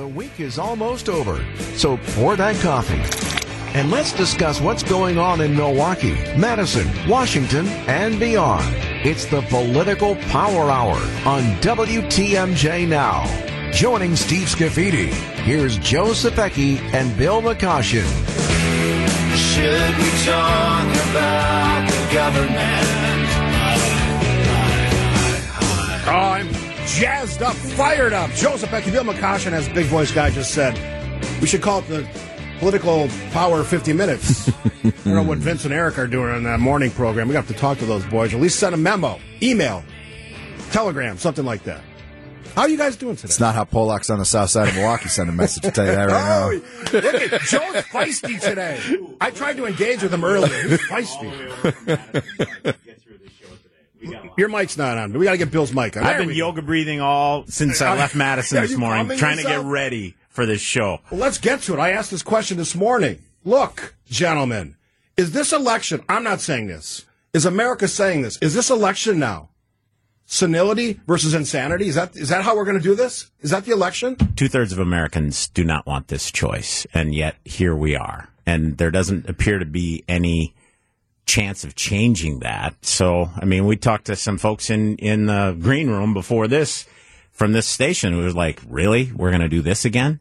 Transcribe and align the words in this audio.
The 0.00 0.08
week 0.08 0.40
is 0.40 0.58
almost 0.58 1.10
over, 1.10 1.44
so 1.74 1.98
pour 2.14 2.34
that 2.34 2.56
coffee. 2.62 3.02
And 3.78 3.90
let's 3.90 4.14
discuss 4.14 4.58
what's 4.58 4.82
going 4.82 5.18
on 5.18 5.42
in 5.42 5.54
Milwaukee, 5.54 6.14
Madison, 6.38 6.88
Washington, 7.06 7.66
and 7.86 8.18
beyond. 8.18 8.64
It's 9.04 9.26
the 9.26 9.42
Political 9.42 10.16
Power 10.32 10.70
Hour 10.70 10.94
on 11.26 11.42
WTMJ 11.60 12.88
Now. 12.88 13.26
Joining 13.72 14.16
Steve 14.16 14.48
Scaffidi, 14.48 15.12
here's 15.42 15.76
Joe 15.76 16.12
Zepecki 16.12 16.78
and 16.94 17.14
Bill 17.18 17.42
McCoshen. 17.42 18.08
Should 19.36 19.98
we 19.98 20.10
talk 20.24 20.88
about 21.10 21.90
the 21.90 22.14
government? 22.14 22.90
Oh, 26.06 26.30
I'm 26.32 26.59
jazzed 26.98 27.42
up, 27.42 27.54
fired 27.54 28.12
up. 28.12 28.30
Joseph 28.32 28.70
Zepecki, 28.70 28.92
Bill 28.92 29.04
McCoshen, 29.04 29.52
as 29.52 29.68
Big 29.68 29.86
Voice 29.86 30.12
Guy 30.12 30.30
just 30.30 30.52
said, 30.52 30.74
we 31.40 31.46
should 31.46 31.62
call 31.62 31.80
it 31.80 31.88
the 31.88 32.06
Political 32.58 33.08
Power 33.30 33.62
50 33.64 33.92
Minutes. 33.92 34.48
I 34.84 34.90
don't 35.04 35.06
know 35.06 35.22
what 35.22 35.38
Vince 35.38 35.64
and 35.64 35.72
Eric 35.72 35.98
are 35.98 36.06
doing 36.06 36.30
on 36.30 36.42
that 36.44 36.60
morning 36.60 36.90
program. 36.90 37.28
We 37.28 37.32
got 37.32 37.46
to 37.46 37.54
talk 37.54 37.78
to 37.78 37.86
those 37.86 38.04
boys, 38.06 38.32
or 38.32 38.36
at 38.36 38.42
least 38.42 38.58
send 38.58 38.74
a 38.74 38.78
memo, 38.78 39.18
email, 39.42 39.84
telegram, 40.70 41.16
something 41.16 41.44
like 41.44 41.62
that. 41.64 41.80
How 42.54 42.62
are 42.62 42.68
you 42.68 42.76
guys 42.76 42.96
doing 42.96 43.14
today? 43.14 43.26
It's 43.26 43.40
not 43.40 43.54
how 43.54 43.64
Polacks 43.64 44.10
on 44.10 44.18
the 44.18 44.24
south 44.24 44.50
side 44.50 44.68
of 44.68 44.74
Milwaukee 44.74 45.08
send 45.08 45.30
a 45.30 45.32
message. 45.32 45.62
to 45.62 45.70
tell 45.70 45.86
you 45.86 45.92
that 45.92 46.08
right 46.08 46.12
now. 46.12 46.46
Oh, 46.48 46.60
look 46.92 47.04
at 47.04 47.40
Joe's 47.42 47.84
feisty 47.84 48.40
today. 48.40 48.80
I 49.20 49.30
tried 49.30 49.56
to 49.56 49.66
engage 49.66 50.02
with 50.02 50.12
him 50.12 50.24
earlier. 50.24 50.68
He's 50.68 50.80
feisty. 50.80 52.76
Your 54.40 54.48
mic's 54.48 54.78
not 54.78 54.96
on, 54.96 55.12
but 55.12 55.18
we 55.18 55.26
got 55.26 55.32
to 55.32 55.36
get 55.36 55.50
Bill's 55.50 55.74
mic 55.74 55.98
on. 55.98 56.02
I've 56.02 56.16
There 56.16 56.18
been 56.20 56.28
go. 56.28 56.32
yoga 56.34 56.62
breathing 56.62 56.98
all 57.02 57.44
since 57.46 57.82
I 57.82 57.94
left 57.94 58.14
Madison 58.14 58.62
this 58.62 58.74
morning, 58.74 59.18
trying 59.18 59.36
to 59.36 59.42
get 59.42 59.62
ready 59.62 60.14
for 60.30 60.46
this 60.46 60.62
show. 60.62 61.00
Well, 61.10 61.20
let's 61.20 61.36
get 61.36 61.60
to 61.62 61.74
it. 61.74 61.78
I 61.78 61.90
asked 61.90 62.10
this 62.10 62.22
question 62.22 62.56
this 62.56 62.74
morning. 62.74 63.18
Look, 63.44 63.94
gentlemen, 64.06 64.76
is 65.18 65.32
this 65.32 65.52
election, 65.52 66.02
I'm 66.08 66.24
not 66.24 66.40
saying 66.40 66.68
this, 66.68 67.04
is 67.34 67.44
America 67.44 67.86
saying 67.86 68.22
this? 68.22 68.38
Is 68.40 68.54
this 68.54 68.70
election 68.70 69.18
now 69.18 69.50
senility 70.24 70.98
versus 71.06 71.34
insanity? 71.34 71.88
Is 71.88 71.96
that 71.96 72.16
is 72.16 72.30
that 72.30 72.42
how 72.42 72.56
we're 72.56 72.64
going 72.64 72.78
to 72.78 72.82
do 72.82 72.94
this? 72.94 73.30
Is 73.40 73.50
that 73.50 73.66
the 73.66 73.72
election? 73.72 74.16
Two 74.36 74.48
thirds 74.48 74.72
of 74.72 74.78
Americans 74.78 75.48
do 75.48 75.64
not 75.64 75.86
want 75.86 76.08
this 76.08 76.30
choice, 76.30 76.86
and 76.94 77.14
yet 77.14 77.36
here 77.44 77.76
we 77.76 77.94
are. 77.94 78.30
And 78.46 78.78
there 78.78 78.90
doesn't 78.90 79.28
appear 79.28 79.58
to 79.58 79.66
be 79.66 80.02
any 80.08 80.54
chance 81.30 81.62
of 81.62 81.76
changing 81.76 82.40
that. 82.40 82.74
So, 82.84 83.30
I 83.36 83.44
mean, 83.44 83.64
we 83.64 83.76
talked 83.76 84.06
to 84.06 84.16
some 84.16 84.36
folks 84.36 84.68
in, 84.68 84.96
in 84.96 85.26
the 85.26 85.56
green 85.58 85.88
room 85.88 86.12
before 86.12 86.48
this 86.48 86.86
from 87.30 87.52
this 87.52 87.66
station 87.66 88.12
who 88.12 88.18
was 88.18 88.34
like, 88.34 88.60
really? 88.68 89.12
We're 89.14 89.30
going 89.30 89.40
to 89.40 89.48
do 89.48 89.62
this 89.62 89.84
again? 89.84 90.18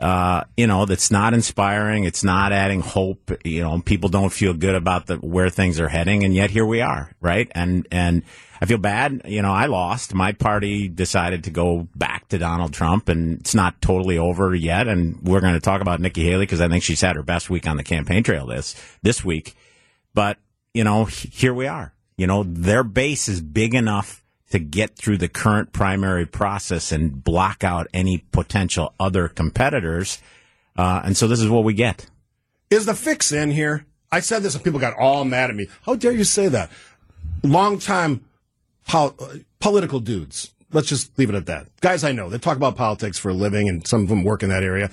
Uh, 0.00 0.44
you 0.56 0.66
know, 0.66 0.86
that's 0.86 1.10
not 1.10 1.34
inspiring. 1.34 2.04
It's 2.04 2.24
not 2.24 2.52
adding 2.52 2.80
hope. 2.80 3.30
You 3.44 3.62
know, 3.62 3.80
people 3.80 4.08
don't 4.08 4.32
feel 4.32 4.54
good 4.54 4.74
about 4.74 5.06
the, 5.06 5.16
where 5.16 5.50
things 5.50 5.80
are 5.80 5.88
heading. 5.88 6.24
And 6.24 6.34
yet 6.34 6.50
here 6.50 6.64
we 6.64 6.80
are, 6.80 7.12
right? 7.20 7.50
And, 7.54 7.86
and 7.90 8.22
I 8.60 8.66
feel 8.66 8.78
bad. 8.78 9.22
You 9.26 9.42
know, 9.42 9.52
I 9.52 9.66
lost. 9.66 10.14
My 10.14 10.32
party 10.32 10.88
decided 10.88 11.44
to 11.44 11.50
go 11.50 11.88
back 11.94 12.28
to 12.28 12.38
Donald 12.38 12.72
Trump 12.72 13.08
and 13.08 13.40
it's 13.40 13.54
not 13.54 13.82
totally 13.82 14.16
over 14.18 14.54
yet. 14.54 14.88
And 14.88 15.20
we're 15.22 15.40
going 15.40 15.54
to 15.54 15.60
talk 15.60 15.82
about 15.82 16.00
Nikki 16.00 16.24
Haley 16.24 16.46
because 16.46 16.60
I 16.60 16.68
think 16.68 16.84
she's 16.84 17.02
had 17.02 17.16
her 17.16 17.22
best 17.24 17.50
week 17.50 17.66
on 17.66 17.76
the 17.76 17.84
campaign 17.84 18.22
trail 18.22 18.46
this, 18.46 18.76
this 19.02 19.24
week. 19.24 19.56
But, 20.18 20.38
you 20.74 20.82
know, 20.82 21.04
here 21.04 21.54
we 21.54 21.68
are. 21.68 21.92
You 22.16 22.26
know, 22.26 22.42
their 22.42 22.82
base 22.82 23.28
is 23.28 23.40
big 23.40 23.72
enough 23.72 24.24
to 24.50 24.58
get 24.58 24.96
through 24.96 25.18
the 25.18 25.28
current 25.28 25.72
primary 25.72 26.26
process 26.26 26.90
and 26.90 27.22
block 27.22 27.62
out 27.62 27.86
any 27.94 28.24
potential 28.32 28.92
other 28.98 29.28
competitors. 29.28 30.20
Uh, 30.76 31.02
and 31.04 31.16
so 31.16 31.28
this 31.28 31.38
is 31.38 31.48
what 31.48 31.62
we 31.62 31.72
get. 31.72 32.06
Is 32.68 32.84
the 32.84 32.94
fix 32.96 33.30
in 33.30 33.52
here? 33.52 33.86
I 34.10 34.18
said 34.18 34.42
this 34.42 34.56
and 34.56 34.64
people 34.64 34.80
got 34.80 34.98
all 34.98 35.24
mad 35.24 35.50
at 35.50 35.54
me. 35.54 35.68
How 35.82 35.94
dare 35.94 36.10
you 36.10 36.24
say 36.24 36.48
that? 36.48 36.68
Long 37.44 37.78
time 37.78 38.24
pol- 38.88 39.14
uh, 39.20 39.36
political 39.60 40.00
dudes. 40.00 40.52
Let's 40.72 40.88
just 40.88 41.16
leave 41.16 41.30
it 41.30 41.36
at 41.36 41.46
that. 41.46 41.68
Guys 41.80 42.02
I 42.02 42.10
know, 42.10 42.28
they 42.28 42.38
talk 42.38 42.56
about 42.56 42.74
politics 42.74 43.18
for 43.18 43.28
a 43.28 43.34
living 43.34 43.68
and 43.68 43.86
some 43.86 44.02
of 44.02 44.08
them 44.08 44.24
work 44.24 44.42
in 44.42 44.48
that 44.48 44.64
area. 44.64 44.90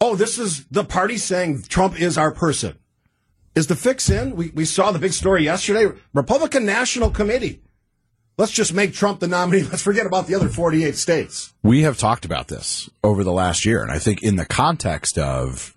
Oh, 0.00 0.14
this 0.14 0.38
is 0.38 0.66
the 0.66 0.84
party 0.84 1.16
saying 1.16 1.62
Trump 1.62 2.00
is 2.00 2.16
our 2.16 2.30
person. 2.30 2.78
Is 3.58 3.66
the 3.66 3.74
fix 3.74 4.08
in? 4.08 4.36
We, 4.36 4.50
we 4.50 4.64
saw 4.64 4.92
the 4.92 5.00
big 5.00 5.12
story 5.12 5.42
yesterday. 5.42 5.92
Republican 6.14 6.64
National 6.64 7.10
Committee. 7.10 7.60
Let's 8.36 8.52
just 8.52 8.72
make 8.72 8.94
Trump 8.94 9.18
the 9.18 9.26
nominee. 9.26 9.62
Let's 9.70 9.82
forget 9.82 10.06
about 10.06 10.28
the 10.28 10.36
other 10.36 10.48
48 10.48 10.94
states. 10.94 11.52
We 11.64 11.82
have 11.82 11.98
talked 11.98 12.24
about 12.24 12.46
this 12.46 12.88
over 13.02 13.24
the 13.24 13.32
last 13.32 13.66
year, 13.66 13.82
and 13.82 13.90
I 13.90 13.98
think 13.98 14.22
in 14.22 14.36
the 14.36 14.46
context 14.46 15.18
of 15.18 15.74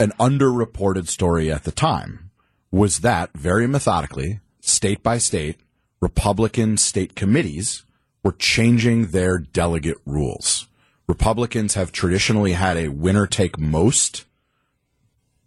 an 0.00 0.10
underreported 0.18 1.06
story 1.06 1.52
at 1.52 1.62
the 1.62 1.70
time 1.70 2.32
was 2.72 2.98
that 2.98 3.30
very 3.32 3.68
methodically, 3.68 4.40
state 4.60 5.00
by 5.00 5.18
state, 5.18 5.60
Republican 6.00 6.76
state 6.78 7.14
committees 7.14 7.84
were 8.24 8.32
changing 8.32 9.12
their 9.12 9.38
delegate 9.38 9.98
rules. 10.04 10.66
Republicans 11.06 11.74
have 11.74 11.92
traditionally 11.92 12.54
had 12.54 12.76
a 12.76 12.88
winner 12.88 13.28
take 13.28 13.56
most 13.56 14.24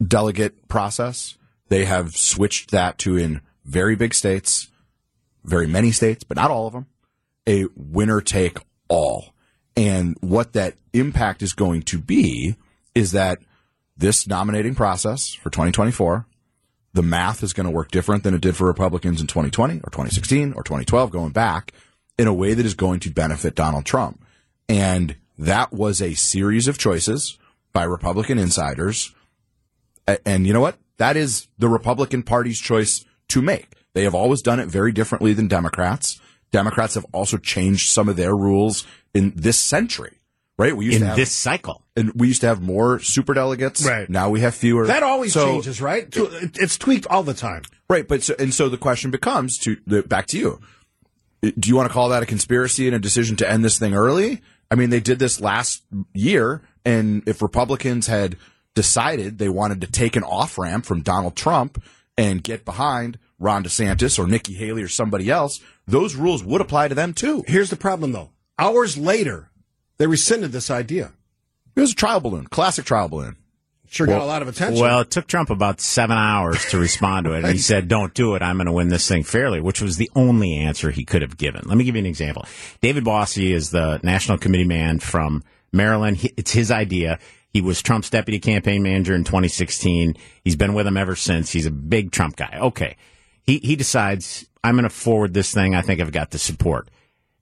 delegate 0.01 0.69
process. 0.69 1.37
They 1.71 1.85
have 1.85 2.17
switched 2.17 2.71
that 2.71 2.97
to 2.97 3.15
in 3.15 3.39
very 3.63 3.95
big 3.95 4.13
states, 4.13 4.67
very 5.45 5.67
many 5.67 5.91
states, 5.91 6.25
but 6.25 6.35
not 6.35 6.51
all 6.51 6.67
of 6.67 6.73
them, 6.73 6.87
a 7.47 7.67
winner 7.77 8.19
take 8.19 8.57
all. 8.89 9.33
And 9.77 10.17
what 10.19 10.51
that 10.51 10.75
impact 10.91 11.41
is 11.41 11.53
going 11.53 11.83
to 11.83 11.97
be 11.97 12.57
is 12.93 13.13
that 13.13 13.39
this 13.95 14.27
nominating 14.27 14.75
process 14.75 15.33
for 15.33 15.49
2024, 15.49 16.25
the 16.91 17.01
math 17.01 17.41
is 17.41 17.53
going 17.53 17.67
to 17.67 17.71
work 17.71 17.89
different 17.89 18.25
than 18.25 18.33
it 18.33 18.41
did 18.41 18.57
for 18.57 18.67
Republicans 18.67 19.21
in 19.21 19.27
2020 19.27 19.75
or 19.75 19.89
2016 19.91 20.51
or 20.57 20.63
2012 20.63 21.09
going 21.09 21.31
back 21.31 21.71
in 22.17 22.27
a 22.27 22.33
way 22.33 22.53
that 22.53 22.65
is 22.65 22.73
going 22.73 22.99
to 22.99 23.09
benefit 23.09 23.55
Donald 23.55 23.85
Trump. 23.85 24.21
And 24.67 25.15
that 25.39 25.71
was 25.71 26.01
a 26.01 26.15
series 26.15 26.67
of 26.67 26.77
choices 26.77 27.39
by 27.71 27.83
Republican 27.83 28.37
insiders 28.37 29.15
And 30.25 30.45
you 30.45 30.51
know 30.51 30.59
what? 30.59 30.75
That 31.01 31.17
is 31.17 31.47
the 31.57 31.67
Republican 31.67 32.21
Party's 32.21 32.59
choice 32.59 33.03
to 33.29 33.41
make. 33.41 33.69
They 33.95 34.03
have 34.03 34.13
always 34.13 34.43
done 34.43 34.59
it 34.59 34.67
very 34.67 34.91
differently 34.91 35.33
than 35.33 35.47
Democrats. 35.47 36.21
Democrats 36.51 36.93
have 36.93 37.07
also 37.11 37.37
changed 37.37 37.89
some 37.89 38.07
of 38.07 38.17
their 38.17 38.35
rules 38.35 38.85
in 39.11 39.33
this 39.35 39.57
century, 39.57 40.19
right? 40.59 40.77
We 40.77 40.85
used 40.85 40.97
In 40.97 41.01
to 41.01 41.07
have, 41.07 41.15
this 41.15 41.31
cycle. 41.31 41.81
and 41.95 42.11
we 42.13 42.27
used 42.27 42.41
to 42.41 42.47
have 42.47 42.61
more 42.61 42.99
super 42.99 43.33
delegates. 43.33 43.83
Right. 43.83 44.07
Now 44.11 44.29
we 44.29 44.41
have 44.41 44.53
fewer. 44.53 44.85
That 44.85 45.01
always 45.01 45.33
So- 45.33 45.47
changes, 45.53 45.81
right? 45.81 46.07
It- 46.15 46.57
It's 46.59 46.77
tweaked 46.77 47.07
all 47.07 47.23
the 47.23 47.33
time. 47.33 47.63
Right, 47.89 48.07
but 48.07 48.21
so, 48.21 48.35
and 48.37 48.53
so 48.53 48.69
the 48.69 48.77
question 48.77 49.09
becomes 49.09 49.57
to 49.63 49.77
the, 49.87 50.03
back 50.03 50.27
to 50.27 50.37
you. 50.37 50.59
Do 51.41 51.67
you 51.67 51.75
want 51.75 51.89
to 51.89 51.93
call 51.93 52.09
that 52.09 52.21
a 52.21 52.27
conspiracy 52.27 52.85
and 52.85 52.95
a 52.95 52.99
decision 52.99 53.35
to 53.37 53.49
end 53.49 53.65
this 53.65 53.79
thing 53.79 53.95
early? 53.95 54.41
I 54.69 54.75
mean, 54.75 54.91
they 54.91 54.99
did 54.99 55.17
this 55.17 55.41
last 55.41 55.81
year, 56.13 56.61
and 56.85 57.23
if 57.25 57.41
Republicans 57.41 58.05
had 58.05 58.37
decided 58.75 59.37
they 59.37 59.49
wanted 59.49 59.81
to 59.81 59.87
take 59.87 60.15
an 60.15 60.23
off 60.23 60.57
ramp 60.57 60.85
from 60.85 61.01
Donald 61.01 61.35
Trump 61.35 61.83
and 62.17 62.43
get 62.43 62.65
behind 62.65 63.17
Ron 63.39 63.63
DeSantis 63.63 64.19
or 64.19 64.27
Nikki 64.27 64.53
Haley 64.53 64.83
or 64.83 64.87
somebody 64.87 65.29
else, 65.29 65.59
those 65.87 66.15
rules 66.15 66.43
would 66.43 66.61
apply 66.61 66.87
to 66.87 66.95
them 66.95 67.13
too. 67.13 67.43
Here's 67.47 67.69
the 67.69 67.75
problem, 67.75 68.11
though. 68.11 68.29
Hours 68.59 68.97
later, 68.97 69.49
they 69.97 70.07
rescinded 70.07 70.51
this 70.51 70.69
idea. 70.69 71.13
It 71.75 71.81
was 71.81 71.93
a 71.93 71.95
trial 71.95 72.19
balloon, 72.19 72.47
classic 72.47 72.85
trial 72.85 73.09
balloon. 73.09 73.37
Sure 73.91 74.07
got 74.07 74.21
a 74.21 74.25
lot 74.25 74.41
of 74.41 74.47
attention. 74.47 74.81
Well, 74.81 75.01
it 75.01 75.11
took 75.11 75.27
Trump 75.27 75.49
about 75.49 75.81
seven 75.81 76.17
hours 76.17 76.63
to 76.67 76.79
respond 76.79 77.25
to 77.25 77.33
it. 77.33 77.43
And 77.43 77.51
he 77.51 77.57
said, 77.59 77.89
don't 77.89 78.13
do 78.13 78.35
it. 78.35 78.41
I'm 78.41 78.55
going 78.55 78.67
to 78.67 78.71
win 78.71 78.87
this 78.87 79.05
thing 79.05 79.23
fairly, 79.23 79.59
which 79.59 79.81
was 79.81 79.97
the 79.97 80.09
only 80.15 80.55
answer 80.55 80.91
he 80.91 81.03
could 81.03 81.21
have 81.21 81.37
given. 81.37 81.63
Let 81.65 81.77
me 81.77 81.83
give 81.83 81.95
you 81.95 81.99
an 81.99 82.05
example. 82.05 82.45
David 82.79 83.03
Bossie 83.03 83.51
is 83.51 83.71
the 83.71 83.99
national 84.01 84.37
committee 84.37 84.63
man 84.63 84.99
from 84.99 85.43
Maryland. 85.73 86.25
It's 86.37 86.51
his 86.51 86.71
idea. 86.71 87.19
He 87.51 87.61
was 87.61 87.81
Trump's 87.81 88.09
deputy 88.09 88.39
campaign 88.39 88.81
manager 88.81 89.13
in 89.13 89.23
2016. 89.23 90.15
He's 90.43 90.55
been 90.55 90.73
with 90.73 90.87
him 90.87 90.97
ever 90.97 91.15
since. 91.15 91.51
He's 91.51 91.65
a 91.65 91.71
big 91.71 92.11
Trump 92.11 92.37
guy. 92.37 92.57
Okay. 92.61 92.95
He, 93.43 93.57
he 93.59 93.75
decides, 93.75 94.47
I'm 94.63 94.75
going 94.75 94.83
to 94.83 94.89
forward 94.89 95.33
this 95.33 95.53
thing. 95.53 95.75
I 95.75 95.81
think 95.81 95.99
I've 95.99 96.11
got 96.11 96.31
the 96.31 96.39
support. 96.39 96.89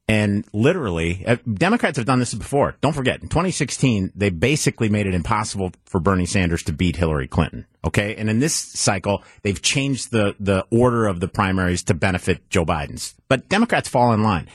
And 0.08 0.44
literally, 0.54 1.24
uh, 1.28 1.38
Democrats 1.54 1.98
have 1.98 2.08
done 2.08 2.18
this 2.18 2.34
before. 2.34 2.76
Don't 2.82 2.96
forget, 2.96 3.22
in 3.22 3.30
2016, 3.30 4.12
they 4.16 4.32
basically 4.32 4.90
made 4.90 5.06
it 5.06 5.14
impossible 5.14 5.72
for 5.86 6.00
Bernie 6.00 6.26
Sanders 6.26 6.64
to 6.64 6.74
beat 6.74 6.96
Hillary 6.96 7.28
Clinton. 7.28 7.68
Okay. 7.86 8.16
And 8.16 8.28
in 8.28 8.40
this 8.40 8.56
cycle, 8.56 9.24
they've 9.44 9.62
changed 9.62 10.10
the, 10.10 10.36
the 10.40 10.66
order 10.72 11.06
of 11.06 11.20
the 11.20 11.28
primaries 11.28 11.84
to 11.84 11.94
benefit 11.94 12.50
Joe 12.50 12.66
Biden's. 12.66 13.14
But 13.28 13.50
Democrats 13.50 13.88
fall 13.88 14.12
in 14.14 14.24
line. 14.24 14.50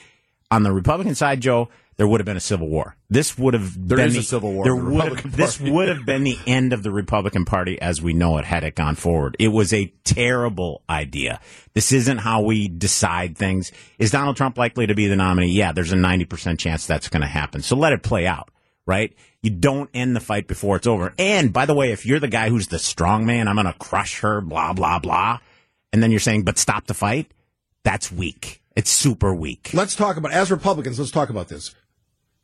On 0.50 0.64
the 0.64 0.72
Republican 0.72 1.14
side, 1.14 1.40
Joe, 1.40 1.68
there 1.96 2.06
would 2.08 2.20
have 2.20 2.24
been 2.26 2.36
a 2.36 2.40
civil 2.40 2.68
war. 2.68 2.96
This 3.08 3.38
would 3.38 3.54
have 3.54 3.74
There 3.88 3.96
been 3.98 4.08
is 4.08 4.16
a 4.16 4.18
the- 4.18 4.24
civil 4.24 4.52
war 4.52 4.64
There 4.64 4.74
the 4.74 4.82
would 4.82 4.92
Republican 4.94 5.30
have, 5.30 5.36
this 5.38 5.60
would 5.60 5.88
have 5.88 6.04
been 6.04 6.24
the 6.24 6.38
end 6.46 6.72
of 6.72 6.82
the 6.82 6.90
Republican 6.90 7.44
Party 7.44 7.80
as 7.80 8.02
we 8.02 8.12
know 8.12 8.38
it 8.38 8.44
had 8.44 8.64
it 8.64 8.74
gone 8.74 8.96
forward. 8.96 9.36
It 9.38 9.48
was 9.48 9.72
a 9.72 9.92
terrible 10.04 10.82
idea. 10.90 11.40
This 11.74 11.92
isn't 11.92 12.18
how 12.18 12.42
we 12.42 12.68
decide 12.68 13.36
things. 13.38 13.70
Is 13.98 14.10
Donald 14.10 14.36
Trump 14.36 14.58
likely 14.58 14.86
to 14.86 14.94
be 14.94 15.06
the 15.06 15.16
nominee? 15.16 15.52
Yeah, 15.52 15.72
there's 15.72 15.92
a 15.92 15.96
90% 15.96 16.58
chance 16.58 16.86
that's 16.86 17.08
going 17.08 17.22
to 17.22 17.26
happen. 17.28 17.62
So 17.62 17.76
let 17.76 17.92
it 17.92 18.02
play 18.02 18.26
out. 18.26 18.50
right? 18.86 19.14
You 19.42 19.50
don't 19.50 19.88
end 19.94 20.14
the 20.14 20.20
fight 20.20 20.46
before 20.46 20.76
it's 20.76 20.86
over. 20.86 21.14
And 21.18 21.52
by 21.54 21.64
the 21.64 21.74
way, 21.74 21.92
if 21.92 22.04
you're 22.04 22.20
the 22.20 22.28
guy 22.28 22.50
who's 22.50 22.68
the 22.68 22.78
strong 22.78 23.24
man, 23.24 23.48
I'm 23.48 23.56
going 23.56 23.66
to 23.66 23.72
crush 23.72 24.20
her, 24.20 24.40
blah, 24.42 24.72
blah, 24.74 24.98
blah. 24.98 25.38
And 25.92 26.02
then 26.02 26.10
you're 26.10 26.20
saying, 26.20 26.42
but 26.42 26.58
stop 26.58 26.86
the 26.86 26.92
fight. 26.94 27.30
That's 27.82 28.12
weak. 28.12 28.60
It's 28.76 28.90
super 28.90 29.34
weak. 29.34 29.70
Let's 29.72 29.94
talk 29.96 30.16
about, 30.18 30.32
as 30.32 30.50
Republicans, 30.50 30.98
let's 30.98 31.10
talk 31.12 31.30
about 31.30 31.48
this. 31.48 31.74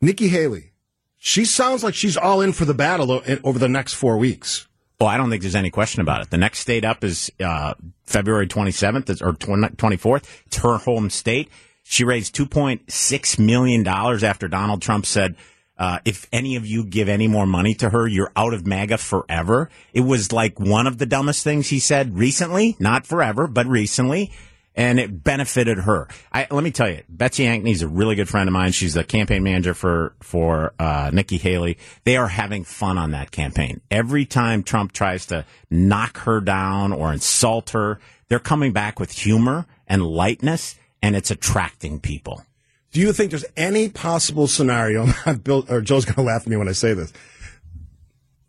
Nikki 0.01 0.27
Haley, 0.29 0.71
she 1.17 1.45
sounds 1.45 1.83
like 1.83 1.93
she's 1.93 2.17
all 2.17 2.41
in 2.41 2.53
for 2.53 2.65
the 2.65 2.73
battle 2.73 3.21
over 3.43 3.59
the 3.59 3.69
next 3.69 3.93
four 3.93 4.17
weeks. 4.17 4.67
Oh, 4.99 5.05
I 5.05 5.17
don't 5.17 5.29
think 5.29 5.41
there's 5.41 5.55
any 5.55 5.71
question 5.71 6.01
about 6.01 6.21
it. 6.21 6.29
The 6.29 6.37
next 6.37 6.59
state 6.59 6.85
up 6.85 7.03
is 7.03 7.31
uh, 7.43 7.73
February 8.03 8.47
27th 8.47 9.21
or 9.21 9.33
24th. 9.33 10.25
It's 10.45 10.57
her 10.57 10.77
home 10.77 11.09
state. 11.09 11.49
She 11.83 12.03
raised 12.03 12.35
2.6 12.35 13.39
million 13.39 13.83
dollars 13.83 14.23
after 14.23 14.47
Donald 14.47 14.81
Trump 14.81 15.05
said, 15.07 15.35
uh, 15.77 15.99
"If 16.05 16.27
any 16.31 16.55
of 16.55 16.65
you 16.67 16.85
give 16.85 17.09
any 17.09 17.27
more 17.27 17.47
money 17.47 17.73
to 17.75 17.89
her, 17.89 18.07
you're 18.07 18.31
out 18.35 18.53
of 18.53 18.67
MAGA 18.67 18.99
forever." 18.99 19.69
It 19.91 20.01
was 20.01 20.31
like 20.31 20.59
one 20.59 20.85
of 20.85 20.99
the 20.99 21.07
dumbest 21.07 21.43
things 21.43 21.69
he 21.69 21.79
said 21.79 22.17
recently, 22.17 22.75
not 22.79 23.07
forever, 23.07 23.47
but 23.47 23.65
recently. 23.65 24.31
And 24.73 24.99
it 25.01 25.23
benefited 25.23 25.79
her. 25.79 26.07
I, 26.31 26.47
let 26.49 26.63
me 26.63 26.71
tell 26.71 26.89
you, 26.89 27.03
Betsy 27.09 27.45
Ankney's 27.45 27.81
a 27.81 27.89
really 27.89 28.15
good 28.15 28.29
friend 28.29 28.47
of 28.47 28.53
mine. 28.53 28.71
She's 28.71 28.93
the 28.93 29.03
campaign 29.03 29.43
manager 29.43 29.73
for 29.73 30.15
for 30.21 30.73
uh, 30.79 31.11
Nikki 31.13 31.37
Haley. 31.37 31.77
They 32.05 32.15
are 32.15 32.29
having 32.29 32.63
fun 32.63 32.97
on 32.97 33.11
that 33.11 33.31
campaign. 33.31 33.81
Every 33.91 34.25
time 34.25 34.63
Trump 34.63 34.93
tries 34.93 35.25
to 35.25 35.45
knock 35.69 36.19
her 36.19 36.39
down 36.39 36.93
or 36.93 37.11
insult 37.11 37.71
her, 37.71 37.99
they're 38.29 38.39
coming 38.39 38.71
back 38.71 38.97
with 38.97 39.11
humor 39.11 39.65
and 39.87 40.05
lightness, 40.05 40.75
and 41.01 41.17
it's 41.17 41.31
attracting 41.31 41.99
people. 41.99 42.45
Do 42.93 43.01
you 43.01 43.11
think 43.11 43.31
there's 43.31 43.45
any 43.57 43.89
possible 43.89 44.47
scenario? 44.47 45.07
Bill 45.43 45.65
or 45.69 45.81
Joe's 45.81 46.05
going 46.05 46.15
to 46.15 46.21
laugh 46.21 46.43
at 46.43 46.47
me 46.47 46.55
when 46.55 46.69
I 46.69 46.73
say 46.73 46.93
this. 46.93 47.11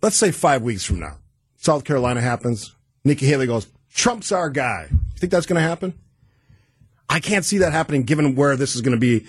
Let's 0.02 0.16
say 0.16 0.30
five 0.30 0.62
weeks 0.62 0.84
from 0.84 1.00
now, 1.00 1.18
South 1.56 1.84
Carolina 1.84 2.20
happens. 2.20 2.74
Nikki 3.04 3.26
Haley 3.26 3.46
goes, 3.46 3.66
"Trump's 3.92 4.30
our 4.30 4.50
guy." 4.50 4.86
You 4.90 5.18
think 5.18 5.32
that's 5.32 5.46
going 5.46 5.60
to 5.60 5.68
happen? 5.68 5.94
I 7.12 7.20
can't 7.20 7.44
see 7.44 7.58
that 7.58 7.72
happening, 7.72 8.04
given 8.04 8.34
where 8.34 8.56
this 8.56 8.74
is 8.74 8.80
going 8.80 8.96
to 8.96 9.00
be 9.00 9.26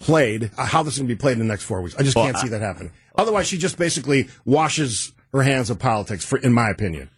played, 0.00 0.50
uh, 0.58 0.66
how 0.66 0.82
this 0.82 0.94
is 0.94 0.98
going 1.00 1.08
to 1.08 1.14
be 1.14 1.18
played 1.18 1.32
in 1.34 1.38
the 1.38 1.44
next 1.44 1.64
four 1.64 1.80
weeks. 1.80 1.96
I 1.98 2.02
just 2.02 2.16
can't 2.16 2.36
see 2.38 2.48
that 2.48 2.60
happening. 2.60 2.92
Otherwise, 3.16 3.46
she 3.46 3.58
just 3.58 3.78
basically 3.78 4.28
washes 4.44 5.12
her 5.32 5.42
hands 5.42 5.70
of 5.70 5.78
politics, 5.78 6.24
for, 6.24 6.38
in 6.38 6.52
my 6.52 6.68
opinion. 6.70 7.10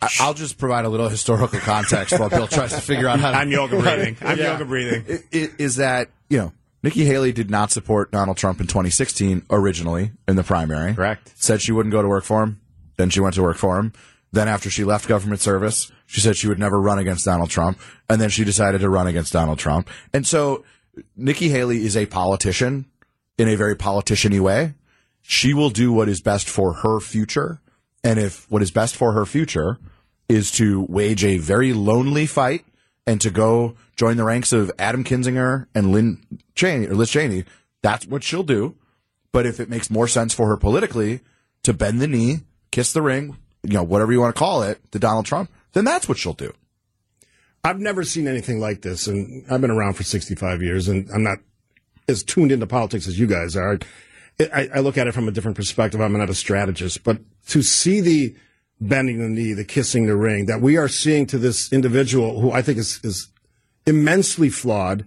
I- 0.00 0.08
I'll 0.20 0.34
just 0.34 0.58
provide 0.58 0.84
a 0.84 0.88
little 0.88 1.08
historical 1.08 1.58
context 1.58 2.18
while 2.18 2.28
Bill 2.28 2.46
tries 2.46 2.72
to 2.74 2.80
figure 2.80 3.08
out 3.08 3.18
how 3.18 3.32
to. 3.32 3.36
I'm 3.38 3.50
yoga 3.50 3.80
breathing. 3.80 4.16
I'm 4.22 4.38
yoga 4.38 4.64
breathing. 4.64 5.04
I- 5.08 5.36
i- 5.36 5.50
Is 5.58 5.76
that 5.76 6.08
you 6.28 6.38
know 6.38 6.52
Nikki 6.82 7.04
Haley 7.04 7.32
did 7.32 7.50
not 7.50 7.72
support 7.72 8.12
Donald 8.12 8.36
Trump 8.36 8.60
in 8.60 8.66
2016 8.66 9.42
originally 9.50 10.12
in 10.28 10.36
the 10.36 10.44
primary. 10.44 10.94
Correct. 10.94 11.32
Said 11.36 11.60
she 11.62 11.72
wouldn't 11.72 11.92
go 11.92 12.02
to 12.02 12.08
work 12.08 12.24
for 12.24 12.42
him. 12.42 12.60
Then 12.96 13.10
she 13.10 13.20
went 13.20 13.34
to 13.34 13.42
work 13.42 13.56
for 13.56 13.78
him. 13.78 13.92
Then 14.32 14.48
after 14.48 14.70
she 14.70 14.84
left 14.84 15.08
government 15.08 15.40
service, 15.40 15.90
she 16.06 16.20
said 16.20 16.36
she 16.36 16.48
would 16.48 16.58
never 16.58 16.80
run 16.80 16.98
against 16.98 17.24
Donald 17.24 17.50
Trump. 17.50 17.78
And 18.08 18.20
then 18.20 18.30
she 18.30 18.44
decided 18.44 18.80
to 18.80 18.88
run 18.88 19.06
against 19.06 19.32
Donald 19.32 19.58
Trump. 19.58 19.90
And 20.12 20.26
so 20.26 20.64
Nikki 21.16 21.48
Haley 21.48 21.84
is 21.84 21.96
a 21.96 22.06
politician 22.06 22.86
in 23.36 23.48
a 23.48 23.56
very 23.56 23.76
politician-y 23.76 24.40
way. 24.40 24.74
She 25.22 25.52
will 25.52 25.70
do 25.70 25.92
what 25.92 26.08
is 26.08 26.20
best 26.20 26.48
for 26.48 26.74
her 26.74 27.00
future. 27.00 27.60
And 28.04 28.18
if 28.18 28.50
what 28.50 28.62
is 28.62 28.70
best 28.70 28.94
for 28.94 29.12
her 29.12 29.26
future 29.26 29.78
is 30.28 30.50
to 30.52 30.86
wage 30.88 31.24
a 31.24 31.38
very 31.38 31.72
lonely 31.72 32.26
fight 32.26 32.64
and 33.06 33.20
to 33.20 33.30
go 33.30 33.76
join 33.96 34.16
the 34.16 34.24
ranks 34.24 34.52
of 34.52 34.70
Adam 34.78 35.04
Kinzinger 35.04 35.66
and 35.74 35.92
Lynn 35.92 36.24
Cheney 36.54 36.86
or 36.86 36.94
Liz 36.94 37.10
Cheney, 37.10 37.44
that's 37.82 38.06
what 38.06 38.22
she'll 38.22 38.42
do. 38.42 38.76
But 39.32 39.46
if 39.46 39.60
it 39.60 39.68
makes 39.68 39.90
more 39.90 40.08
sense 40.08 40.32
for 40.32 40.48
her 40.48 40.56
politically 40.56 41.20
to 41.64 41.74
bend 41.74 42.00
the 42.00 42.06
knee, 42.06 42.40
kiss 42.70 42.92
the 42.92 43.02
ring, 43.02 43.36
you 43.62 43.74
know, 43.74 43.82
whatever 43.82 44.12
you 44.12 44.20
want 44.20 44.34
to 44.34 44.38
call 44.38 44.62
it, 44.62 44.80
to 44.92 44.98
Donald 44.98 45.26
Trump, 45.26 45.50
then 45.72 45.84
that's 45.84 46.08
what 46.08 46.18
she'll 46.18 46.32
do. 46.32 46.52
I've 47.64 47.80
never 47.80 48.04
seen 48.04 48.28
anything 48.28 48.60
like 48.60 48.82
this, 48.82 49.06
and 49.06 49.44
I've 49.50 49.60
been 49.60 49.70
around 49.70 49.94
for 49.94 50.04
65 50.04 50.62
years, 50.62 50.88
and 50.88 51.10
I'm 51.12 51.24
not 51.24 51.38
as 52.08 52.22
tuned 52.22 52.52
into 52.52 52.66
politics 52.66 53.08
as 53.08 53.18
you 53.18 53.26
guys 53.26 53.56
are. 53.56 53.78
I, 54.38 54.68
I 54.74 54.78
look 54.80 54.98
at 54.98 55.06
it 55.06 55.12
from 55.12 55.28
a 55.28 55.32
different 55.32 55.56
perspective. 55.56 56.00
I'm 56.00 56.16
not 56.16 56.30
a 56.30 56.34
strategist, 56.34 57.02
but 57.02 57.18
to 57.48 57.62
see 57.62 58.00
the 58.00 58.36
bending 58.80 59.18
the 59.18 59.28
knee, 59.28 59.52
the 59.52 59.64
kissing 59.64 60.06
the 60.06 60.16
ring 60.16 60.46
that 60.46 60.60
we 60.60 60.76
are 60.76 60.88
seeing 60.88 61.26
to 61.26 61.38
this 61.38 61.72
individual 61.72 62.40
who 62.40 62.52
I 62.52 62.62
think 62.62 62.78
is, 62.78 63.00
is 63.02 63.28
immensely 63.86 64.50
flawed, 64.50 65.06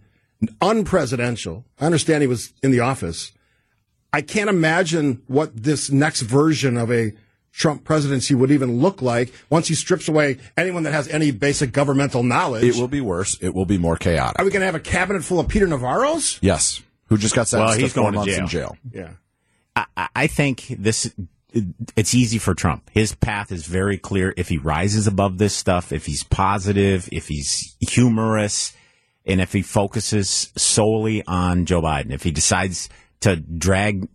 unpresidential. 0.62 1.64
I 1.80 1.86
understand 1.86 2.22
he 2.22 2.28
was 2.28 2.54
in 2.64 2.72
the 2.72 2.80
office. 2.80 3.32
I 4.12 4.22
can't 4.22 4.50
imagine 4.50 5.22
what 5.28 5.56
this 5.56 5.92
next 5.92 6.22
version 6.22 6.78
of 6.78 6.92
a 6.92 7.14
Trump 7.52 7.84
presidency 7.84 8.36
would 8.36 8.52
even 8.52 8.80
look 8.80 9.02
like 9.02 9.34
once 9.50 9.68
he 9.68 9.76
strips 9.76 10.08
away 10.08 10.38
anyone 10.56 10.84
that 10.84 10.94
has 10.94 11.08
any 11.10 11.32
basic 11.32 11.72
governmental 11.72 12.24
knowledge. 12.24 12.64
It 12.64 12.76
will 12.76 12.88
be 12.88 13.02
worse. 13.02 13.38
It 13.42 13.54
will 13.54 13.66
be 13.66 13.78
more 13.78 13.96
chaotic. 13.98 14.40
Are 14.40 14.46
we 14.46 14.52
going 14.52 14.62
to 14.62 14.66
have 14.66 14.76
a 14.76 14.80
cabinet 14.80 15.24
full 15.24 15.40
of 15.40 15.48
Peter 15.48 15.68
Navarros? 15.68 16.40
yes. 16.42 16.82
Who 17.08 17.18
just 17.18 17.34
got 17.34 17.48
sentenced 17.48 17.72
Well, 17.72 17.80
he's 17.80 17.94
to 17.94 18.02
four 18.02 18.12
going 18.12 18.26
to 18.26 18.32
jail. 18.32 18.40
in 18.42 18.48
jail. 18.48 18.78
Yeah. 18.94 19.10
I, 19.76 20.10
I 20.16 20.28
think 20.28 20.68
this 20.70 21.12
it's 21.96 22.14
easy 22.14 22.38
for 22.38 22.54
Trump. 22.54 22.88
His 22.94 23.16
path 23.16 23.52
is 23.52 23.66
very 23.66 23.98
clear. 23.98 24.32
If 24.38 24.50
he 24.50 24.58
rises 24.60 25.08
above 25.08 25.40
this 25.40 25.56
stuff, 25.56 25.92
if 25.92 26.06
he's 26.06 26.24
positive, 26.24 27.10
if 27.12 27.28
he's 27.28 27.76
humorous, 27.80 28.74
and 29.26 29.42
if 29.42 29.54
he 29.54 29.64
focuses 29.64 30.52
solely 30.56 31.24
on 31.26 31.66
Joe 31.66 31.82
Biden, 31.82 32.12
if 32.12 32.22
he 32.24 32.30
decides 32.32 32.90
to 33.22 33.36
drag 33.38 34.08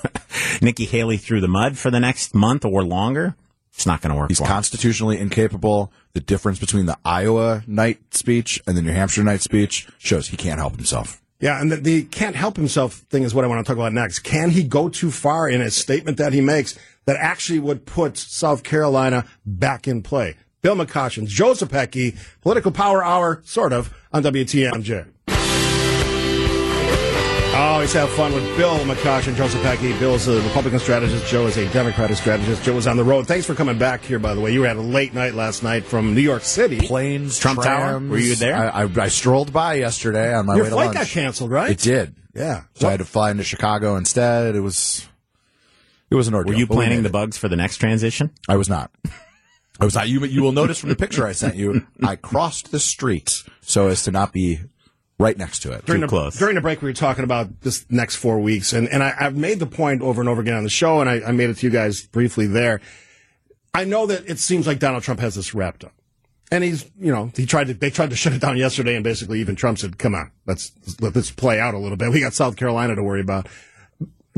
Nikki 0.62 0.84
Haley 0.84 1.16
through 1.16 1.40
the 1.40 1.48
mud 1.48 1.78
for 1.78 1.90
the 1.90 2.00
next 2.00 2.34
month 2.34 2.64
or 2.64 2.82
longer, 2.84 3.36
it's 3.72 3.86
not 3.86 4.00
going 4.00 4.12
to 4.12 4.18
work. 4.18 4.30
He's 4.30 4.38
for 4.38 4.44
him. 4.44 4.48
constitutionally 4.48 5.18
incapable. 5.18 5.92
The 6.12 6.20
difference 6.20 6.58
between 6.58 6.86
the 6.86 6.98
Iowa 7.04 7.62
night 7.66 8.14
speech 8.14 8.60
and 8.66 8.76
the 8.76 8.82
New 8.82 8.92
Hampshire 8.92 9.22
night 9.24 9.40
speech 9.40 9.88
shows 9.98 10.28
he 10.28 10.36
can't 10.36 10.58
help 10.58 10.76
himself. 10.76 11.22
Yeah, 11.40 11.58
and 11.58 11.72
the, 11.72 11.76
the 11.76 12.02
can't 12.02 12.36
help 12.36 12.56
himself 12.56 12.94
thing 13.08 13.22
is 13.22 13.34
what 13.34 13.44
I 13.44 13.48
want 13.48 13.64
to 13.64 13.68
talk 13.68 13.78
about 13.78 13.94
next. 13.94 14.18
Can 14.20 14.50
he 14.50 14.62
go 14.62 14.90
too 14.90 15.10
far 15.10 15.48
in 15.48 15.62
a 15.62 15.70
statement 15.70 16.18
that 16.18 16.34
he 16.34 16.42
makes 16.42 16.78
that 17.06 17.16
actually 17.16 17.60
would 17.60 17.86
put 17.86 18.18
South 18.18 18.62
Carolina 18.62 19.24
back 19.46 19.88
in 19.88 20.02
play? 20.02 20.36
Bill 20.60 20.76
McCoshen, 20.76 21.26
Joseph 21.26 21.70
Zepecki, 21.70 22.18
Political 22.42 22.72
Power 22.72 23.02
Hour, 23.02 23.40
sort 23.44 23.72
of, 23.72 23.94
on 24.12 24.22
WTMJ. 24.22 25.08
Oh, 27.60 27.80
Always 27.80 27.92
have 27.94 28.10
fun 28.10 28.34
with 28.34 28.44
Bill 28.58 28.78
McCoshen, 28.80 29.34
Joe 29.36 29.46
Zepecki. 29.46 29.98
Bill 29.98 30.14
is 30.14 30.28
a 30.28 30.40
Republican 30.42 30.78
strategist. 30.78 31.26
Joe 31.26 31.46
is 31.46 31.56
a 31.56 31.66
Democratic 31.72 32.16
strategist. 32.18 32.62
Joe 32.62 32.74
was 32.74 32.86
on 32.86 32.98
the 32.98 33.04
road. 33.04 33.26
Thanks 33.26 33.46
for 33.46 33.54
coming 33.54 33.78
back 33.78 34.02
here, 34.02 34.18
by 34.18 34.34
the 34.34 34.40
way. 34.40 34.52
You 34.52 34.62
had 34.62 34.76
a 34.76 34.82
late 34.82 35.14
night 35.14 35.34
last 35.34 35.62
night 35.62 35.84
from 35.84 36.14
New 36.14 36.20
York 36.20 36.42
City. 36.42 36.80
Planes, 36.80 37.38
Trump 37.38 37.62
Tower? 37.62 37.90
trams. 37.92 38.10
Were 38.10 38.18
you 38.18 38.34
there? 38.34 38.54
I, 38.56 38.82
I, 38.82 38.88
I 38.96 39.08
strolled 39.08 39.52
by 39.52 39.74
yesterday 39.74 40.34
on 40.34 40.44
my 40.46 40.56
Your 40.56 40.64
way 40.64 40.70
to 40.70 40.76
lunch. 40.76 40.84
Your 40.84 40.92
flight 40.92 40.96
lunch. 40.98 41.08
got 41.08 41.20
canceled, 41.20 41.50
right? 41.50 41.70
It 41.70 41.78
did. 41.78 42.16
Yeah. 42.34 42.62
So 42.74 42.88
I 42.88 42.90
had 42.92 43.00
to 43.00 43.06
fly 43.06 43.30
into 43.30 43.44
Chicago 43.44 43.96
instead. 43.96 44.56
It 44.56 44.60
was, 44.60 45.08
it 46.10 46.14
was 46.16 46.28
an 46.28 46.34
ordeal. 46.34 46.52
Were 46.52 46.58
you 46.58 46.66
but 46.66 46.76
we 46.76 46.84
planning 46.84 47.02
the 47.02 47.10
bugs 47.10 47.38
for 47.38 47.48
the 47.48 47.56
next 47.56 47.78
transition? 47.78 48.30
I 48.48 48.56
was 48.56 48.68
not. 48.68 48.90
I 49.80 49.84
was 49.86 49.94
not. 49.94 50.06
You, 50.08 50.24
you 50.26 50.42
will 50.42 50.52
notice 50.52 50.78
from 50.78 50.90
the 50.90 50.96
picture 50.96 51.26
I 51.26 51.32
sent 51.32 51.56
you, 51.56 51.86
I 52.02 52.16
crossed 52.16 52.72
the 52.72 52.80
street 52.80 53.42
so 53.62 53.88
as 53.88 54.02
to 54.02 54.10
not 54.10 54.32
be 54.32 54.60
right 55.20 55.36
next 55.36 55.60
to 55.60 55.72
it. 55.72 55.84
during 55.84 56.00
Too 56.00 56.06
the, 56.06 56.10
close. 56.10 56.36
During 56.36 56.54
the 56.54 56.60
break, 56.60 56.82
we 56.82 56.88
were 56.88 56.94
talking 56.94 57.24
about 57.24 57.60
this 57.60 57.84
next 57.90 58.16
four 58.16 58.40
weeks, 58.40 58.72
and, 58.72 58.88
and 58.88 59.02
I, 59.02 59.14
I've 59.20 59.36
made 59.36 59.58
the 59.58 59.66
point 59.66 60.02
over 60.02 60.20
and 60.20 60.28
over 60.28 60.40
again 60.40 60.56
on 60.56 60.64
the 60.64 60.70
show, 60.70 61.00
and 61.00 61.08
I, 61.08 61.20
I 61.28 61.32
made 61.32 61.50
it 61.50 61.58
to 61.58 61.66
you 61.66 61.70
guys 61.70 62.06
briefly 62.06 62.46
there. 62.46 62.80
I 63.74 63.84
know 63.84 64.06
that 64.06 64.28
it 64.28 64.38
seems 64.38 64.66
like 64.66 64.78
Donald 64.78 65.02
Trump 65.02 65.20
has 65.20 65.34
this 65.34 65.54
wrapped 65.54 65.84
up. 65.84 65.92
And 66.50 66.64
he's, 66.64 66.90
you 66.98 67.12
know, 67.12 67.30
he 67.36 67.46
tried 67.46 67.68
to, 67.68 67.74
they 67.74 67.90
tried 67.90 68.10
to 68.10 68.16
shut 68.22 68.32
it 68.32 68.40
down 68.40 68.56
yesterday, 68.56 68.94
and 68.94 69.04
basically 69.04 69.40
even 69.40 69.56
Trump 69.56 69.78
said, 69.78 69.98
come 69.98 70.14
on, 70.14 70.32
let's, 70.46 70.72
let 71.00 71.14
this 71.14 71.30
play 71.30 71.60
out 71.60 71.74
a 71.74 71.78
little 71.78 71.98
bit. 71.98 72.10
We 72.10 72.20
got 72.20 72.32
South 72.32 72.56
Carolina 72.56 72.96
to 72.96 73.02
worry 73.02 73.20
about. 73.20 73.46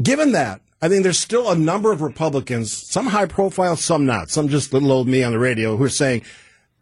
Given 0.03 0.33
that, 0.33 0.61
I 0.81 0.89
think 0.89 1.05
there's 1.05 1.19
still 1.19 1.49
a 1.49 1.55
number 1.55 1.93
of 1.93 2.03
Republicans, 2.03 2.73
some 2.73 3.07
high 3.07 3.27
profile, 3.27 3.77
some 3.77 4.05
not, 4.05 4.31
some 4.31 4.49
just 4.49 4.73
little 4.73 4.91
old 4.91 5.07
me 5.07 5.23
on 5.23 5.31
the 5.31 5.39
radio, 5.39 5.77
who 5.77 5.85
are 5.85 5.89
saying 5.89 6.23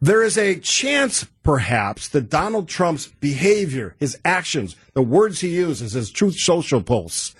there 0.01 0.23
is 0.23 0.39
a 0.39 0.57
chance, 0.59 1.25
perhaps, 1.43 2.09
that 2.09 2.31
Donald 2.31 2.69
Trump's 2.69 3.07
behavior, 3.07 3.95
his 3.99 4.19
actions, 4.25 4.77
the 4.95 5.03
words 5.03 5.41
he 5.41 5.49
uses, 5.49 5.93
his 5.93 6.11
truth 6.11 6.37
social 6.39 6.83
pulse, 6.83 7.35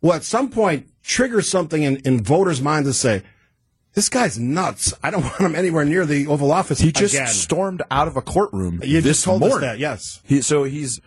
will 0.00 0.12
at 0.12 0.24
some 0.24 0.50
point 0.50 0.88
trigger 1.02 1.40
something 1.42 1.82
in, 1.82 1.96
in 1.98 2.22
voters' 2.22 2.60
minds 2.60 2.88
to 2.88 2.92
say, 2.92 3.22
this 3.94 4.08
guy's 4.08 4.38
nuts. 4.38 4.94
I 5.02 5.10
don't 5.10 5.22
want 5.22 5.40
him 5.40 5.54
anywhere 5.54 5.84
near 5.84 6.06
the 6.06 6.26
Oval 6.26 6.52
Office 6.52 6.80
He 6.80 6.92
just 6.92 7.14
again. 7.14 7.26
stormed 7.28 7.82
out 7.90 8.08
of 8.08 8.16
a 8.16 8.22
courtroom 8.22 8.80
You 8.82 9.00
this 9.00 9.18
just 9.18 9.24
told 9.24 9.40
morning. 9.40 9.56
us 9.56 9.60
that, 9.62 9.78
yes. 9.78 10.20
He, 10.24 10.40
so 10.42 10.64
he's 10.64 11.00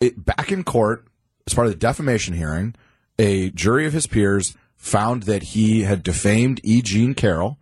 it, 0.00 0.24
back 0.24 0.52
in 0.52 0.64
court 0.64 1.04
as 1.46 1.54
part 1.54 1.66
of 1.66 1.72
the 1.72 1.78
defamation 1.78 2.34
hearing. 2.34 2.74
A 3.18 3.50
jury 3.50 3.86
of 3.86 3.92
his 3.92 4.06
peers 4.06 4.56
found 4.76 5.24
that 5.24 5.42
he 5.42 5.82
had 5.82 6.04
defamed 6.04 6.60
E. 6.62 6.80
Jean 6.82 7.14
Carroll, 7.14 7.58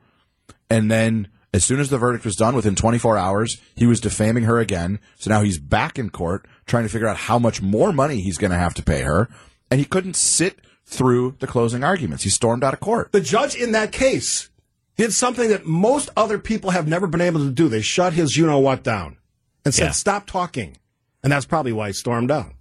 and 0.69 0.91
then 0.91 1.29
as 1.57 1.65
soon 1.65 1.81
as 1.81 1.91
the 1.91 1.99
verdict 1.99 2.25
was 2.25 2.37
done, 2.37 2.55
within 2.55 2.75
24 2.77 3.17
hours, 3.17 3.61
he 3.75 3.87
was 3.87 4.01
defaming 4.01 4.45
her 4.45 4.59
again. 4.61 5.01
So 5.17 5.31
now 5.31 5.41
he's 5.41 5.59
back 5.59 5.99
in 5.99 6.11
court 6.11 6.47
trying 6.67 6.85
to 6.85 6.89
figure 6.89 7.09
out 7.09 7.17
how 7.17 7.39
much 7.39 7.61
more 7.63 7.93
money 7.93 8.21
he's 8.21 8.39
going 8.39 8.51
to 8.53 8.59
have 8.59 8.75
to 8.75 8.83
pay 8.83 9.01
her, 9.03 9.29
and 9.71 9.81
he 9.81 9.87
couldn't 9.87 10.15
sit 10.17 10.61
through 10.85 11.37
the 11.41 11.47
closing 11.47 11.83
arguments. 11.83 12.23
He 12.25 12.31
stormed 12.31 12.63
out 12.63 12.75
of 12.75 12.81
court. 12.81 13.11
The 13.11 13.21
judge 13.21 13.57
in 13.57 13.73
that 13.73 13.91
case 13.91 14.51
did 14.97 15.13
something 15.13 15.49
that 15.49 15.67
most 15.67 16.11
other 16.17 16.39
people 16.39 16.71
have 16.71 16.87
never 16.87 17.07
been 17.07 17.21
able 17.21 17.41
to 17.41 17.51
do. 17.51 17.69
They 17.69 17.81
shut 17.83 18.13
his 18.13 18.37
you 18.37 18.47
know 18.47 18.61
what 18.61 18.83
down 18.85 19.17
and 19.65 19.75
said, 19.75 19.87
Yeah. 19.87 19.91
stop 19.93 20.27
talking. 20.27 20.77
And 21.23 21.33
that's 21.33 21.47
probably 21.47 21.73
why 21.73 21.89
he 21.89 21.93
stormed 21.93 22.31
out. 22.31 22.53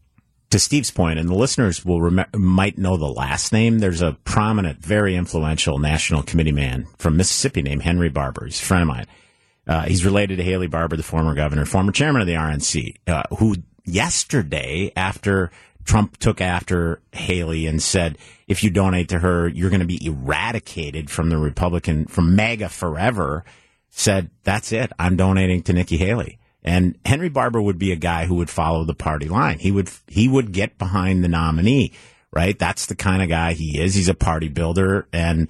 To 0.56 0.60
Steve's 0.60 0.90
point, 0.90 1.20
and 1.20 1.28
the 1.28 1.36
listeners 1.36 1.84
will 1.84 2.00
rem- 2.00 2.30
might 2.34 2.78
know 2.78 2.96
the 2.96 3.10
last 3.10 3.52
name. 3.52 3.80
There's 3.80 4.02
a 4.02 4.14
prominent, 4.24 4.80
very 4.80 5.18
influential 5.18 5.80
national 5.80 6.24
committee 6.24 6.54
man 6.54 6.88
from 6.98 7.18
Mississippi 7.18 7.62
named 7.62 7.82
Henry 7.82 8.08
Barbour. 8.08 8.46
He's 8.46 8.62
a 8.62 8.64
friend 8.64 8.84
of 8.84 8.88
mine. 8.88 9.06
Uh, 9.68 9.82
he's 9.82 10.06
related 10.06 10.38
to 10.38 10.44
Haley 10.44 10.68
Barbour, 10.68 10.96
the 10.96 11.04
former 11.04 11.36
governor, 11.36 11.66
former 11.66 11.92
chairman 11.92 12.22
of 12.22 12.28
the 12.28 12.36
RNC, 12.36 12.96
uh, 13.06 13.24
who 13.38 13.58
yesterday, 13.84 14.94
after 14.96 15.52
Trump 15.84 16.16
took 16.20 16.40
after 16.40 17.02
Haley 17.12 17.68
and 17.68 17.84
said, 17.84 18.18
if 18.48 18.64
you 18.64 18.70
donate 18.70 19.10
to 19.10 19.20
her, 19.20 19.50
you're 19.50 19.70
going 19.70 19.82
to 19.82 19.86
be 19.86 20.06
eradicated 20.06 21.10
from 21.10 21.30
the 21.30 21.38
Republican, 21.38 22.06
from 22.06 22.34
MAGA 22.34 22.70
forever, 22.70 23.44
said, 23.90 24.30
that's 24.46 24.72
it. 24.72 24.94
I'm 24.98 25.18
donating 25.18 25.64
to 25.64 25.74
Nikki 25.74 25.98
Haley. 25.98 26.40
And 26.66 26.98
Henry 27.06 27.30
Barbour 27.30 27.62
would 27.62 27.78
be 27.78 27.92
a 27.92 27.96
guy 27.96 28.26
who 28.26 28.36
would 28.36 28.50
follow 28.50 28.84
the 28.84 28.96
party 28.96 29.30
line. 29.30 29.60
He 29.60 29.72
would, 29.72 29.90
he 30.08 30.28
would 30.28 30.52
get 30.52 30.80
behind 30.80 31.24
the 31.24 31.28
nominee, 31.28 31.94
right? 32.34 32.58
That's 32.58 32.88
the 32.88 32.96
kind 32.96 33.22
of 33.22 33.30
guy 33.30 33.54
he 33.54 33.80
is. 33.80 33.94
He's 33.94 34.10
a 34.10 34.16
party 34.16 34.50
builder. 34.50 35.08
And 35.14 35.48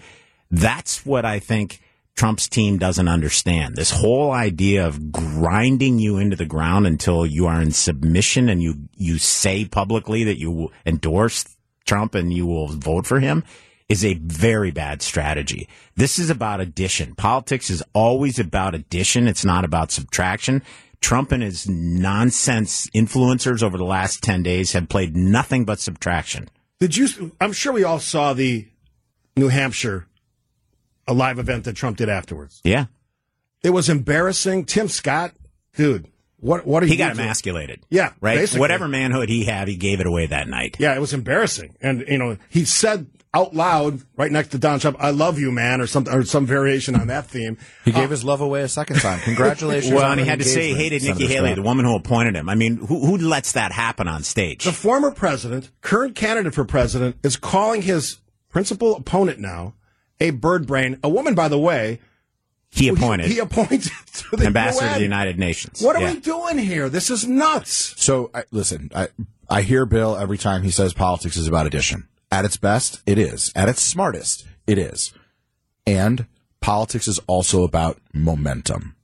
that's 0.51 1.05
what 1.05 1.23
I 1.23 1.39
think 1.39 1.79
Trump's 2.15 2.49
team 2.49 2.77
doesn't 2.77 3.07
understand. 3.07 3.75
This 3.75 3.91
whole 3.91 4.31
idea 4.31 4.85
of 4.85 5.13
grinding 5.13 5.99
you 5.99 6.17
into 6.17 6.35
the 6.35 6.45
ground 6.45 6.85
until 6.85 7.25
you 7.25 7.47
are 7.47 7.61
in 7.61 7.71
submission 7.71 8.49
and 8.49 8.61
you, 8.61 8.75
you 8.95 9.17
say 9.17 9.63
publicly 9.63 10.25
that 10.25 10.37
you 10.37 10.69
endorse 10.85 11.45
Trump 11.85 12.13
and 12.13 12.33
you 12.33 12.45
will 12.45 12.67
vote 12.67 13.07
for 13.07 13.21
him 13.21 13.45
is 13.87 14.03
a 14.03 14.15
very 14.15 14.71
bad 14.71 15.01
strategy. 15.01 15.69
This 15.95 16.19
is 16.19 16.29
about 16.29 16.59
addition. 16.59 17.15
Politics 17.15 17.69
is 17.69 17.83
always 17.93 18.39
about 18.39 18.75
addition. 18.75 19.27
It's 19.27 19.45
not 19.45 19.63
about 19.63 19.91
subtraction. 19.91 20.63
Trump 21.05 21.31
and 21.31 21.43
his 21.43 21.69
nonsense 21.69 22.87
influencers 22.87 23.61
over 23.61 23.77
the 23.77 23.85
last 23.85 24.23
10 24.23 24.41
days 24.41 24.73
have 24.73 24.89
played 24.89 25.15
nothing 25.15 25.63
but 25.63 25.79
subtraction. 25.79 26.49
Did 26.79 26.97
you? 26.97 27.31
I'm 27.39 27.53
sure 27.53 27.71
we 27.71 27.83
all 27.83 27.99
saw 27.99 28.33
the 28.33 28.67
New 29.37 29.49
Hampshire, 29.49 30.07
a 31.07 31.13
live 31.13 31.37
event 31.37 31.65
that 31.65 31.75
Trump 31.75 31.97
did 31.97 32.09
afterwards. 32.09 32.59
Yeah. 32.63 32.85
It 33.61 33.69
was 33.69 33.87
embarrassing. 33.87 34.65
Tim 34.65 34.87
Scott, 34.87 35.33
dude, 35.75 36.07
what 36.39 36.65
what 36.65 36.83
are 36.83 36.85
He 36.85 36.93
you 36.93 36.97
got 36.97 37.15
doing? 37.15 37.25
emasculated. 37.25 37.81
Yeah, 37.89 38.13
Right? 38.21 38.37
basically. 38.37 38.59
Whatever 38.61 38.87
manhood 38.87 39.29
he 39.29 39.45
had, 39.45 39.67
he 39.67 39.75
gave 39.75 39.99
it 39.99 40.07
away 40.07 40.27
that 40.27 40.47
night. 40.47 40.77
Yeah, 40.79 40.95
it 40.95 40.99
was 40.99 41.13
embarrassing. 41.13 41.75
And 41.81 42.03
you 42.07 42.17
know, 42.17 42.37
he 42.49 42.65
said 42.65 43.07
out 43.33 43.53
loud 43.53 43.99
right 44.15 44.31
next 44.31 44.49
to 44.49 44.57
Donald 44.57 44.79
Trump, 44.81 44.95
"I 44.99 45.09
love 45.11 45.37
you, 45.39 45.51
man," 45.51 45.81
or 45.81 45.87
something, 45.87 46.13
or 46.13 46.23
some 46.23 46.45
variation 46.45 46.95
on 46.95 47.07
that 47.07 47.27
theme. 47.27 47.57
He 47.83 47.91
gave 47.91 48.05
uh, 48.05 48.11
his 48.11 48.23
love 48.23 48.39
away 48.41 48.61
a 48.61 48.67
second 48.69 48.97
time. 49.01 49.19
Congratulations. 49.19 49.93
Well, 49.93 50.05
on 50.05 50.13
and 50.13 50.21
he 50.21 50.27
had 50.27 50.39
to 50.39 50.45
say 50.45 50.69
he 50.69 50.75
hated 50.75 51.03
Nikki 51.03 51.27
Haley, 51.27 51.49
Scott. 51.49 51.55
the 51.57 51.61
woman 51.61 51.83
who 51.85 51.95
appointed 51.95 52.35
him. 52.35 52.47
I 52.47 52.55
mean, 52.55 52.77
who, 52.77 53.05
who 53.05 53.17
lets 53.17 53.51
that 53.53 53.71
happen 53.73 54.07
on 54.07 54.23
stage? 54.23 54.63
The 54.63 54.71
former 54.71 55.11
president, 55.11 55.69
current 55.81 56.15
candidate 56.15 56.53
for 56.53 56.63
president, 56.63 57.17
is 57.23 57.35
calling 57.35 57.81
his 57.81 58.19
principal 58.49 58.95
opponent 58.95 59.39
now 59.39 59.73
a 60.21 60.29
bird 60.29 60.65
brain. 60.65 60.97
A 61.03 61.09
woman, 61.09 61.35
by 61.35 61.49
the 61.49 61.59
way, 61.59 61.99
He 62.75 62.89
appointed 62.89 63.27
He, 63.27 63.39
appointed 63.39 63.83
to 64.13 64.35
the 64.35 64.45
ambassador 64.45 64.87
to 64.89 64.95
the 64.95 65.01
United 65.01 65.39
Nations. 65.39 65.81
What 65.81 65.95
are 65.95 66.01
Yeah. 66.01 66.13
we 66.13 66.19
doing 66.19 66.57
here? 66.57 66.89
This 66.89 67.09
is 67.09 67.25
nuts. 67.27 67.93
So 67.97 68.29
I, 68.33 68.43
listen, 68.51 68.91
I 68.93 69.07
I 69.49 69.61
hear 69.61 69.85
Bill 69.85 70.17
every 70.17 70.37
time 70.37 70.63
he 70.63 70.71
says 70.71 70.93
politics 70.93 71.37
is 71.37 71.47
about 71.47 71.67
addition. 71.67 72.07
At 72.31 72.43
its 72.45 72.57
best, 72.57 73.01
it 73.05 73.17
is. 73.17 73.51
At 73.55 73.69
its 73.69 73.81
smartest, 73.81 74.45
it 74.67 74.77
is. 74.77 75.13
And 75.87 76.25
politics 76.61 77.07
is 77.07 77.19
also 77.27 77.63
about 77.63 77.99
momentum. 78.13 78.95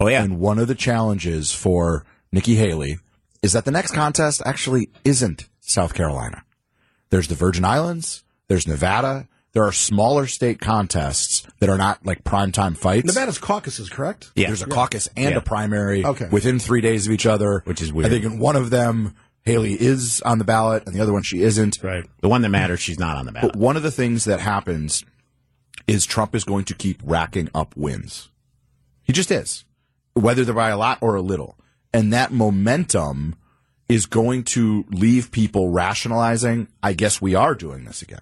Oh 0.00 0.08
yeah. 0.08 0.22
And 0.24 0.40
one 0.40 0.58
of 0.58 0.66
the 0.68 0.74
challenges 0.74 1.52
for 1.52 2.04
Nikki 2.32 2.56
Haley 2.56 2.98
is 3.42 3.52
that 3.52 3.64
the 3.64 3.70
next 3.70 3.92
contest 3.92 4.42
actually 4.44 4.88
isn't 5.04 5.48
South 5.60 5.94
Carolina. 5.94 6.44
There's 7.10 7.28
the 7.28 7.34
Virgin 7.34 7.64
Islands, 7.64 8.24
there's 8.48 8.66
Nevada, 8.66 9.28
there 9.52 9.64
are 9.64 9.72
smaller 9.72 10.26
state 10.26 10.60
contests 10.60 11.46
that 11.60 11.68
are 11.68 11.76
not 11.78 12.04
like 12.06 12.24
primetime 12.24 12.76
fights. 12.76 13.06
Nevada's 13.06 13.38
caucuses, 13.38 13.88
correct? 13.90 14.30
Yeah. 14.34 14.46
There's 14.48 14.62
a 14.62 14.66
caucus 14.66 15.08
and 15.16 15.30
Yeah. 15.32 15.38
a 15.38 15.40
primary 15.40 16.04
Okay. 16.04 16.28
within 16.30 16.58
three 16.58 16.80
days 16.80 17.06
of 17.06 17.12
each 17.12 17.26
other, 17.26 17.62
Which 17.64 17.82
is 17.82 17.92
weird. 17.92 18.06
I 18.06 18.10
think 18.10 18.24
in 18.24 18.38
one 18.38 18.56
of 18.56 18.70
them, 18.70 19.14
Haley 19.44 19.74
is 19.74 20.20
on 20.22 20.38
the 20.38 20.44
ballot, 20.44 20.84
and 20.86 20.94
the 20.94 21.00
other 21.00 21.12
one 21.12 21.22
she 21.22 21.42
isn't. 21.42 21.78
Right. 21.82 22.04
the 22.20 22.28
one 22.28 22.42
that 22.42 22.48
matters, 22.50 22.80
she's 22.80 22.98
not 22.98 23.16
on 23.16 23.26
the 23.26 23.32
ballot. 23.32 23.52
But 23.52 23.60
one 23.60 23.76
of 23.76 23.82
the 23.82 23.90
things 23.90 24.24
that 24.24 24.38
happens 24.40 25.04
is 25.88 26.06
Trump 26.06 26.34
is 26.34 26.44
going 26.44 26.64
to 26.66 26.74
keep 26.74 27.00
racking 27.04 27.48
up 27.54 27.76
wins. 27.76 28.28
He 29.02 29.12
just 29.12 29.32
is, 29.32 29.64
whether 30.14 30.44
they're 30.44 30.54
by 30.54 30.68
a 30.70 30.76
lot 30.78 30.98
or 31.00 31.16
a 31.16 31.20
little, 31.22 31.58
and 31.92 32.12
that 32.12 32.32
momentum 32.32 33.34
is 33.88 34.06
going 34.06 34.44
to 34.44 34.84
leave 34.90 35.32
people 35.32 35.70
rationalizing. 35.70 36.68
I 36.82 36.92
guess 36.92 37.20
we 37.20 37.34
are 37.34 37.54
doing 37.56 37.84
this 37.84 38.00
again. 38.00 38.20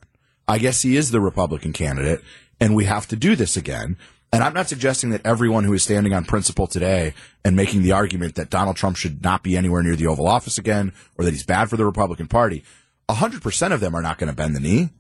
I 0.50 0.58
guess 0.58 0.82
he 0.82 0.96
is 0.96 1.12
the 1.12 1.20
Republican 1.20 1.72
candidate 1.72 2.22
and 2.58 2.74
we 2.74 2.84
have 2.86 3.06
to 3.06 3.16
do 3.16 3.36
this 3.36 3.56
again. 3.56 3.96
And 4.32 4.42
I'm 4.42 4.52
not 4.52 4.68
suggesting 4.68 5.10
that 5.10 5.24
everyone 5.24 5.62
who 5.62 5.72
is 5.74 5.84
standing 5.84 6.12
on 6.12 6.24
principle 6.24 6.66
today 6.66 7.14
and 7.44 7.54
making 7.54 7.82
the 7.82 7.92
argument 7.92 8.34
that 8.34 8.50
Donald 8.50 8.74
Trump 8.74 8.96
should 8.96 9.22
not 9.22 9.44
be 9.44 9.56
anywhere 9.56 9.80
near 9.84 9.94
the 9.94 10.08
Oval 10.08 10.26
Office 10.26 10.58
again 10.58 10.92
or 11.16 11.24
that 11.24 11.30
he's 11.30 11.46
bad 11.46 11.70
for 11.70 11.76
the 11.76 11.84
Republican 11.84 12.26
Party, 12.26 12.64
100% 13.08 13.72
of 13.72 13.78
them 13.78 13.94
are 13.94 14.02
not 14.02 14.18
going 14.18 14.28
to 14.28 14.34
bend 14.34 14.56
the 14.56 14.60
knee, 14.60 14.90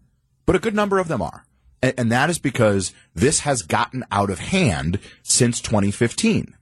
but 0.46 0.54
a 0.54 0.60
good 0.60 0.74
number 0.74 1.00
of 1.00 1.08
them 1.08 1.20
are. 1.20 1.44
And, 1.82 1.94
and 1.98 2.12
that 2.12 2.30
is 2.30 2.38
because 2.38 2.94
this 3.16 3.40
has 3.40 3.62
gotten 3.62 4.04
out 4.12 4.30
of 4.30 4.38
hand 4.38 5.00
since 5.24 5.60
2015. 5.60 6.54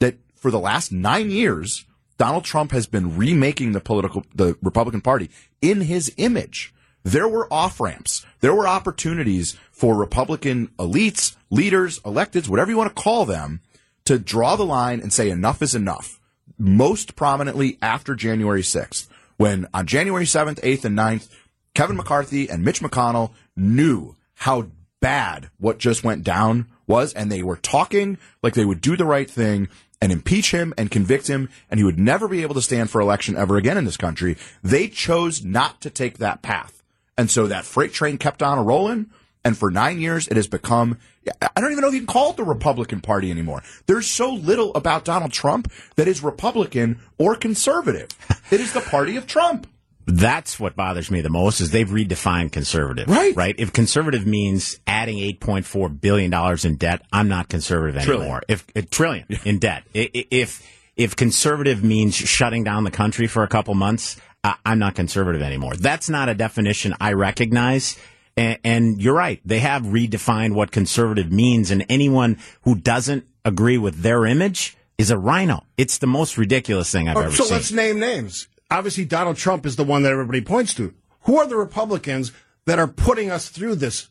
That 0.00 0.16
for 0.34 0.50
the 0.50 0.58
last 0.58 0.90
nine 0.90 1.30
years, 1.30 1.84
Donald 2.18 2.42
Trump 2.42 2.72
has 2.72 2.88
been 2.88 3.16
remaking 3.16 3.70
the 3.70 3.80
political, 3.80 4.24
the 4.34 4.56
Republican 4.62 5.00
Party 5.00 5.30
in 5.60 5.82
his 5.82 6.12
image. 6.16 6.74
There 7.04 7.28
were 7.28 7.52
off 7.52 7.80
ramps. 7.80 8.24
There 8.40 8.54
were 8.54 8.66
opportunities 8.68 9.56
for 9.70 9.94
Republican 9.94 10.68
elites, 10.78 11.36
leaders, 11.50 12.00
electeds, 12.00 12.48
whatever 12.48 12.70
you 12.70 12.76
want 12.76 12.94
to 12.94 13.02
call 13.02 13.24
them, 13.24 13.60
to 14.04 14.18
draw 14.18 14.56
the 14.56 14.64
line 14.64 15.00
and 15.00 15.12
say 15.12 15.30
enough 15.30 15.62
is 15.62 15.74
enough. 15.74 16.20
Most 16.58 17.16
prominently 17.16 17.78
after 17.82 18.14
January 18.14 18.62
6th, 18.62 19.08
when 19.36 19.66
on 19.74 19.86
January 19.86 20.24
7th, 20.24 20.60
8th, 20.60 20.84
and 20.84 20.96
9th, 20.98 21.28
Kevin 21.74 21.96
McCarthy 21.96 22.48
and 22.48 22.64
Mitch 22.64 22.80
McConnell 22.80 23.32
knew 23.56 24.16
how 24.34 24.68
bad 25.00 25.50
what 25.58 25.78
just 25.78 26.04
went 26.04 26.22
down 26.22 26.66
was, 26.86 27.12
and 27.12 27.30
they 27.30 27.42
were 27.42 27.56
talking 27.56 28.18
like 28.42 28.54
they 28.54 28.64
would 28.64 28.80
do 28.80 28.96
the 28.96 29.04
right 29.04 29.30
thing 29.30 29.68
and 30.00 30.12
impeach 30.12 30.50
him 30.50 30.74
and 30.76 30.90
convict 30.90 31.28
him, 31.28 31.48
and 31.70 31.78
he 31.78 31.84
would 31.84 31.98
never 31.98 32.28
be 32.28 32.42
able 32.42 32.54
to 32.54 32.62
stand 32.62 32.90
for 32.90 33.00
election 33.00 33.36
ever 33.36 33.56
again 33.56 33.78
in 33.78 33.84
this 33.84 33.96
country. 33.96 34.36
They 34.62 34.88
chose 34.88 35.44
not 35.44 35.80
to 35.80 35.90
take 35.90 36.18
that 36.18 36.42
path. 36.42 36.81
And 37.18 37.30
so 37.30 37.46
that 37.46 37.64
freight 37.64 37.92
train 37.92 38.18
kept 38.18 38.42
on 38.42 38.58
a 38.58 38.62
rolling. 38.62 39.10
And 39.44 39.58
for 39.58 39.70
nine 39.70 40.00
years, 40.00 40.28
it 40.28 40.36
has 40.36 40.46
become, 40.46 40.98
I 41.40 41.60
don't 41.60 41.72
even 41.72 41.82
know 41.82 41.88
if 41.88 41.94
you 41.94 42.00
can 42.00 42.06
call 42.06 42.30
it 42.30 42.36
the 42.36 42.44
Republican 42.44 43.00
Party 43.00 43.30
anymore. 43.30 43.62
There's 43.86 44.08
so 44.08 44.32
little 44.32 44.72
about 44.74 45.04
Donald 45.04 45.32
Trump 45.32 45.70
that 45.96 46.06
is 46.06 46.22
Republican 46.22 47.00
or 47.18 47.34
conservative. 47.34 48.08
It 48.52 48.60
is 48.60 48.72
the 48.72 48.80
party 48.80 49.16
of 49.16 49.26
Trump. 49.26 49.66
That's 50.06 50.58
what 50.58 50.74
bothers 50.74 51.10
me 51.10 51.20
the 51.20 51.30
most 51.30 51.60
is 51.60 51.70
they've 51.70 51.88
redefined 51.88 52.52
conservative. 52.52 53.08
Right. 53.08 53.34
Right. 53.36 53.54
If 53.58 53.72
conservative 53.72 54.26
means 54.26 54.80
adding 54.86 55.18
eight 55.18 55.38
point 55.40 55.64
four 55.64 55.88
billion 55.88 56.30
dollars 56.30 56.64
in 56.64 56.76
debt, 56.76 57.02
I'm 57.12 57.28
not 57.28 57.48
conservative 57.48 58.02
Trillion. 58.02 58.22
anymore. 58.22 58.42
If 58.48 58.66
a 58.74 58.82
trillion 58.82 59.26
in 59.44 59.58
debt, 59.60 59.84
if 59.94 60.68
if 60.96 61.14
conservative 61.14 61.84
means 61.84 62.16
shutting 62.16 62.64
down 62.64 62.82
the 62.84 62.90
country 62.90 63.28
for 63.28 63.44
a 63.44 63.48
couple 63.48 63.74
months, 63.74 64.20
I, 64.44 64.54
I'm 64.64 64.78
not 64.78 64.94
conservative 64.94 65.42
anymore. 65.42 65.74
That's 65.76 66.08
not 66.08 66.28
a 66.28 66.34
definition 66.34 66.94
I 67.00 67.12
recognize. 67.12 67.96
And, 68.36 68.58
and 68.64 69.02
you're 69.02 69.14
right; 69.14 69.40
they 69.44 69.58
have 69.58 69.82
redefined 69.82 70.54
what 70.54 70.70
conservative 70.70 71.30
means, 71.30 71.70
and 71.70 71.84
anyone 71.88 72.38
who 72.62 72.74
doesn't 72.74 73.26
agree 73.44 73.76
with 73.78 74.02
their 74.02 74.24
image 74.24 74.76
is 74.96 75.10
a 75.10 75.18
RINO. 75.18 75.64
It's 75.76 75.98
the 75.98 76.06
most 76.06 76.38
ridiculous 76.38 76.90
thing 76.90 77.08
I've 77.08 77.16
Oh, 77.16 77.20
ever 77.22 77.30
so 77.32 77.42
seen. 77.44 77.48
So 77.48 77.54
let's 77.54 77.72
name 77.72 77.98
names. 77.98 78.48
Obviously, 78.70 79.04
Donald 79.04 79.36
Trump 79.36 79.66
is 79.66 79.76
the 79.76 79.84
one 79.84 80.02
that 80.04 80.12
everybody 80.12 80.40
points 80.40 80.72
to. 80.74 80.94
Who 81.22 81.36
are 81.38 81.46
the 81.46 81.56
Republicans 81.56 82.32
that 82.64 82.78
are 82.78 82.88
putting 82.88 83.30
us 83.30 83.48
through 83.50 83.74
this 83.76 84.08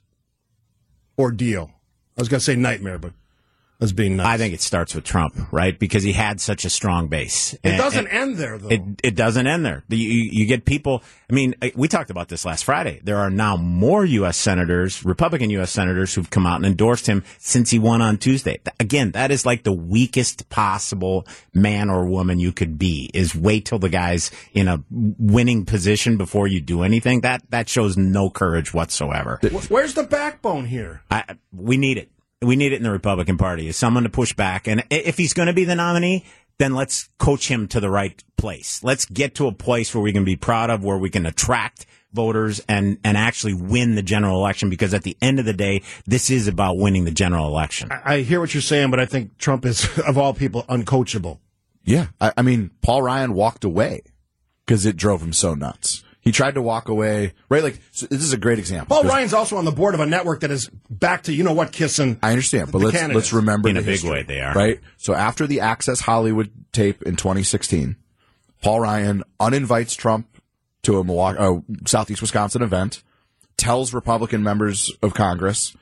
ordeal? 1.18 1.72
I 2.18 2.22
was 2.22 2.30
going 2.30 2.40
to 2.40 2.44
say 2.46 2.56
nightmare, 2.56 3.00
but 3.00 3.14
as 3.82 3.92
being 3.92 4.16
nice. 4.16 4.28
I 4.28 4.38
think 4.38 4.54
it 4.54 4.62
starts 4.62 4.94
with 4.94 5.04
Trump, 5.04 5.36
right? 5.52 5.78
Because 5.78 6.04
he 6.04 6.12
had 6.12 6.40
such 6.40 6.64
a 6.66 6.70
strong 6.70 7.08
base. 7.08 7.56
it 7.64 7.78
doesn't 7.78 8.08
end 8.08 8.38
there 8.38 8.60
though. 8.60 8.70
It, 8.70 8.82
it 9.04 9.16
doesn't 9.16 9.48
end 9.48 9.66
there. 9.66 9.84
You, 9.90 9.98
you 9.98 10.46
get 10.46 10.66
people. 10.66 11.04
I 11.30 11.34
mean, 11.34 11.56
we 11.76 11.88
talked 11.88 12.12
about 12.12 12.30
this 12.30 12.46
last 12.46 12.64
Friday. 12.64 13.02
There 13.04 13.18
are 13.18 13.32
now 13.32 13.58
more 13.58 14.06
U.S. 14.06 14.38
senators, 14.38 15.04
Republican 15.04 15.50
U.S. 15.52 15.72
senators, 15.72 16.14
who've 16.14 16.30
come 16.30 16.46
out 16.46 16.58
and 16.58 16.66
endorsed 16.66 17.08
him 17.08 17.24
since 17.40 17.72
he 17.72 17.80
won 17.80 18.02
on 18.02 18.18
Tuesday. 18.18 18.60
Again, 18.80 19.12
that 19.12 19.32
is 19.32 19.46
like 19.46 19.64
the 19.64 19.74
weakest 19.74 20.48
possible 20.50 21.26
man 21.54 21.90
or 21.90 22.06
woman 22.06 22.40
you 22.40 22.52
could 22.52 22.78
be. 22.78 23.10
Is 23.14 23.34
wait 23.34 23.66
till 23.66 23.80
the 23.80 23.90
guy's 23.90 24.30
in 24.54 24.68
a 24.68 24.84
winning 24.92 25.66
position 25.66 26.18
before 26.18 26.48
you 26.48 26.62
do 26.62 26.84
anything. 26.84 27.22
That 27.22 27.42
that 27.50 27.68
shows 27.68 27.98
no 27.98 28.30
courage 28.30 28.74
whatsoever. 28.74 29.40
Where's 29.70 29.96
the 29.96 30.04
backbone 30.04 30.66
here? 30.66 31.02
I, 31.10 31.24
we 31.52 31.78
need 31.78 31.98
it. 31.98 32.10
We 32.42 32.56
need 32.56 32.74
it 32.74 32.78
in 32.78 32.84
the 32.84 32.92
Republican 32.92 33.38
Party. 33.38 33.68
Is 33.68 33.78
someone 33.78 34.04
to 34.04 34.10
push 34.10 34.34
back, 34.34 34.68
and 34.68 34.84
if 34.90 35.18
he's 35.18 35.34
going 35.34 35.48
to 35.48 35.54
be 35.54 35.64
the 35.64 35.76
nominee, 35.76 36.26
then 36.58 36.76
let's 36.76 37.10
coach 37.18 37.48
him 37.48 37.68
to 37.70 37.80
the 37.80 37.90
right 37.90 38.24
place. 38.38 38.84
Let's 38.84 39.06
get 39.06 39.36
to 39.36 39.48
a 39.48 39.52
place 39.52 39.94
where 39.94 40.02
we 40.02 40.14
can 40.14 40.24
be 40.24 40.36
proud 40.36 40.70
of, 40.70 40.84
where 40.84 40.98
we 40.98 41.10
can 41.10 41.26
attract 41.26 41.86
voters 42.14 42.60
and 42.68 42.98
and 43.04 43.16
actually 43.16 43.54
win 43.54 43.96
the 43.96 44.02
general 44.02 44.38
election. 44.38 44.70
Because 44.70 44.94
at 44.94 45.04
the 45.04 45.18
end 45.22 45.40
of 45.40 45.46
the 45.46 45.54
day, 45.54 45.84
this 46.06 46.30
is 46.30 46.48
about 46.48 46.78
winning 46.78 47.06
the 47.06 47.12
general 47.12 47.48
election. 47.48 47.90
I 47.92 48.20
hear 48.20 48.40
what 48.40 48.54
you're 48.54 48.62
saying, 48.62 48.92
but 48.92 49.00
I 49.00 49.06
think 49.06 49.38
Trump 49.38 49.66
is, 49.66 49.88
of 50.08 50.18
all 50.18 50.34
people, 50.34 50.64
uncoachable. 50.64 51.40
Yeah. 51.84 52.08
I, 52.20 52.34
I 52.38 52.42
mean, 52.42 52.72
Paul 52.82 53.02
Ryan 53.02 53.34
walked 53.34 53.64
away 53.64 54.02
because 54.66 54.86
it 54.86 54.96
drove 54.96 55.22
him 55.22 55.34
so 55.34 55.54
nuts. 55.54 56.04
He 56.22 56.32
tried 56.32 56.54
to 56.54 56.62
walk 56.62 56.88
away, 56.88 57.34
right? 57.50 57.64
Like, 57.64 57.80
so 57.92 58.06
this 58.06 58.22
is 58.22 58.32
a 58.32 58.38
great 58.38 58.60
example. 58.60 58.96
Paul 58.96 59.10
Ryan's 59.10 59.34
also 59.34 59.58
on 59.58 59.66
the 59.66 59.72
board 59.72 59.96
of 59.96 60.00
a 60.02 60.06
network 60.06 60.42
that 60.42 60.52
is 60.52 60.70
back 60.90 61.24
to 61.24 61.34
you 61.34 61.44
know 61.44 61.54
what 61.54 61.72
kissing. 61.72 62.20
I 62.22 62.30
understand, 62.30 62.72
but 62.72 62.78
let's 62.80 62.92
candidates. 62.96 63.16
let's 63.16 63.34
remember 63.34 63.70
In 63.70 63.76
the 63.76 63.82
a 63.82 63.84
big 63.84 63.92
history, 63.94 64.10
way, 64.12 64.24
they 64.24 64.40
are. 64.40 64.54
right. 64.54 64.80
So 64.98 65.14
after 65.16 65.48
the 65.48 65.62
Access 65.62 66.02
Hollywood 66.02 66.52
tape 66.72 67.02
in 67.04 67.16
2016, 67.16 67.96
Paul 68.62 68.82
Ryan 68.82 69.24
uninvites 69.40 69.96
Trump 69.96 70.28
to 70.84 71.00
a 71.00 71.04
Milwaukee, 71.04 71.40
uh, 71.40 71.56
Southeast 71.88 72.22
Wisconsin 72.22 72.62
event, 72.62 73.02
tells 73.58 73.92
Republican 73.94 74.44
members 74.44 74.92
of 75.02 75.16
Congress, 75.16 75.76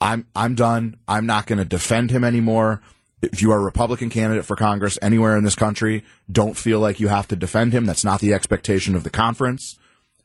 "I'm 0.00 0.26
I'm 0.34 0.56
done. 0.56 0.96
I'm 1.06 1.26
not 1.26 1.46
going 1.46 1.58
to 1.60 1.64
defend 1.64 2.10
him 2.10 2.24
anymore." 2.24 2.80
If 3.20 3.42
you 3.42 3.50
are 3.50 3.58
a 3.58 3.64
Republican 3.64 4.10
candidate 4.10 4.44
for 4.44 4.56
Congress 4.56 4.98
anywhere 5.02 5.36
in 5.36 5.44
this 5.44 5.56
country, 5.56 6.04
don't 6.30 6.56
feel 6.56 6.78
like 6.78 7.00
you 7.00 7.08
have 7.08 7.28
to 7.28 7.36
defend 7.36 7.72
him. 7.72 7.84
That's 7.84 8.04
not 8.04 8.20
the 8.20 8.32
expectation 8.32 8.94
of 8.94 9.02
the 9.02 9.10
conference. 9.10 9.78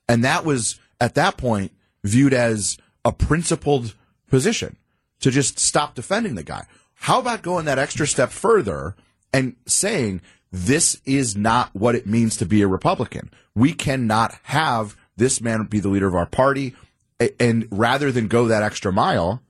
And 0.07 0.23
that 0.23 0.45
was, 0.45 0.79
at 1.01 1.15
that 1.15 1.37
point, 1.37 1.71
viewed 2.03 2.33
as 2.33 2.77
a 3.03 3.11
principled 3.11 3.95
position 4.27 4.77
to 5.21 5.31
just 5.31 5.57
stop 5.57 5.95
defending 5.95 6.35
the 6.35 6.43
guy. 6.43 6.65
How 6.95 7.19
about 7.19 7.41
going 7.41 7.65
that 7.65 7.79
extra 7.79 8.05
step 8.05 8.29
further 8.29 8.95
and 9.33 9.55
saying, 9.65 10.21
this 10.51 11.01
is 11.05 11.35
not 11.35 11.73
what 11.73 11.95
it 11.95 12.05
means 12.05 12.37
to 12.37 12.45
be 12.45 12.61
a 12.61 12.67
Republican. 12.67 13.31
We 13.55 13.73
cannot 13.73 14.35
have 14.43 14.95
this 15.17 15.41
man 15.41 15.63
be 15.65 15.79
the 15.79 15.89
leader 15.89 16.07
of 16.07 16.15
our 16.15 16.27
party. 16.27 16.75
And 17.39 17.67
rather 17.71 18.11
than 18.11 18.27
go 18.27 18.47
that 18.47 18.63
extra 18.63 18.93
mile, 18.93 19.41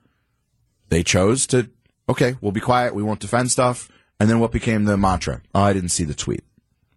they 0.87 1.03
chose 1.03 1.45
to, 1.47 1.69
okay, 2.09 2.35
we'll 2.41 2.51
be 2.51 2.59
quiet. 2.59 2.95
We 2.95 3.03
won't 3.03 3.19
defend 3.19 3.51
stuff. 3.51 3.89
And 4.19 4.29
then 4.29 4.39
what 4.39 4.51
became 4.51 4.85
the 4.85 4.97
mantra? 4.97 5.41
Oh, 5.53 5.61
I 5.61 5.73
didn't 5.73 5.89
see 5.89 6.03
the 6.03 6.13
tweet. 6.13 6.43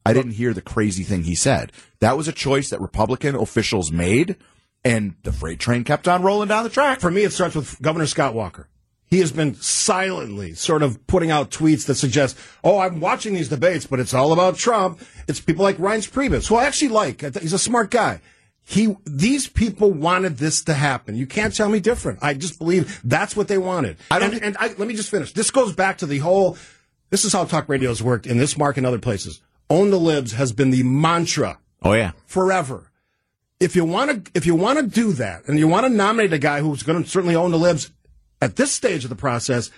I 0.04 0.12
didn't 0.12 0.32
hear 0.32 0.54
the 0.54 0.62
crazy 0.62 1.02
thing 1.02 1.24
he 1.24 1.34
said. 1.34 1.72
That 1.98 2.16
was 2.16 2.28
a 2.28 2.32
choice 2.32 2.70
that 2.70 2.80
Republican 2.80 3.34
officials 3.34 3.90
made, 3.90 4.36
and 4.84 5.16
the 5.24 5.32
freight 5.32 5.58
train 5.58 5.82
kept 5.82 6.06
on 6.06 6.22
rolling 6.22 6.48
down 6.48 6.62
the 6.62 6.70
track. 6.70 7.00
For 7.00 7.10
me, 7.10 7.24
it 7.24 7.32
starts 7.32 7.56
with 7.56 7.82
Governor 7.82 8.06
Scott 8.06 8.32
Walker. 8.32 8.68
He 9.08 9.18
has 9.20 9.32
been 9.32 9.54
silently 9.54 10.54
sort 10.54 10.82
of 10.82 11.04
putting 11.06 11.30
out 11.30 11.50
tweets 11.50 11.86
that 11.86 11.94
suggest, 11.94 12.36
oh, 12.62 12.78
I'm 12.78 13.00
watching 13.00 13.34
these 13.34 13.48
debates, 13.48 13.86
but 13.86 13.98
it's 14.00 14.14
all 14.14 14.32
about 14.32 14.56
Trump. 14.56 15.00
It's 15.26 15.40
people 15.40 15.64
like 15.64 15.78
Reince 15.78 16.10
Priebus, 16.10 16.48
who 16.48 16.56
I 16.56 16.64
actually 16.64 16.88
like. 16.88 17.22
He's 17.40 17.52
a 17.52 17.58
smart 17.58 17.90
guy. 17.90 18.20
He, 18.68 18.96
these 19.04 19.46
people 19.46 19.92
wanted 19.92 20.38
this 20.38 20.64
to 20.64 20.74
happen. 20.74 21.14
You 21.14 21.26
can't 21.26 21.54
tell 21.54 21.68
me 21.68 21.78
different. 21.78 22.18
I 22.20 22.34
just 22.34 22.58
believe 22.58 23.00
that's 23.04 23.36
what 23.36 23.46
they 23.46 23.58
wanted. 23.58 23.96
I 24.10 24.18
don't 24.18 24.34
and, 24.34 24.42
and 24.42 24.56
I, 24.58 24.68
let 24.68 24.88
me 24.88 24.94
just 24.94 25.10
finish. 25.10 25.32
This 25.32 25.52
goes 25.52 25.72
back 25.72 25.98
to 25.98 26.06
the 26.06 26.18
whole, 26.18 26.58
this 27.10 27.24
is 27.24 27.32
how 27.32 27.44
talk 27.44 27.68
radio 27.68 27.90
has 27.90 28.02
worked 28.02 28.26
in 28.26 28.38
this 28.38 28.58
market 28.58 28.80
and 28.80 28.86
other 28.86 28.98
places. 28.98 29.40
Own 29.70 29.90
the 29.90 30.00
libs 30.00 30.32
has 30.32 30.52
been 30.52 30.70
the 30.70 30.82
mantra 30.82 31.58
Oh 31.82 31.92
yeah, 31.92 32.12
forever. 32.26 32.90
If 33.60 33.76
you 33.76 33.84
want 33.84 34.24
to, 34.24 34.32
if 34.34 34.44
you 34.44 34.54
want 34.54 34.78
to 34.78 34.86
do 34.86 35.12
that, 35.14 35.46
and 35.46 35.58
you 35.58 35.68
want 35.68 35.86
to 35.86 35.90
nominate 35.90 36.32
a 36.32 36.38
guy 36.38 36.60
who's 36.60 36.82
going 36.82 37.02
to 37.02 37.08
certainly 37.08 37.36
own 37.36 37.52
the 37.52 37.58
libs 37.58 37.90
at 38.42 38.56
this 38.56 38.72
stage 38.72 39.04
of 39.04 39.10
the 39.10 39.16
process, 39.16 39.70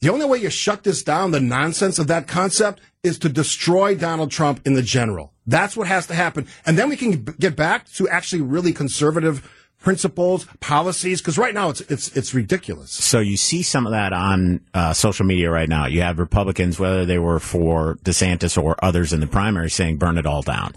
the 0.00 0.10
only 0.10 0.26
way 0.26 0.38
you 0.38 0.50
shut 0.50 0.84
this 0.84 1.02
down, 1.02 1.30
the 1.30 1.40
nonsense 1.40 1.98
of 1.98 2.06
that 2.08 2.28
concept, 2.28 2.80
is 3.02 3.18
to 3.20 3.28
destroy 3.28 3.94
Donald 3.94 4.30
Trump 4.30 4.60
in 4.66 4.74
the 4.74 4.82
general. 4.82 5.32
That's 5.46 5.76
what 5.76 5.86
has 5.86 6.06
to 6.08 6.14
happen, 6.14 6.46
and 6.64 6.78
then 6.78 6.88
we 6.88 6.96
can 6.96 7.24
get 7.24 7.56
back 7.56 7.90
to 7.92 8.08
actually 8.08 8.42
really 8.42 8.72
conservative 8.72 9.50
principles, 9.84 10.46
policies. 10.60 11.20
Because 11.20 11.38
right 11.38 11.54
now 11.54 11.68
it's 11.68 11.82
it's 11.82 12.16
it's 12.16 12.34
ridiculous. 12.34 12.90
So 12.90 13.20
you 13.20 13.36
see 13.36 13.62
some 13.62 13.86
of 13.86 13.92
that 13.92 14.12
on 14.12 14.60
uh, 14.72 14.94
social 14.94 15.26
media 15.26 15.50
right 15.50 15.68
now. 15.68 15.86
You 15.86 16.00
have 16.00 16.18
Republicans, 16.18 16.80
whether 16.80 17.04
they 17.04 17.18
were 17.18 17.38
for 17.38 17.96
DeSantis 18.04 18.60
or 18.60 18.76
others 18.82 19.12
in 19.12 19.20
the 19.20 19.26
primary, 19.26 19.70
saying 19.70 19.98
burn 19.98 20.18
it 20.18 20.26
all 20.26 20.42
down. 20.42 20.74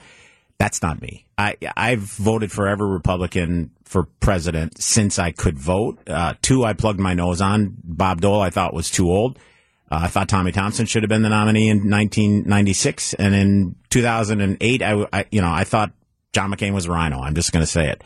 That's 0.59 0.81
not 0.81 1.01
me. 1.01 1.25
I 1.37 1.55
I've 1.75 1.99
voted 1.99 2.51
for 2.51 2.67
every 2.67 2.87
Republican 2.87 3.71
for 3.83 4.03
president 4.19 4.81
since 4.81 5.19
I 5.19 5.31
could 5.31 5.57
vote. 5.57 5.99
Uh, 6.07 6.33
two, 6.41 6.63
I 6.63 6.73
plugged 6.73 6.99
my 6.99 7.13
nose 7.13 7.41
on. 7.41 7.77
Bob 7.83 8.21
Dole, 8.21 8.41
I 8.41 8.49
thought 8.49 8.73
was 8.73 8.89
too 8.89 9.09
old. 9.09 9.37
Uh, 9.89 10.01
I 10.03 10.07
thought 10.07 10.27
Tommy 10.27 10.51
Thompson 10.51 10.85
should 10.85 11.03
have 11.03 11.09
been 11.09 11.21
the 11.21 11.29
nominee 11.29 11.69
in 11.69 11.89
1996, 11.89 13.13
and 13.13 13.33
in 13.33 13.75
2008, 13.89 14.81
I, 14.81 15.07
I 15.13 15.25
you 15.31 15.41
know 15.41 15.51
I 15.51 15.63
thought 15.63 15.91
John 16.37 16.51
McCain 16.51 16.73
was 16.73 16.85
a 16.85 16.91
RINO. 16.91 17.19
I'm 17.19 17.33
just 17.33 17.51
going 17.51 17.63
to 17.63 17.71
say 17.71 17.89
it. 17.89 18.03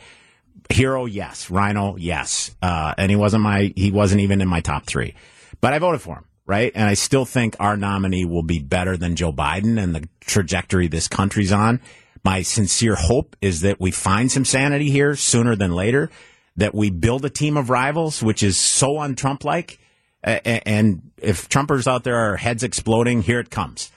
Hero, 0.70 1.04
yes. 1.04 1.50
RINO, 1.50 1.96
yes. 1.96 2.54
Uh, 2.62 2.94
and 2.96 3.10
he 3.10 3.16
wasn't 3.16 3.42
my, 3.42 3.74
he 3.76 3.90
wasn't 3.90 4.22
even 4.22 4.40
in 4.40 4.48
my 4.48 4.60
top 4.60 4.86
three. 4.86 5.14
But 5.60 5.74
I 5.74 5.78
voted 5.78 6.00
for 6.00 6.16
him, 6.16 6.24
right? 6.46 6.72
And 6.74 6.88
I 6.88 6.94
still 6.94 7.26
think 7.26 7.56
our 7.60 7.76
nominee 7.76 8.24
will 8.24 8.42
be 8.42 8.58
better 8.58 8.96
than 8.96 9.16
Joe 9.16 9.34
Biden 9.34 9.78
and 9.78 9.94
the 9.94 10.08
trajectory 10.20 10.88
this 10.88 11.08
country's 11.08 11.52
on. 11.52 11.80
My 12.24 12.42
sincere 12.42 12.94
hope 12.94 13.36
is 13.40 13.62
that 13.62 13.80
we 13.80 13.90
find 13.90 14.30
some 14.30 14.44
sanity 14.44 14.90
here 14.90 15.16
sooner 15.16 15.56
than 15.56 15.72
later, 15.72 16.10
that 16.56 16.74
we 16.74 16.90
build 16.90 17.24
a 17.24 17.30
team 17.30 17.56
of 17.56 17.70
rivals, 17.70 18.22
which 18.22 18.42
is 18.42 18.56
so 18.56 19.00
un 19.00 19.16
Trump 19.16 19.44
like. 19.44 19.80
And 20.22 21.10
if 21.16 21.48
Trumpers 21.48 21.88
out 21.88 22.04
there 22.04 22.16
are 22.16 22.36
heads 22.36 22.62
exploding, 22.62 23.22
here 23.22 23.40
it 23.40 23.50
comes. 23.50 23.90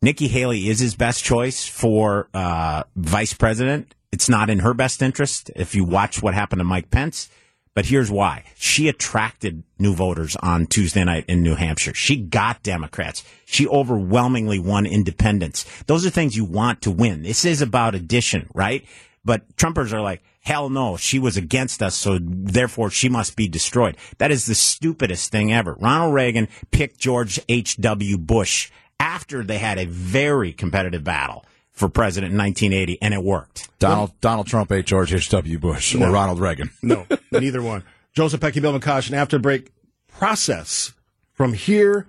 Nikki 0.00 0.26
Haley 0.26 0.68
is 0.68 0.80
his 0.80 0.96
best 0.96 1.22
choice 1.22 1.64
for 1.64 2.28
uh, 2.34 2.82
vice 2.96 3.34
president. 3.34 3.94
It's 4.10 4.28
not 4.28 4.50
in 4.50 4.58
her 4.58 4.74
best 4.74 5.00
interest 5.00 5.52
if 5.54 5.76
you 5.76 5.84
watch 5.84 6.20
what 6.20 6.34
happened 6.34 6.58
to 6.58 6.64
Mike 6.64 6.90
Pence. 6.90 7.30
But 7.74 7.86
here's 7.86 8.10
why. 8.10 8.44
She 8.54 8.88
attracted 8.88 9.62
new 9.78 9.94
voters 9.94 10.36
on 10.36 10.66
Tuesday 10.66 11.04
night 11.04 11.24
in 11.26 11.42
New 11.42 11.54
Hampshire. 11.54 11.94
She 11.94 12.16
got 12.16 12.62
Democrats. 12.62 13.24
She 13.46 13.66
overwhelmingly 13.66 14.58
won 14.58 14.84
independents. 14.84 15.64
Those 15.86 16.04
are 16.04 16.10
things 16.10 16.36
you 16.36 16.44
want 16.44 16.82
to 16.82 16.90
win. 16.90 17.22
This 17.22 17.44
is 17.44 17.62
about 17.62 17.94
addition, 17.94 18.50
right? 18.54 18.84
But 19.24 19.56
Trumpers 19.56 19.92
are 19.92 20.02
like, 20.02 20.22
hell 20.40 20.68
no, 20.68 20.96
she 20.96 21.18
was 21.18 21.36
against 21.36 21.82
us, 21.82 21.94
so 21.94 22.18
therefore 22.20 22.90
she 22.90 23.08
must 23.08 23.36
be 23.36 23.48
destroyed. 23.48 23.96
That 24.18 24.32
is 24.32 24.46
the 24.46 24.54
stupidest 24.54 25.30
thing 25.30 25.52
ever. 25.52 25.74
Ronald 25.74 26.12
Reagan 26.12 26.48
picked 26.72 26.98
George 26.98 27.40
H.W. 27.48 28.18
Bush 28.18 28.70
after 29.00 29.42
they 29.42 29.58
had 29.58 29.78
a 29.78 29.86
very 29.86 30.52
competitive 30.52 31.04
battle 31.04 31.44
for 31.72 31.88
president 31.88 32.32
in 32.32 32.38
1980, 32.38 33.00
and 33.02 33.14
it 33.14 33.22
worked. 33.22 33.68
Donald 33.78 34.12
Donald 34.20 34.46
Trump 34.46 34.70
ate 34.70 34.86
George 34.86 35.12
H.W. 35.12 35.58
Bush 35.58 35.94
or 35.94 36.10
Ronald 36.10 36.38
Reagan. 36.38 36.70
No, 36.82 37.06
neither 37.32 37.62
one. 37.62 37.82
Joseph 38.12 38.40
Zepecki, 38.40 38.60
Bill 38.60 38.78
McCosh, 38.78 39.06
and 39.06 39.16
after 39.16 39.38
break 39.38 39.72
process 40.06 40.92
from 41.32 41.54
here 41.54 42.06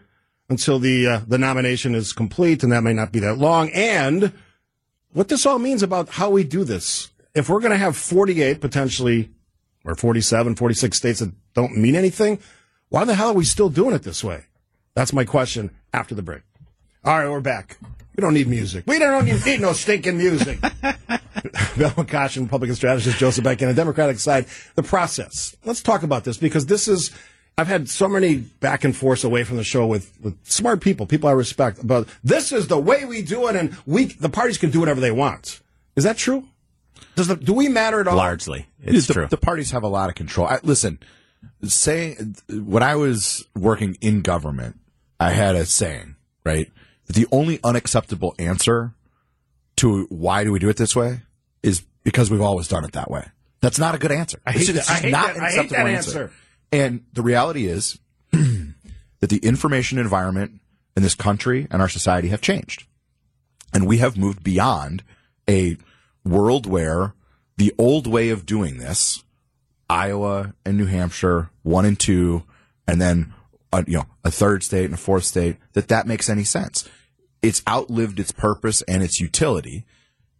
until 0.49 0.79
the 0.79 1.07
uh, 1.07 1.21
the 1.27 1.37
nomination 1.37 1.95
is 1.95 2.13
complete, 2.13 2.63
and 2.63 2.71
that 2.71 2.83
may 2.83 2.93
not 2.93 3.11
be 3.11 3.19
that 3.19 3.37
long, 3.37 3.69
and 3.73 4.33
what 5.13 5.29
this 5.29 5.45
all 5.45 5.59
means 5.59 5.83
about 5.83 6.09
how 6.09 6.29
we 6.29 6.43
do 6.43 6.63
this. 6.63 7.09
If 7.33 7.49
we're 7.49 7.61
going 7.61 7.71
to 7.71 7.77
have 7.77 7.97
48 7.97 8.61
potentially, 8.61 9.31
or 9.83 9.95
47, 9.95 10.55
46 10.55 10.95
states 10.97 11.19
that 11.19 11.31
don't 11.55 11.77
mean 11.77 11.95
anything, 11.95 12.39
why 12.89 13.05
the 13.05 13.15
hell 13.15 13.29
are 13.29 13.33
we 13.33 13.43
still 13.45 13.69
doing 13.69 13.95
it 13.95 14.03
this 14.03 14.23
way? 14.23 14.45
That's 14.93 15.13
my 15.13 15.25
question 15.25 15.71
after 15.93 16.13
the 16.13 16.21
break. 16.21 16.43
All 17.03 17.17
right, 17.17 17.29
we're 17.29 17.41
back. 17.41 17.77
We 18.15 18.21
don't 18.21 18.33
need 18.33 18.47
music. 18.47 18.83
We 18.87 18.99
don't 18.99 19.25
need, 19.25 19.45
need 19.45 19.61
no 19.61 19.73
stinking 19.73 20.17
music. 20.17 20.59
Bill 21.77 21.93
and 21.97 22.37
Republican 22.37 22.75
strategist 22.75 23.17
Joseph 23.17 23.43
Beck, 23.43 23.61
and 23.61 23.69
the 23.69 23.75
Democratic 23.75 24.19
side, 24.19 24.45
the 24.75 24.83
process. 24.83 25.55
Let's 25.65 25.81
talk 25.81 26.03
about 26.03 26.23
this 26.23 26.37
because 26.37 26.67
this 26.67 26.87
is, 26.87 27.11
I've 27.57 27.67
had 27.67 27.89
so 27.89 28.07
many 28.07 28.37
back 28.37 28.83
and 28.83 28.95
forths 28.95 29.23
away 29.23 29.43
from 29.43 29.57
the 29.57 29.63
show 29.63 29.85
with, 29.87 30.11
with 30.21 30.37
smart 30.45 30.81
people, 30.81 31.05
people 31.05 31.27
I 31.27 31.33
respect, 31.33 31.79
about 31.79 32.07
this 32.23 32.51
is 32.51 32.67
the 32.67 32.79
way 32.79 33.05
we 33.05 33.21
do 33.21 33.47
it 33.47 33.55
and 33.55 33.75
we, 33.85 34.05
the 34.05 34.29
parties 34.29 34.57
can 34.57 34.69
do 34.69 34.79
whatever 34.79 35.01
they 35.01 35.11
want. 35.11 35.61
Is 35.95 36.03
that 36.03 36.17
true? 36.17 36.47
Does 37.15 37.27
the, 37.27 37.35
do 37.35 37.53
we 37.53 37.67
matter 37.67 37.99
at 37.99 38.07
all? 38.07 38.15
Largely, 38.15 38.67
it's 38.81 39.07
the, 39.07 39.13
true. 39.13 39.27
The 39.27 39.37
parties 39.37 39.71
have 39.71 39.83
a 39.83 39.87
lot 39.87 40.09
of 40.09 40.15
control. 40.15 40.47
I, 40.47 40.59
listen, 40.63 40.99
saying 41.63 42.35
when 42.49 42.83
I 42.83 42.95
was 42.95 43.45
working 43.55 43.97
in 44.01 44.21
government, 44.21 44.79
I 45.19 45.31
had 45.31 45.55
a 45.55 45.65
saying, 45.65 46.15
right? 46.43 46.71
The 47.13 47.27
only 47.31 47.59
unacceptable 47.63 48.35
answer 48.39 48.93
to 49.77 50.05
why 50.09 50.43
do 50.43 50.51
we 50.51 50.59
do 50.59 50.69
it 50.69 50.77
this 50.77 50.95
way 50.95 51.21
is 51.61 51.83
because 52.03 52.29
we've 52.31 52.41
always 52.41 52.67
done 52.67 52.83
it 52.85 52.93
that 52.93 53.09
way. 53.11 53.25
That's 53.61 53.79
not 53.79 53.95
a 53.95 53.97
good 53.97 54.11
answer. 54.11 54.39
I 54.45 54.51
hate 54.51 54.69
It's 54.69 54.87
that- 54.87 54.89
I 54.89 54.99
hate 54.99 55.11
not 55.11 55.27
that- 55.27 55.37
an 55.37 55.43
acceptable 55.43 55.83
that 55.85 55.87
answer. 55.87 56.21
answer. 56.23 56.33
And 56.71 57.03
the 57.13 57.21
reality 57.21 57.67
is 57.67 57.99
that 58.31 59.29
the 59.29 59.37
information 59.37 59.97
environment 59.99 60.59
in 60.97 61.03
this 61.03 61.15
country 61.15 61.67
and 61.71 61.81
our 61.81 61.89
society 61.89 62.29
have 62.29 62.41
changed. 62.41 62.85
And 63.73 63.87
we 63.87 63.97
have 63.99 64.17
moved 64.17 64.43
beyond 64.43 65.03
a 65.49 65.77
world 66.25 66.65
where 66.65 67.13
the 67.57 67.73
old 67.77 68.07
way 68.07 68.29
of 68.29 68.45
doing 68.45 68.77
this, 68.79 69.23
Iowa 69.89 70.53
and 70.65 70.77
New 70.77 70.85
Hampshire, 70.87 71.49
one 71.63 71.85
and 71.85 71.99
two, 71.99 72.43
and 72.87 72.99
then 73.01 73.33
a, 73.71 73.83
you 73.87 73.97
know 73.97 74.05
a 74.23 74.31
third 74.31 74.63
state 74.63 74.85
and 74.85 74.93
a 74.93 74.97
fourth 74.97 75.23
state, 75.25 75.57
that 75.73 75.87
that 75.89 76.07
makes 76.07 76.29
any 76.29 76.43
sense. 76.43 76.87
It's 77.43 77.61
outlived 77.67 78.19
its 78.19 78.31
purpose 78.31 78.81
and 78.83 79.03
its 79.03 79.19
utility. 79.19 79.85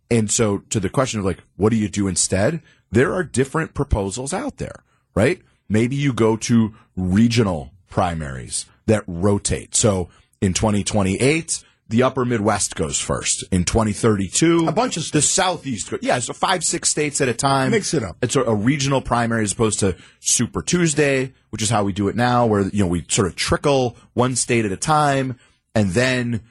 And 0.10 0.32
so 0.32 0.60
to 0.70 0.80
the 0.80 0.90
question 0.90 1.20
of 1.20 1.26
like, 1.26 1.40
what 1.58 1.70
do 1.70 1.76
you 1.76 1.90
do 1.90 2.08
instead? 2.08 2.62
There 2.92 3.14
are 3.14 3.24
different 3.24 3.74
proposals 3.74 4.34
out 4.34 4.58
there, 4.58 4.84
right? 5.14 5.42
Maybe 5.70 5.96
you 5.96 6.14
go 6.14 6.38
to 6.38 6.74
regional 6.96 7.72
primaries 7.90 8.66
that 8.86 9.04
rotate. 9.08 9.76
So 9.76 10.10
in 10.42 10.54
2028, 10.54 11.64
the 11.90 12.04
upper 12.04 12.26
Midwest 12.26 12.76
goes 12.76 13.00
first. 13.00 13.44
In 13.52 13.66
2032, 13.66 14.68
A 14.68 14.72
bunch 14.72 14.98
of 14.98 15.12
the 15.12 15.22
Southeast. 15.22 15.92
Go, 15.92 15.98
yeah, 16.02 16.20
so 16.20 16.34
five, 16.34 16.64
six 16.64 16.90
states 16.90 17.22
at 17.22 17.28
a 17.28 17.34
time. 17.34 17.72
Mix 17.72 17.94
it 17.94 18.04
up. 18.04 18.18
It's 18.22 18.36
a, 18.36 18.44
a 18.44 18.56
regional 18.56 19.02
primary 19.02 19.44
as 19.44 19.52
opposed 19.52 19.80
to 19.82 19.96
Super 20.20 20.62
Tuesday, 20.62 21.34
which 21.50 21.62
is 21.62 21.70
how 21.70 21.84
we 21.84 21.94
do 21.94 22.08
it 22.08 22.16
now, 22.16 22.46
where 22.46 22.62
you 22.62 22.84
know 22.84 22.88
we 22.88 23.06
sort 23.10 23.28
of 23.28 23.36
trickle 23.36 23.96
one 24.14 24.36
state 24.36 24.66
at 24.66 24.72
a 24.72 24.78
time, 24.78 25.38
and 25.76 25.92
then 25.92 26.42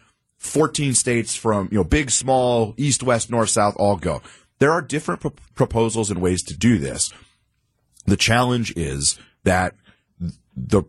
14 0.42 0.94
states 0.94 1.36
from 1.36 1.68
you 1.70 1.78
know 1.78 1.84
big, 1.84 2.10
small, 2.10 2.74
east, 2.76 3.02
west, 3.02 3.30
north, 3.30 3.48
south 3.48 3.76
all 3.78 3.96
go. 3.96 4.20
There 4.58 4.72
are 4.72 4.82
different 4.82 5.20
pro- 5.20 5.34
proposals 5.54 6.10
and 6.10 6.20
ways 6.20 6.42
to 6.44 6.56
do 6.56 6.78
this. 6.78 7.12
The 8.06 8.16
challenge 8.16 8.72
is 8.76 9.18
that 9.44 9.76
the 10.56 10.82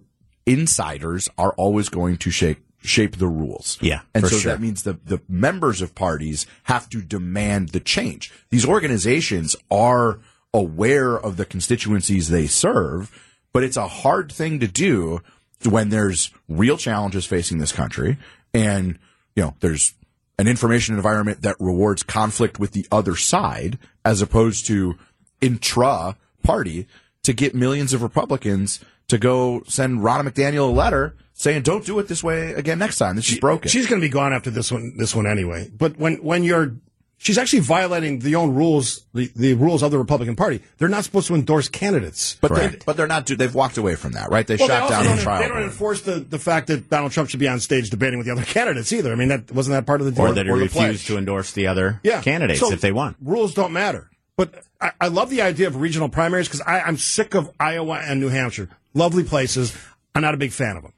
insiders 0.47 1.29
are 1.37 1.53
always 1.53 1.89
going 1.89 2.17
to 2.17 2.31
shape 2.31 2.65
shape 2.81 3.17
the 3.17 3.27
rules. 3.27 3.77
Yeah, 3.79 4.01
and 4.15 4.25
so 4.25 4.37
sure. 4.37 4.51
that 4.51 4.59
means 4.59 4.83
the 4.83 4.93
the 5.05 5.21
members 5.29 5.83
of 5.83 5.93
parties 5.93 6.47
have 6.63 6.89
to 6.89 7.01
demand 7.03 7.69
the 7.69 7.79
change. 7.79 8.33
These 8.49 8.65
organizations 8.65 9.55
are 9.69 10.19
aware 10.51 11.15
of 11.15 11.37
the 11.37 11.45
constituencies 11.45 12.29
they 12.29 12.47
serve, 12.47 13.11
but 13.53 13.63
it's 13.63 13.77
a 13.77 13.87
hard 13.87 14.31
thing 14.31 14.59
to 14.61 14.67
do 14.67 15.21
when 15.69 15.89
there's 15.89 16.31
real 16.49 16.77
challenges 16.77 17.27
facing 17.27 17.59
this 17.59 17.71
country 17.71 18.17
and 18.51 18.97
you 19.35 19.43
know 19.43 19.55
there's 19.59 19.93
an 20.39 20.47
information 20.47 20.95
environment 20.95 21.41
that 21.41 21.55
rewards 21.59 22.03
conflict 22.03 22.59
with 22.59 22.71
the 22.71 22.87
other 22.91 23.15
side 23.15 23.77
as 24.03 24.21
opposed 24.21 24.65
to 24.67 24.95
intra 25.41 26.15
party 26.43 26.87
to 27.23 27.33
get 27.33 27.55
millions 27.55 27.93
of 27.93 28.01
Republicans 28.01 28.79
to 29.07 29.17
go 29.17 29.63
send 29.67 29.99
Ronna 29.99 30.27
McDaniel 30.27 30.69
a 30.69 30.71
letter 30.71 31.15
saying, 31.33 31.63
"Don't 31.63 31.85
do 31.85 31.99
it 31.99 32.07
this 32.07 32.23
way 32.23 32.53
again 32.53 32.79
next 32.79 32.97
time. 32.97 33.15
This 33.15 33.31
is 33.31 33.39
broken." 33.39 33.69
She's 33.69 33.87
going 33.87 34.01
to 34.01 34.05
be 34.05 34.11
gone 34.11 34.33
after 34.33 34.49
this 34.49 34.71
one. 34.71 34.95
This 34.97 35.15
one 35.15 35.27
anyway. 35.27 35.69
But 35.75 35.97
when 35.97 36.15
when 36.15 36.43
you're, 36.43 36.75
she's 37.23 37.37
actually 37.37 37.59
violating 37.59 38.19
the 38.19 38.35
own 38.35 38.53
rules, 38.53 39.05
the, 39.13 39.31
the 39.35 39.53
rules 39.55 39.81
of 39.81 39.91
the 39.91 39.97
Republican 39.97 40.35
Party. 40.35 40.61
They're 40.77 40.89
not 40.89 41.03
supposed 41.05 41.27
to 41.27 41.35
endorse 41.35 41.69
candidates. 41.69 42.37
but 42.41 42.53
they, 42.53 42.77
but 42.85 42.97
they're 42.97 43.07
not. 43.07 43.25
They've 43.25 43.53
walked 43.55 43.77
away 43.77 43.95
from 43.95 44.11
that, 44.11 44.29
right? 44.29 44.45
They 44.45 44.57
Well, 44.57 44.67
they 44.67 44.73
shot 44.73 44.91
also 44.91 45.03
down 45.03 45.15
the 45.15 45.21
trial. 45.23 45.41
they 45.41 45.47
don't 45.47 45.57
board. 45.57 45.63
enforce 45.71 46.01
the, 46.01 46.15
the 46.19 46.37
fact 46.37 46.67
that 46.67 46.89
Donald 46.89 47.11
Trump 47.13 47.29
should 47.29 47.39
be 47.39 47.47
on 47.47 47.59
stage 47.59 47.89
debating 47.89 48.19
with 48.19 48.27
the 48.27 48.33
other 48.33 48.43
candidates 48.45 48.91
either. 48.93 49.11
I 49.11 49.15
mean, 49.15 49.29
that 49.29 49.51
wasn't 49.51 49.75
that 49.75 49.87
part 49.87 50.01
of 50.01 50.05
the 50.05 50.11
deal. 50.11 50.25
or 50.25 50.33
that 50.33 50.45
he 50.45 50.51
or 50.51 50.57
refused 50.57 51.07
to 51.07 51.17
endorse 51.17 51.53
the 51.53 51.67
other 51.67 51.99
yeah. 52.03 52.21
candidates 52.21 52.59
So 52.59 52.71
if 52.71 52.81
they 52.81 52.91
won. 52.91 53.15
Rules 53.21 53.53
don't 53.53 53.73
matter. 53.73 54.09
But 54.35 54.63
I, 54.81 54.91
I 54.99 55.07
love 55.07 55.29
the 55.29 55.41
idea 55.43 55.67
of 55.67 55.75
regional 55.77 56.09
primaries 56.09 56.47
because 56.47 56.61
I'm 56.65 56.97
sick 56.97 57.35
of 57.35 57.49
Iowa 57.59 58.01
and 58.03 58.19
New 58.19 58.29
Hampshire. 58.29 58.69
Lovely 58.93 59.23
places. 59.23 59.75
I'm 60.13 60.21
not 60.21 60.33
a 60.33 60.37
big 60.37 60.51
fan 60.51 60.75
of 60.75 60.83
them. 60.83 60.93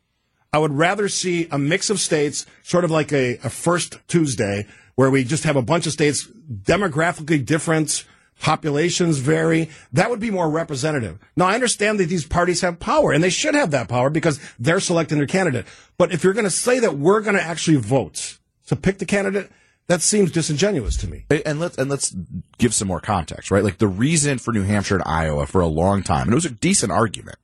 I 0.52 0.58
would 0.58 0.72
rather 0.72 1.10
see 1.10 1.48
a 1.52 1.58
mix 1.58 1.90
of 1.90 2.00
states, 2.00 2.46
sort 2.64 2.86
of 2.86 2.92
like 2.92 3.12
a, 3.12 3.38
a 3.44 3.50
first 3.50 3.98
Tuesday, 4.08 4.66
where 4.96 5.10
we 5.10 5.24
just 5.24 5.44
have 5.44 5.56
a 5.56 5.62
bunch 5.62 5.86
of 5.86 5.94
states 5.94 6.28
demographically 6.28 7.44
different, 7.44 8.06
populations 8.40 9.20
vary. 9.20 9.70
That 9.94 10.10
would 10.10 10.20
be 10.20 10.32
more 10.32 10.50
representative. 10.50 11.20
Now, 11.36 11.46
I 11.46 11.56
understand 11.56 12.00
that 12.00 12.10
these 12.10 12.26
parties 12.26 12.62
have 12.62 12.80
power, 12.80 13.12
and 13.12 13.24
they 13.24 13.30
should 13.30 13.56
have 13.56 13.72
that 13.72 13.88
power 13.88 14.10
because 14.10 14.40
they're 14.60 14.80
selecting 14.80 15.18
their 15.18 15.28
candidate. 15.28 15.66
But 15.98 16.12
if 16.12 16.24
you're 16.24 16.34
going 16.34 16.46
to 16.46 16.50
say 16.50 16.80
that 16.80 16.98
we're 16.98 17.22
going 17.22 17.36
to 17.36 17.42
actually 17.42 17.78
vote 17.78 18.38
to 18.68 18.76
pick 18.76 18.98
the 18.98 19.06
candidate, 19.06 19.52
that 19.88 20.02
seems 20.02 20.32
disingenuous 20.32 20.98
to 20.98 21.08
me. 21.08 21.26
and 21.46 21.60
let's 21.60 21.78
and 21.78 21.90
let's 21.90 22.16
give 22.58 22.74
some 22.74 22.88
more 22.88 23.00
context, 23.00 23.52
right? 23.52 23.64
Like 23.64 23.78
the 23.78 23.88
reason 23.88 24.40
for 24.40 24.52
New 24.52 24.64
Hampshire 24.64 24.96
and 24.96 25.04
Iowa 25.06 25.46
for 25.46 25.62
a 25.62 25.68
long 25.68 26.02
time, 26.02 26.24
and 26.24 26.32
it 26.32 26.36
was 26.36 26.46
a 26.46 26.50
decent 26.50 26.92
argument. 26.92 27.38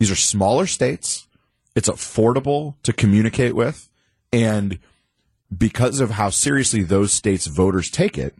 These 0.00 0.10
are 0.10 0.16
smaller 0.16 0.66
states. 0.66 1.28
It's 1.76 1.88
affordable 1.88 2.74
to 2.82 2.92
communicate 2.92 3.54
with, 3.54 3.88
and 4.32 4.78
because 5.56 6.00
of 6.00 6.12
how 6.12 6.30
seriously 6.30 6.82
those 6.82 7.12
states' 7.12 7.46
voters 7.46 7.90
take 7.90 8.18
it, 8.18 8.34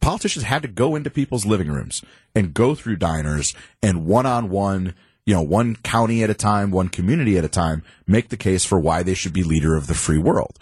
politicians 0.00 0.44
had 0.44 0.62
to 0.62 0.68
go 0.68 0.94
into 0.94 1.10
people's 1.10 1.46
living 1.46 1.68
rooms 1.68 2.02
and 2.34 2.54
go 2.54 2.74
through 2.74 2.96
diners 2.96 3.54
and 3.82 4.06
one 4.06 4.26
on 4.26 4.48
one, 4.48 4.94
you 5.24 5.34
know, 5.34 5.42
one 5.42 5.76
county 5.76 6.22
at 6.22 6.30
a 6.30 6.34
time, 6.34 6.70
one 6.70 6.88
community 6.88 7.36
at 7.36 7.44
a 7.44 7.48
time, 7.48 7.82
make 8.06 8.28
the 8.28 8.36
case 8.36 8.64
for 8.64 8.78
why 8.78 9.02
they 9.02 9.14
should 9.14 9.32
be 9.32 9.42
leader 9.42 9.76
of 9.76 9.86
the 9.86 9.94
free 9.94 10.18
world. 10.18 10.58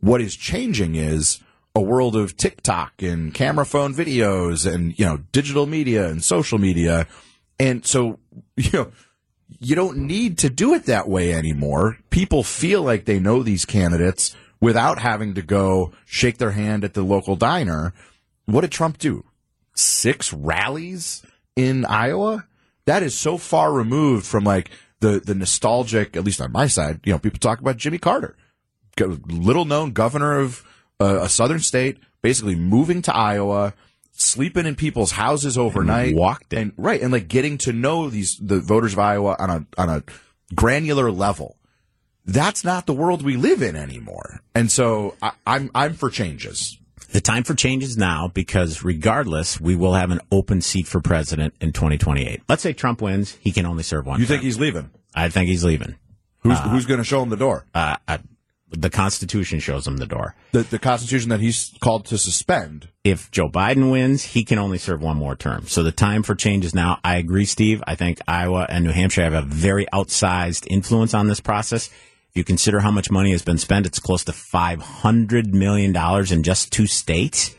What 0.00 0.20
is 0.20 0.36
changing 0.36 0.96
is 0.96 1.40
a 1.74 1.80
world 1.80 2.14
of 2.14 2.36
TikTok 2.36 3.02
and 3.02 3.34
camera 3.34 3.66
phone 3.66 3.94
videos 3.94 4.70
and, 4.70 4.98
you 4.98 5.04
know, 5.04 5.18
digital 5.32 5.66
media 5.66 6.08
and 6.08 6.22
social 6.22 6.58
media. 6.58 7.06
And 7.58 7.84
so, 7.84 8.18
you 8.56 8.70
know, 8.72 8.92
you 9.60 9.74
don't 9.74 9.98
need 9.98 10.38
to 10.38 10.50
do 10.50 10.74
it 10.74 10.86
that 10.86 11.08
way 11.08 11.32
anymore. 11.32 11.98
People 12.10 12.42
feel 12.42 12.82
like 12.82 13.04
they 13.04 13.18
know 13.18 13.42
these 13.42 13.64
candidates 13.64 14.36
without 14.64 14.98
having 14.98 15.34
to 15.34 15.42
go 15.42 15.92
shake 16.04 16.38
their 16.38 16.52
hand 16.52 16.84
at 16.84 16.94
the 16.94 17.02
local 17.02 17.36
diner. 17.36 17.92
What 18.46 18.62
did 18.62 18.72
Trump 18.72 18.98
do? 18.98 19.24
Six 19.74 20.32
rallies 20.32 21.22
in 21.56 21.84
Iowa? 21.84 22.46
That 22.86 23.02
is 23.02 23.18
so 23.18 23.38
far 23.38 23.72
removed 23.72 24.26
from 24.26 24.44
like 24.44 24.70
the, 25.00 25.20
the 25.20 25.34
nostalgic, 25.34 26.16
at 26.16 26.24
least 26.24 26.40
on 26.40 26.52
my 26.52 26.66
side, 26.66 27.00
you 27.04 27.12
know, 27.12 27.18
people 27.18 27.38
talk 27.38 27.60
about 27.60 27.76
Jimmy 27.76 27.98
Carter, 27.98 28.36
little 28.98 29.64
known 29.64 29.92
governor 29.92 30.38
of 30.38 30.64
uh, 31.00 31.20
a 31.22 31.28
southern 31.28 31.60
state, 31.60 31.98
basically 32.22 32.54
moving 32.54 33.02
to 33.02 33.14
Iowa, 33.14 33.74
sleeping 34.12 34.66
in 34.66 34.76
people's 34.76 35.12
houses 35.12 35.58
overnight, 35.58 36.14
walked 36.14 36.52
it. 36.52 36.58
and 36.58 36.72
right, 36.76 37.00
and 37.02 37.12
like 37.12 37.28
getting 37.28 37.58
to 37.58 37.72
know 37.72 38.08
these 38.08 38.38
the 38.38 38.60
voters 38.60 38.92
of 38.94 38.98
Iowa 38.98 39.36
on 39.38 39.50
a 39.50 39.66
on 39.76 39.88
a 39.90 40.02
granular 40.54 41.10
level. 41.10 41.56
That's 42.26 42.64
not 42.64 42.86
the 42.86 42.94
world 42.94 43.22
we 43.22 43.36
live 43.36 43.62
in 43.62 43.76
anymore, 43.76 44.40
and 44.54 44.70
so 44.70 45.14
I, 45.20 45.32
I'm 45.46 45.70
I'm 45.74 45.94
for 45.94 46.10
changes. 46.10 46.78
The 47.12 47.20
time 47.20 47.44
for 47.44 47.54
change 47.54 47.84
is 47.84 47.96
now 47.96 48.28
because 48.32 48.82
regardless, 48.82 49.60
we 49.60 49.76
will 49.76 49.94
have 49.94 50.10
an 50.10 50.20
open 50.32 50.60
seat 50.60 50.88
for 50.88 51.00
president 51.00 51.54
in 51.60 51.72
2028. 51.72 52.42
Let's 52.48 52.62
say 52.62 52.72
Trump 52.72 53.00
wins, 53.00 53.38
he 53.40 53.52
can 53.52 53.66
only 53.66 53.84
serve 53.84 54.06
one. 54.06 54.18
You 54.18 54.26
think 54.26 54.40
term. 54.40 54.46
he's 54.46 54.58
leaving? 54.58 54.90
I 55.14 55.28
think 55.28 55.48
he's 55.48 55.62
leaving. 55.62 55.94
Who's 56.40 56.58
who's 56.60 56.86
going 56.86 56.98
to 56.98 57.04
show 57.04 57.22
him 57.22 57.28
the 57.28 57.36
door? 57.36 57.66
Uh, 57.74 57.96
uh, 58.08 58.18
the 58.70 58.90
Constitution 58.90 59.60
shows 59.60 59.86
him 59.86 59.98
the 59.98 60.06
door. 60.06 60.34
The 60.52 60.62
the 60.62 60.78
Constitution 60.78 61.30
that 61.30 61.40
he's 61.40 61.72
called 61.80 62.06
to 62.06 62.18
suspend. 62.18 62.88
If 63.04 63.30
Joe 63.30 63.48
Biden 63.48 63.90
wins, 63.90 64.24
he 64.24 64.44
can 64.44 64.58
only 64.58 64.78
serve 64.78 65.00
one 65.00 65.16
more 65.16 65.36
term. 65.36 65.66
So 65.66 65.82
the 65.82 65.92
time 65.92 66.22
for 66.22 66.34
change 66.34 66.64
is 66.64 66.74
now. 66.74 66.98
I 67.04 67.16
agree, 67.16 67.44
Steve. 67.44 67.82
I 67.86 67.94
think 67.94 68.18
Iowa 68.26 68.66
and 68.68 68.84
New 68.84 68.92
Hampshire 68.92 69.22
have 69.22 69.34
a 69.34 69.42
very 69.42 69.86
outsized 69.92 70.66
influence 70.68 71.14
on 71.14 71.28
this 71.28 71.40
process. 71.40 71.90
If 72.34 72.38
you 72.38 72.44
consider 72.44 72.80
how 72.80 72.90
much 72.90 73.12
money 73.12 73.30
has 73.30 73.42
been 73.42 73.58
spent, 73.58 73.86
it's 73.86 74.00
close 74.00 74.24
to 74.24 74.32
$500 74.32 75.52
million 75.52 75.94
in 76.32 76.42
just 76.42 76.72
two 76.72 76.88
states 76.88 77.54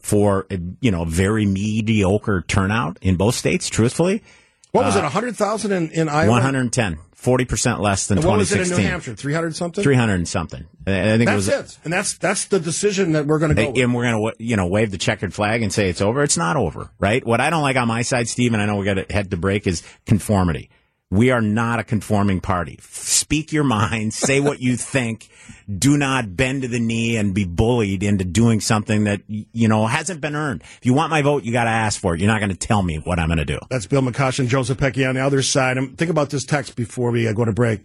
for, 0.00 0.48
uh, 0.50 0.56
you 0.80 0.90
know, 0.90 1.02
a 1.02 1.06
very 1.06 1.46
mediocre 1.46 2.44
turnout 2.48 2.98
in 3.00 3.14
both 3.14 3.36
states, 3.36 3.68
truthfully. 3.68 4.24
What 4.72 4.84
was 4.86 4.96
it, 4.96 5.02
100,000 5.04 5.70
in, 5.70 5.90
in 5.92 6.08
Iowa? 6.08 6.32
110, 6.32 6.98
40% 7.16 7.78
less 7.78 8.08
than 8.08 8.18
And 8.18 8.26
what 8.26 8.38
was 8.38 8.50
it 8.50 8.56
in 8.56 8.64
2016. 8.64 8.84
New 8.84 8.90
Hampshire? 8.90 9.14
300 9.14 9.54
something? 9.54 9.84
300 9.84 10.26
something. 10.26 10.66
I 10.88 10.90
think 10.90 11.22
it 11.22 11.26
That's 11.26 11.36
was 11.36 11.48
it. 11.48 11.78
And 11.84 11.92
that's 11.92 12.18
that's 12.18 12.46
the 12.46 12.58
decision 12.58 13.12
that 13.12 13.26
we're 13.26 13.38
going 13.38 13.54
to 13.54 13.62
go 13.62 13.70
with. 13.70 13.80
and 13.80 13.94
we're 13.94 14.10
going 14.10 14.32
to, 14.32 14.44
you 14.44 14.56
know, 14.56 14.66
wave 14.66 14.90
the 14.90 14.98
checkered 14.98 15.34
flag 15.34 15.62
and 15.62 15.72
say 15.72 15.88
it's 15.88 16.00
over. 16.00 16.24
It's 16.24 16.36
not 16.36 16.56
over, 16.56 16.90
right? 16.98 17.24
What 17.24 17.40
I 17.40 17.50
don't 17.50 17.62
like 17.62 17.76
on 17.76 17.86
my 17.86 18.02
side, 18.02 18.26
Steve, 18.26 18.54
and 18.54 18.60
I 18.60 18.66
know 18.66 18.74
we 18.74 18.84
got 18.86 18.94
to 18.94 19.06
head 19.08 19.30
to 19.30 19.36
break, 19.36 19.68
is 19.68 19.84
conformity. 20.04 20.68
We 21.12 21.30
are 21.30 21.40
not 21.40 21.78
a 21.78 21.84
conforming 21.84 22.40
party. 22.40 22.80
Speak 23.26 23.50
your 23.50 23.64
mind, 23.64 24.14
say 24.14 24.38
what 24.38 24.60
you 24.60 24.76
think. 24.76 25.28
Do 25.68 25.96
not 25.96 26.36
bend 26.36 26.62
to 26.62 26.68
the 26.68 26.78
knee 26.78 27.16
and 27.16 27.34
be 27.34 27.44
bullied 27.44 28.04
into 28.04 28.24
doing 28.24 28.60
something 28.60 29.02
that, 29.02 29.22
you 29.26 29.66
know, 29.66 29.84
hasn't 29.88 30.20
been 30.20 30.36
earned. 30.36 30.62
If 30.62 30.86
you 30.86 30.94
want 30.94 31.10
my 31.10 31.22
vote, 31.22 31.42
you 31.42 31.50
got 31.50 31.64
to 31.64 31.70
ask 31.70 32.00
for 32.00 32.14
it. 32.14 32.20
You're 32.20 32.30
not 32.30 32.38
going 32.38 32.52
to 32.52 32.56
tell 32.56 32.84
me 32.84 32.98
what 32.98 33.18
I'm 33.18 33.26
going 33.26 33.38
to 33.38 33.44
do. 33.44 33.58
That's 33.68 33.86
Bill 33.86 34.00
McCoshen 34.00 34.38
and 34.40 34.48
Joseph 34.48 34.78
Zepecki 34.78 35.08
on 35.08 35.16
the 35.16 35.22
other 35.22 35.42
side. 35.42 35.76
And 35.76 35.98
think 35.98 36.08
about 36.08 36.30
this 36.30 36.44
text 36.44 36.76
before 36.76 37.10
we 37.10 37.26
uh, 37.26 37.32
go 37.32 37.44
to 37.44 37.50
break. 37.50 37.80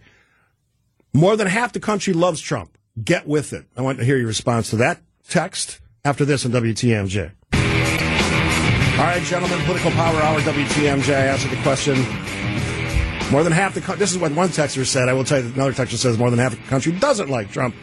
More 1.12 1.36
than 1.36 1.48
half 1.48 1.72
the 1.72 1.80
country 1.80 2.12
loves 2.12 2.40
Trump. 2.40 2.78
Get 3.02 3.26
with 3.26 3.52
it. 3.52 3.66
I 3.76 3.82
want 3.82 3.98
to 3.98 4.04
hear 4.04 4.18
your 4.18 4.28
response 4.28 4.70
to 4.70 4.76
that 4.76 5.00
text 5.28 5.80
after 6.04 6.24
this 6.24 6.46
on 6.46 6.52
WTMJ. 6.52 7.32
All 7.52 9.08
right, 9.08 9.22
gentlemen, 9.24 9.58
political 9.64 9.90
power 9.90 10.22
hour, 10.22 10.38
WTMJ. 10.42 11.12
I 11.12 11.26
answered 11.26 11.50
the 11.50 11.60
question. 11.62 11.96
More 13.32 13.42
than 13.42 13.52
half 13.52 13.72
the 13.74 13.80
country, 13.80 13.98
this 13.98 14.12
is 14.12 14.18
what 14.18 14.30
one 14.32 14.50
texter 14.50 14.84
said. 14.86 15.08
I 15.08 15.14
will 15.14 15.24
tell 15.24 15.38
you 15.38 15.48
that 15.48 15.54
another 15.54 15.72
texter 15.72 15.96
says 15.96 16.18
more 16.18 16.28
than 16.30 16.38
half 16.38 16.52
the 16.52 16.62
country 16.68 16.92
doesn't 16.92 17.30
like 17.30 17.50
Trump. 17.50 17.74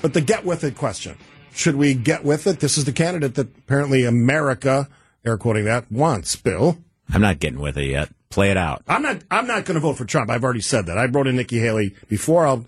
But 0.00 0.14
the 0.14 0.20
get 0.20 0.44
with 0.44 0.62
it 0.64 0.76
question. 0.76 1.16
Should 1.54 1.74
we 1.74 1.92
get 1.94 2.24
with 2.24 2.46
it? 2.46 2.60
This 2.60 2.78
is 2.78 2.84
the 2.84 2.92
candidate 2.92 3.34
that 3.34 3.48
apparently 3.58 4.04
America, 4.04 4.88
air 5.26 5.36
quoting 5.36 5.64
that, 5.64 5.90
wants. 5.90 6.36
Bill? 6.36 6.78
I'm 7.12 7.20
not 7.20 7.40
getting 7.40 7.58
with 7.60 7.76
it 7.78 7.86
yet. 7.86 8.10
Play 8.30 8.50
it 8.52 8.56
out. 8.56 8.82
I'm 8.88 9.02
not. 9.02 9.18
I'm 9.30 9.46
not 9.46 9.64
going 9.66 9.74
to 9.74 9.80
vote 9.80 9.98
for 9.98 10.04
Trump. 10.06 10.30
I've 10.30 10.44
already 10.44 10.62
said 10.62 10.86
that. 10.86 10.96
I 10.98 11.04
wrote 11.06 11.26
in 11.26 11.36
Nikki 11.36 11.58
Haley 11.58 11.94
before. 12.08 12.46
I'll. 12.46 12.64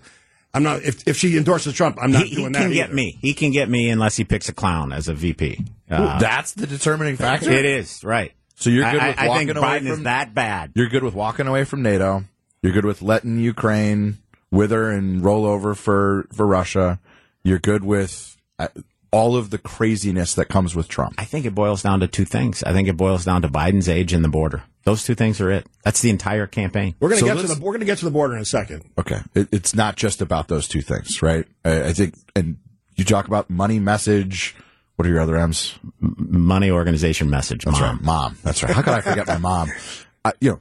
I'm 0.53 0.61
not. 0.61 0.83
If 0.83 1.07
if 1.07 1.17
she 1.17 1.35
endorses 1.37 1.73
Trump, 1.73 1.97
I'm 1.99 2.11
not 2.11 2.23
He, 2.23 2.29
he 2.29 2.35
doing 2.35 2.53
can 2.53 2.69
that. 2.69 2.73
get 2.75 2.93
me. 2.93 3.17
He 3.21 3.33
can 3.33 3.51
get 3.51 3.67
me 3.69 3.89
unless 3.89 4.15
he 4.15 4.23
picks 4.25 4.47
a 4.49 4.53
clown 4.53 4.91
as 4.93 5.07
a 5.07 5.13
VP. 5.15 5.65
Uh, 5.89 6.19
That's 6.19 6.51
the 6.53 6.67
determining 6.67 7.15
factor. 7.17 7.49
it 7.49 7.65
is 7.65 8.03
right. 8.03 8.33
So 8.55 8.69
you're 8.69 8.89
good 8.89 9.01
I, 9.01 9.07
with 9.09 9.19
I, 9.19 9.25
I 9.25 9.27
walking 9.27 9.47
think 9.47 9.57
away 9.57 9.67
Biden 9.67 9.79
from 9.79 9.87
is 9.87 10.03
that 10.03 10.33
bad. 10.33 10.71
You're 10.75 10.89
good 10.89 11.03
with 11.03 11.13
walking 11.13 11.47
away 11.47 11.63
from 11.63 11.81
NATO. 11.81 12.23
You're 12.61 12.73
good 12.73 12.85
with 12.85 13.01
letting 13.01 13.39
Ukraine 13.39 14.17
wither 14.51 14.89
and 14.89 15.23
roll 15.23 15.45
over 15.45 15.75
for 15.75 16.27
for 16.33 16.47
Russia. 16.47 16.99
You're 17.43 17.59
good 17.59 17.83
with 17.83 18.37
uh, 18.57 18.69
all 19.11 19.35
of 19.35 19.49
the 19.49 19.57
craziness 19.57 20.33
that 20.35 20.49
comes 20.49 20.75
with 20.75 20.87
Trump. 20.87 21.15
I 21.17 21.25
think 21.25 21.45
it 21.45 21.53
boils 21.53 21.83
down 21.83 21.99
to 21.99 22.07
two 22.07 22.25
things. 22.25 22.63
I 22.63 22.73
think 22.73 22.87
it 22.87 22.97
boils 22.97 23.23
down 23.23 23.43
to 23.43 23.49
Biden's 23.49 23.87
age 23.87 24.13
and 24.13 24.23
the 24.23 24.29
border. 24.29 24.63
Those 24.83 25.03
two 25.03 25.15
things 25.15 25.41
are 25.41 25.49
it. 25.51 25.67
That's 25.83 26.01
the 26.01 26.09
entire 26.09 26.47
campaign. 26.47 26.95
We're 26.99 27.09
going 27.09 27.21
to 27.21 27.25
get 27.25 27.37
to 27.37 27.47
the. 27.47 27.61
We're 27.61 27.71
going 27.71 27.79
to 27.79 27.85
get 27.85 27.99
to 27.99 28.05
the 28.05 28.11
border 28.11 28.35
in 28.35 28.41
a 28.41 28.45
second. 28.45 28.83
Okay, 28.97 29.19
it, 29.33 29.47
it's 29.51 29.73
not 29.73 29.95
just 29.95 30.21
about 30.21 30.47
those 30.47 30.67
two 30.67 30.81
things, 30.81 31.21
right? 31.21 31.45
I, 31.63 31.85
I 31.85 31.93
think, 31.93 32.15
and 32.35 32.57
you 32.95 33.03
talk 33.03 33.27
about 33.27 33.49
money, 33.49 33.79
message. 33.79 34.55
What 34.95 35.05
are 35.07 35.09
your 35.11 35.19
other 35.19 35.35
M's? 35.37 35.77
Money 35.99 36.71
organization 36.71 37.29
message. 37.29 37.65
That's 37.65 37.79
Mom. 37.79 37.95
right, 37.97 38.03
mom. 38.03 38.37
That's 38.43 38.63
right. 38.63 38.73
How 38.73 38.81
could 38.81 38.93
I 38.93 39.01
forget 39.01 39.27
my 39.27 39.37
mom? 39.37 39.69
Uh, 40.23 40.31
you 40.39 40.51
know, 40.51 40.59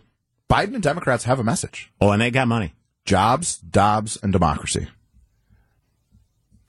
Biden 0.51 0.75
and 0.75 0.83
Democrats 0.83 1.25
have 1.25 1.38
a 1.38 1.44
message: 1.44 1.92
Oh, 2.01 2.11
and 2.11 2.20
they 2.20 2.31
got 2.31 2.49
money. 2.49 2.75
jobs, 3.05 3.59
Dobbs, 3.59 4.18
and 4.23 4.33
democracy. 4.33 4.88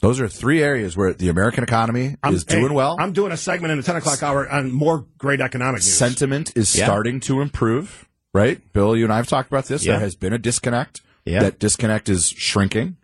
Those 0.02 0.20
are 0.20 0.28
three 0.28 0.62
areas 0.62 0.96
where 0.96 1.14
the 1.14 1.30
American 1.30 1.64
economy 1.64 2.18
is 2.28 2.46
hey, 2.48 2.60
doing 2.60 2.74
well. 2.74 2.98
I'm 3.00 3.14
doing 3.14 3.32
a 3.32 3.38
segment 3.38 3.72
in 3.72 3.78
the 3.78 3.84
10 3.84 3.96
o'clock 3.96 4.22
hour 4.22 4.48
on 4.48 4.72
more 4.72 5.06
great 5.18 5.42
economic 5.42 5.80
news. 5.80 5.94
Sentiment 5.98 6.52
is 6.56 6.76
Yeah. 6.76 6.86
starting 6.86 7.20
to 7.22 7.42
improve, 7.42 8.08
right? 8.34 8.62
Bill, 8.74 8.96
you 8.96 9.06
and 9.06 9.14
I 9.14 9.18
have 9.18 9.28
talked 9.28 9.50
about 9.50 9.66
this. 9.66 9.84
Yeah. 9.86 9.94
There 9.94 10.02
has 10.02 10.16
been 10.16 10.34
a 10.34 10.38
disconnect. 10.38 11.02
Yeah. 11.24 11.40
That 11.40 11.58
disconnect 11.60 12.10
is 12.10 12.30
shrinking. 12.30 12.98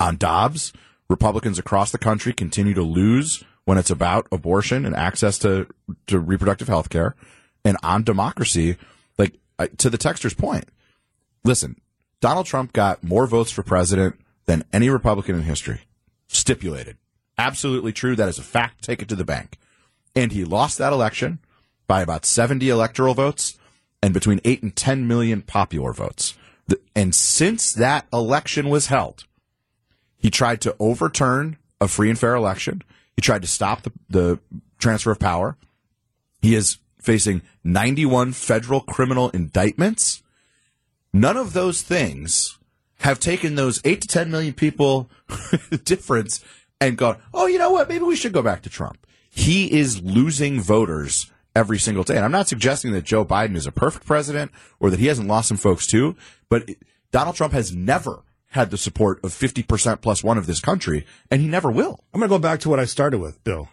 On 0.00 0.16
Dobbs, 0.16 0.72
Republicans 1.10 1.58
across 1.58 1.90
the 1.90 1.98
country 1.98 2.32
continue 2.32 2.72
to 2.74 2.82
lose 2.82 3.44
when 3.66 3.76
it's 3.76 3.90
about 3.90 4.26
abortion 4.32 4.86
and 4.86 4.96
access 4.96 5.38
to, 5.40 5.66
to 6.06 6.18
reproductive 6.18 6.68
health 6.68 6.88
care. 6.88 7.14
And 7.64 7.76
on 7.82 8.04
democracy, 8.04 8.76
like 9.18 9.34
to 9.78 9.90
the 9.90 9.98
texter's 9.98 10.34
point, 10.34 10.64
listen, 11.44 11.80
Donald 12.20 12.46
Trump 12.46 12.72
got 12.72 13.04
more 13.04 13.26
votes 13.26 13.50
for 13.50 13.62
president 13.62 14.18
than 14.46 14.64
any 14.72 14.88
Republican 14.88 15.34
in 15.34 15.42
history. 15.42 15.80
Stipulated. 16.28 16.96
Absolutely 17.36 17.92
true. 17.92 18.16
That 18.16 18.28
is 18.28 18.38
a 18.38 18.42
fact. 18.42 18.84
Take 18.84 19.02
it 19.02 19.08
to 19.08 19.16
the 19.16 19.24
bank. 19.24 19.58
And 20.14 20.32
he 20.32 20.44
lost 20.44 20.78
that 20.78 20.92
election 20.92 21.40
by 21.86 22.02
about 22.02 22.24
70 22.24 22.68
electoral 22.68 23.14
votes 23.14 23.58
and 24.00 24.14
between 24.14 24.40
8 24.44 24.62
and 24.62 24.74
10 24.74 25.06
million 25.08 25.42
popular 25.42 25.92
votes. 25.92 26.34
And 26.94 27.14
since 27.14 27.72
that 27.72 28.06
election 28.12 28.68
was 28.68 28.86
held, 28.86 29.24
he 30.16 30.30
tried 30.30 30.60
to 30.62 30.76
overturn 30.78 31.56
a 31.80 31.88
free 31.88 32.10
and 32.10 32.18
fair 32.18 32.34
election. 32.34 32.82
He 33.16 33.22
tried 33.22 33.42
to 33.42 33.48
stop 33.48 33.82
the, 33.82 33.92
the 34.08 34.38
transfer 34.78 35.10
of 35.10 35.18
power. 35.18 35.56
He 36.40 36.54
is 36.54 36.78
facing 37.00 37.42
91 37.64 38.32
federal 38.32 38.80
criminal 38.80 39.30
indictments. 39.30 40.22
None 41.12 41.36
of 41.36 41.54
those 41.54 41.82
things 41.82 42.58
have 43.00 43.20
taken 43.20 43.54
those 43.54 43.80
8 43.84 44.00
to 44.02 44.08
10 44.08 44.30
million 44.30 44.54
people 44.54 45.10
difference 45.84 46.44
and 46.80 46.98
gone, 46.98 47.18
oh, 47.32 47.46
you 47.46 47.58
know 47.58 47.70
what? 47.70 47.88
Maybe 47.88 48.04
we 48.04 48.16
should 48.16 48.32
go 48.32 48.42
back 48.42 48.62
to 48.62 48.70
Trump. 48.70 49.06
He 49.30 49.72
is 49.72 50.02
losing 50.02 50.60
voters 50.60 51.30
every 51.54 51.78
single 51.78 52.04
day. 52.04 52.16
And 52.16 52.24
I'm 52.24 52.32
not 52.32 52.48
suggesting 52.48 52.92
that 52.92 53.04
Joe 53.04 53.24
Biden 53.24 53.56
is 53.56 53.66
a 53.66 53.72
perfect 53.72 54.06
president 54.06 54.50
or 54.78 54.90
that 54.90 55.00
he 55.00 55.06
hasn't 55.06 55.28
lost 55.28 55.48
some 55.48 55.56
folks 55.56 55.86
too, 55.86 56.16
but 56.48 56.68
Donald 57.12 57.36
Trump 57.36 57.52
has 57.54 57.74
never 57.74 58.22
had 58.56 58.70
the 58.70 58.76
support 58.78 59.22
of 59.22 59.30
50% 59.30 60.00
plus 60.00 60.24
one 60.24 60.38
of 60.38 60.46
this 60.46 60.60
country, 60.60 61.06
and 61.30 61.40
he 61.40 61.46
never 61.46 61.70
will. 61.70 62.00
I'm 62.12 62.20
going 62.20 62.28
to 62.28 62.34
go 62.34 62.40
back 62.40 62.58
to 62.60 62.68
what 62.68 62.80
I 62.80 62.84
started 62.86 63.20
with, 63.20 63.42
Bill. 63.44 63.68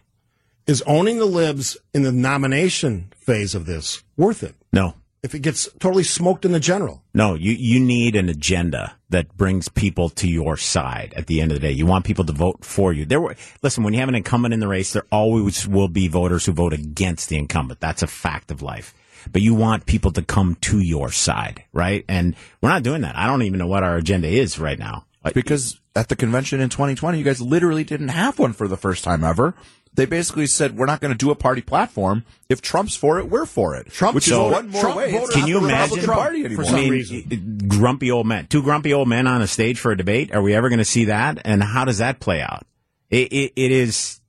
Is 0.68 0.84
owning 0.86 1.18
the 1.18 1.26
libs 1.26 1.76
in 1.94 2.04
the 2.04 2.12
nomination 2.12 3.12
phase 3.16 3.56
of 3.56 3.66
this 3.66 4.04
worth 4.16 4.44
it? 4.44 4.56
No, 4.72 4.94
If 5.24 5.34
it 5.34 5.40
gets 5.40 5.68
totally 5.80 6.04
smoked 6.04 6.46
in 6.46 6.52
the 6.52 6.60
general, 6.60 7.02
no. 7.14 7.34
You 7.36 7.54
you 7.54 7.80
need 7.80 8.16
an 8.16 8.30
agenda 8.30 8.96
that 9.10 9.36
brings 9.38 9.70
people 9.70 10.10
to 10.10 10.28
your 10.28 10.58
side. 10.58 11.14
At 11.16 11.28
the 11.28 11.40
end 11.42 11.52
of 11.52 11.56
the 11.60 11.68
day, 11.68 11.72
you 11.72 11.86
want 11.86 12.06
people 12.06 12.26
to 12.26 12.34
vote 12.34 12.64
for 12.66 12.92
you. 12.94 13.06
There 13.06 13.22
were 13.22 13.36
listen 13.62 13.84
when 13.84 13.94
you 13.94 14.00
have 14.00 14.10
an 14.10 14.16
incumbent 14.16 14.54
in 14.54 14.60
the 14.60 14.68
race, 14.68 14.92
there 14.94 15.06
always 15.12 15.68
will 15.68 15.88
be 15.88 16.08
voters 16.10 16.46
who 16.46 16.52
vote 16.54 16.74
against 16.74 17.30
the 17.30 17.38
incumbent. 17.38 17.80
That's 17.80 18.04
a 18.04 18.08
fact 18.08 18.52
of 18.52 18.62
life. 18.62 18.94
But 19.32 19.42
you 19.42 19.54
want 19.54 19.86
people 19.86 20.12
to 20.12 20.22
come 20.22 20.56
to 20.62 20.80
your 20.80 21.12
side, 21.12 21.64
right? 21.74 22.06
And 22.08 22.36
we're 22.62 22.70
not 22.70 22.84
doing 22.84 23.02
that. 23.02 23.16
I 23.18 23.28
don't 23.28 23.44
even 23.44 23.60
know 23.60 23.68
what 23.68 23.84
our 23.84 23.96
agenda 23.98 24.28
is 24.28 24.60
right 24.60 24.78
now. 24.80 25.06
Like, 25.24 25.34
Because 25.34 25.80
at 25.96 26.10
the 26.10 26.16
convention 26.16 26.60
in 26.60 26.70
2020, 26.70 27.18
you 27.18 27.24
guys 27.24 27.42
literally 27.42 27.84
didn't 27.84 28.10
have 28.10 28.40
one 28.40 28.54
for 28.54 28.68
the 28.68 28.78
first 28.78 29.04
time 29.04 29.24
ever. 29.24 29.54
They 29.96 30.06
basically 30.06 30.48
said, 30.48 30.76
we're 30.76 30.88
not 30.88 31.02
going 31.02 31.14
to 31.14 31.18
do 31.18 31.30
a 31.30 31.36
party 31.36 31.62
platform. 31.62 32.26
If 32.50 32.62
Trump's 32.62 32.96
for 32.96 33.20
it, 33.20 33.30
we're 33.30 33.46
for 33.46 33.76
it. 33.76 33.88
Trump- 33.92 34.16
which 34.16 34.24
so 34.26 34.48
is 34.48 34.54
one 34.54 34.70
more 34.70 34.82
Trump 34.82 34.98
way. 34.98 35.12
voted 35.12 35.36
Can 35.36 35.48
you 35.48 35.60
imagine 35.60 36.00
Republican 36.00 36.50
Party 36.50 36.56
for 36.56 36.66
some 36.66 36.76
I 36.76 36.82
mean, 36.82 36.92
reason. 36.92 37.60
grumpy 37.68 38.10
old 38.10 38.26
men, 38.26 38.48
two 38.48 38.64
grumpy 38.64 38.92
old 38.92 39.08
men 39.08 39.28
on 39.28 39.44
a 39.44 39.48
stage 39.48 39.80
for 39.80 39.92
a 39.92 39.98
debate. 39.98 40.34
Are 40.34 40.42
we 40.42 40.56
ever 40.56 40.70
going 40.70 40.80
to 40.80 40.86
see 40.86 41.06
that? 41.06 41.40
And 41.46 41.62
how 41.62 41.86
does 41.86 42.00
that 42.00 42.20
play 42.20 42.42
out? 42.42 42.66
It, 43.12 43.32
it, 43.32 43.54
it 43.56 43.72
is. 43.72 44.20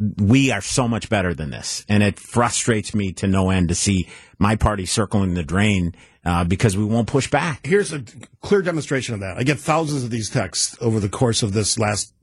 We 0.00 0.50
are 0.50 0.62
so 0.62 0.88
much 0.88 1.10
better 1.10 1.34
than 1.34 1.50
this, 1.50 1.84
and 1.88 2.02
it 2.02 2.18
frustrates 2.18 2.94
me 2.94 3.12
to 3.14 3.26
no 3.26 3.50
end 3.50 3.68
to 3.68 3.74
see 3.74 4.08
my 4.38 4.56
party 4.56 4.86
circling 4.86 5.34
the 5.34 5.42
drain 5.42 5.94
uh, 6.24 6.44
because 6.44 6.76
we 6.76 6.84
won't 6.84 7.06
push 7.06 7.30
back. 7.30 7.66
here's 7.66 7.92
a 7.92 8.02
clear 8.40 8.62
demonstration 8.62 9.14
of 9.14 9.20
that. 9.20 9.36
I 9.36 9.42
get 9.42 9.58
thousands 9.58 10.02
of 10.02 10.10
these 10.10 10.30
texts 10.30 10.76
over 10.80 11.00
the 11.00 11.08
course 11.08 11.42
of 11.42 11.52
this 11.52 11.78
last 11.78 12.14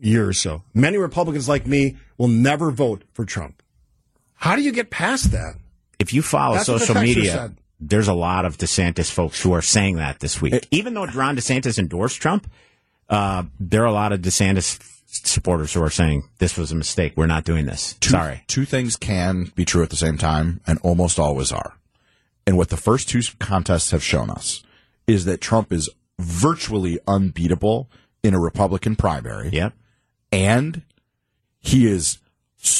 year 0.00 0.28
or 0.28 0.32
so. 0.32 0.62
Many 0.74 0.98
Republicans 0.98 1.48
like 1.48 1.66
me 1.66 1.96
will 2.18 2.28
never 2.28 2.70
vote 2.70 3.04
for 3.12 3.24
Trump. 3.24 3.62
How 4.34 4.56
do 4.56 4.62
you 4.62 4.72
get 4.72 4.90
past 4.90 5.30
that? 5.30 5.54
If 6.00 6.12
you 6.12 6.22
follow 6.22 6.54
That's 6.54 6.66
social 6.66 6.96
media, 6.96 7.32
said. 7.32 7.56
there's 7.78 8.08
a 8.08 8.14
lot 8.14 8.44
of 8.44 8.58
DeSantis 8.58 9.10
folks 9.10 9.40
who 9.40 9.52
are 9.52 9.62
saying 9.62 9.96
that 9.96 10.18
this 10.18 10.42
week. 10.42 10.66
Even 10.72 10.94
though 10.94 11.06
Ron 11.06 11.36
DeSantis 11.36 11.78
endorsed 11.78 12.20
Trump, 12.20 12.50
uh, 13.08 13.44
there 13.60 13.82
are 13.82 13.86
a 13.86 13.92
lot 13.92 14.12
of 14.12 14.20
DeSantis 14.20 14.82
supporters 15.12 15.74
who 15.74 15.82
are 15.82 15.90
saying 15.90 16.28
this 16.38 16.56
was 16.56 16.72
a 16.72 16.74
mistake. 16.74 17.12
We're 17.16 17.26
not 17.26 17.44
doing 17.44 17.66
this. 17.66 17.94
two, 18.00 18.10
Sorry. 18.10 18.44
Two 18.46 18.64
things 18.64 18.96
can 18.96 19.52
be 19.54 19.64
true 19.64 19.82
at 19.82 19.90
the 19.90 19.96
same 19.96 20.16
time 20.16 20.60
and 20.66 20.78
almost 20.82 21.18
always 21.18 21.52
are. 21.52 21.74
And 22.46 22.56
what 22.56 22.70
the 22.70 22.76
first 22.76 23.08
two 23.08 23.20
contests 23.38 23.90
have 23.90 24.02
shown 24.02 24.30
us 24.30 24.62
is 25.06 25.26
that 25.26 25.40
Trump 25.40 25.72
is 25.72 25.90
virtually 26.18 26.98
unbeatable 27.06 27.90
in 28.22 28.34
a 28.34 28.40
Republican 28.40 28.96
primary. 28.96 29.50
Yep. 29.50 29.74
And 30.32 30.82
he 31.60 31.86
is 31.86 32.18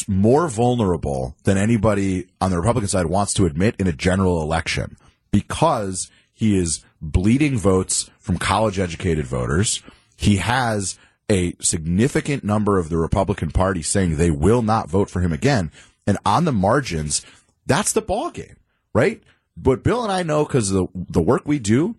more 0.08 0.48
vulnerable 0.48 1.36
than 1.44 1.58
anybody 1.58 2.28
on 2.40 2.50
the 2.50 2.56
Republican 2.56 2.88
side 2.88 3.06
wants 3.06 3.34
to 3.34 3.46
admit 3.46 3.74
in 3.78 3.86
a 3.86 3.92
general 3.92 4.40
election 4.40 4.96
because 5.30 6.10
he 6.32 6.56
is 6.56 6.84
bleeding 7.00 7.58
votes 7.58 8.10
from 8.18 8.38
college 8.38 8.78
educated 8.78 9.26
voters. 9.26 9.82
He 10.16 10.36
has 10.36 10.98
a 11.32 11.54
significant 11.60 12.44
number 12.44 12.78
of 12.78 12.88
the 12.90 12.98
Republican 12.98 13.50
Party 13.50 13.82
saying 13.82 14.16
they 14.16 14.30
will 14.30 14.62
not 14.62 14.88
vote 14.90 15.10
for 15.10 15.20
him 15.20 15.32
again. 15.32 15.72
And 16.06 16.18
on 16.26 16.44
the 16.44 16.52
margins, 16.52 17.24
that's 17.66 17.92
the 17.92 18.02
ball 18.02 18.30
game, 18.30 18.56
right? 18.94 19.22
But 19.56 19.82
Bill 19.82 20.02
and 20.02 20.12
I 20.12 20.22
know 20.22 20.44
because 20.44 20.70
the 20.70 20.86
the 20.94 21.22
work 21.22 21.42
we 21.44 21.58
do, 21.58 21.96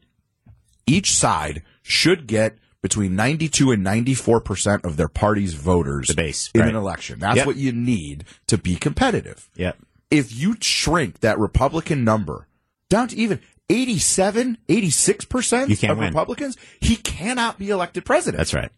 each 0.86 1.14
side 1.14 1.64
should 1.82 2.28
get 2.28 2.58
between 2.82 3.16
92 3.16 3.72
and 3.72 3.86
94% 3.86 4.84
of 4.84 4.98
their 4.98 5.08
party's 5.08 5.54
voters 5.54 6.10
The 6.10 6.16
base, 6.16 6.50
in 6.54 6.62
right. 6.62 6.70
an 6.70 6.76
election. 6.76 7.20
That's 7.20 7.38
Yep. 7.38 7.48
what 7.48 7.56
you 7.56 7.72
need 7.72 8.26
to 8.48 8.58
be 8.58 8.76
competitive. 8.76 9.50
Yep. 9.56 9.78
If 10.12 10.36
you 10.36 10.56
shrink 10.60 11.22
that 11.22 11.40
Republican 11.40 12.04
number 12.04 12.48
down 12.90 13.08
to 13.08 13.16
even 13.18 13.40
87, 13.70 14.58
86% 14.68 15.70
You 15.70 15.78
can't 15.78 15.92
of 15.94 15.98
win. 16.00 16.08
Republicans, 16.10 16.58
he 16.82 16.98
cannot 16.98 17.58
be 17.58 17.70
elected 17.70 18.04
president. 18.06 18.38
That's 18.40 18.54
right. 18.54 18.70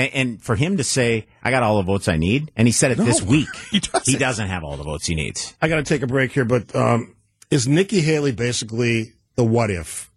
And, 0.00 0.14
and 0.14 0.42
for 0.42 0.56
him 0.56 0.78
to 0.78 0.84
say, 0.84 1.26
I 1.42 1.50
got 1.50 1.62
all 1.62 1.76
the 1.76 1.82
votes 1.82 2.08
I 2.08 2.16
need, 2.16 2.50
and 2.56 2.66
he 2.66 2.72
said 2.72 2.92
it 2.92 2.98
this 2.98 3.20
week, 3.34 3.48
he 3.70 3.80
doesn't. 3.80 4.10
he 4.10 4.18
doesn't 4.18 4.48
have 4.48 4.64
all 4.64 4.76
the 4.76 4.82
votes 4.82 5.06
he 5.06 5.14
needs. 5.14 5.54
I 5.60 5.68
got 5.68 5.76
to 5.76 5.82
take 5.82 6.02
a 6.02 6.06
break 6.06 6.32
here, 6.32 6.46
but 6.46 6.74
um, 6.74 7.16
is 7.50 7.68
Nikki 7.68 8.00
Haley 8.00 8.32
basically 8.32 9.12
the 9.36 9.44
what 9.44 9.70
if 9.70 10.10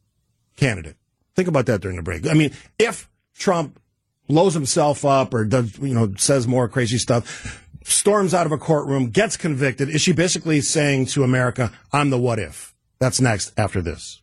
candidate? 0.56 0.96
Think 1.36 1.48
about 1.48 1.65
that 1.65 1.82
during 1.82 1.98
the 1.98 2.04
break. 2.04 2.28
I 2.28 2.34
mean, 2.34 2.54
if 2.80 3.10
Trump 3.38 3.80
blows 4.28 4.54
himself 4.54 5.04
up 5.04 5.34
or 5.34 5.43
does, 5.43 5.78
you 5.80 5.93
know, 5.93 6.13
says 6.15 6.48
more 6.48 6.69
crazy 6.69 6.98
stuff, 6.98 7.67
storms 7.84 8.34
out 8.34 8.46
of 8.46 8.52
a 8.52 8.58
courtroom, 8.58 9.10
gets 9.10 9.36
convicted, 9.36 9.89
is 9.89 10.02
she 10.02 10.13
basically 10.13 10.62
saying 10.62 11.08
to 11.08 11.24
America, 11.24 11.72
I'm 11.91 12.10
the 12.10 12.19
what 12.19 12.39
if? 12.39 12.74
That's 13.00 13.19
next 13.19 13.52
after 13.58 13.82
this. 13.82 14.22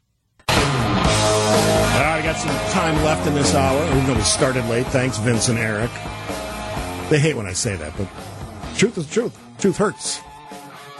Some 2.40 2.56
time 2.72 2.96
left 3.04 3.26
in 3.26 3.34
this 3.34 3.54
hour, 3.54 3.84
even 3.86 4.06
though 4.06 4.14
we 4.14 4.20
started 4.22 4.64
late. 4.66 4.86
Thanks, 4.88 5.18
Vince 5.18 5.48
and 5.48 5.58
Eric. 5.58 5.90
They 7.10 7.18
hate 7.18 7.36
when 7.36 7.46
I 7.46 7.52
say 7.52 7.76
that, 7.76 7.92
but 7.98 8.08
truth 8.76 8.96
is 8.98 9.08
truth. 9.10 9.36
Truth 9.58 9.76
hurts. 9.76 10.20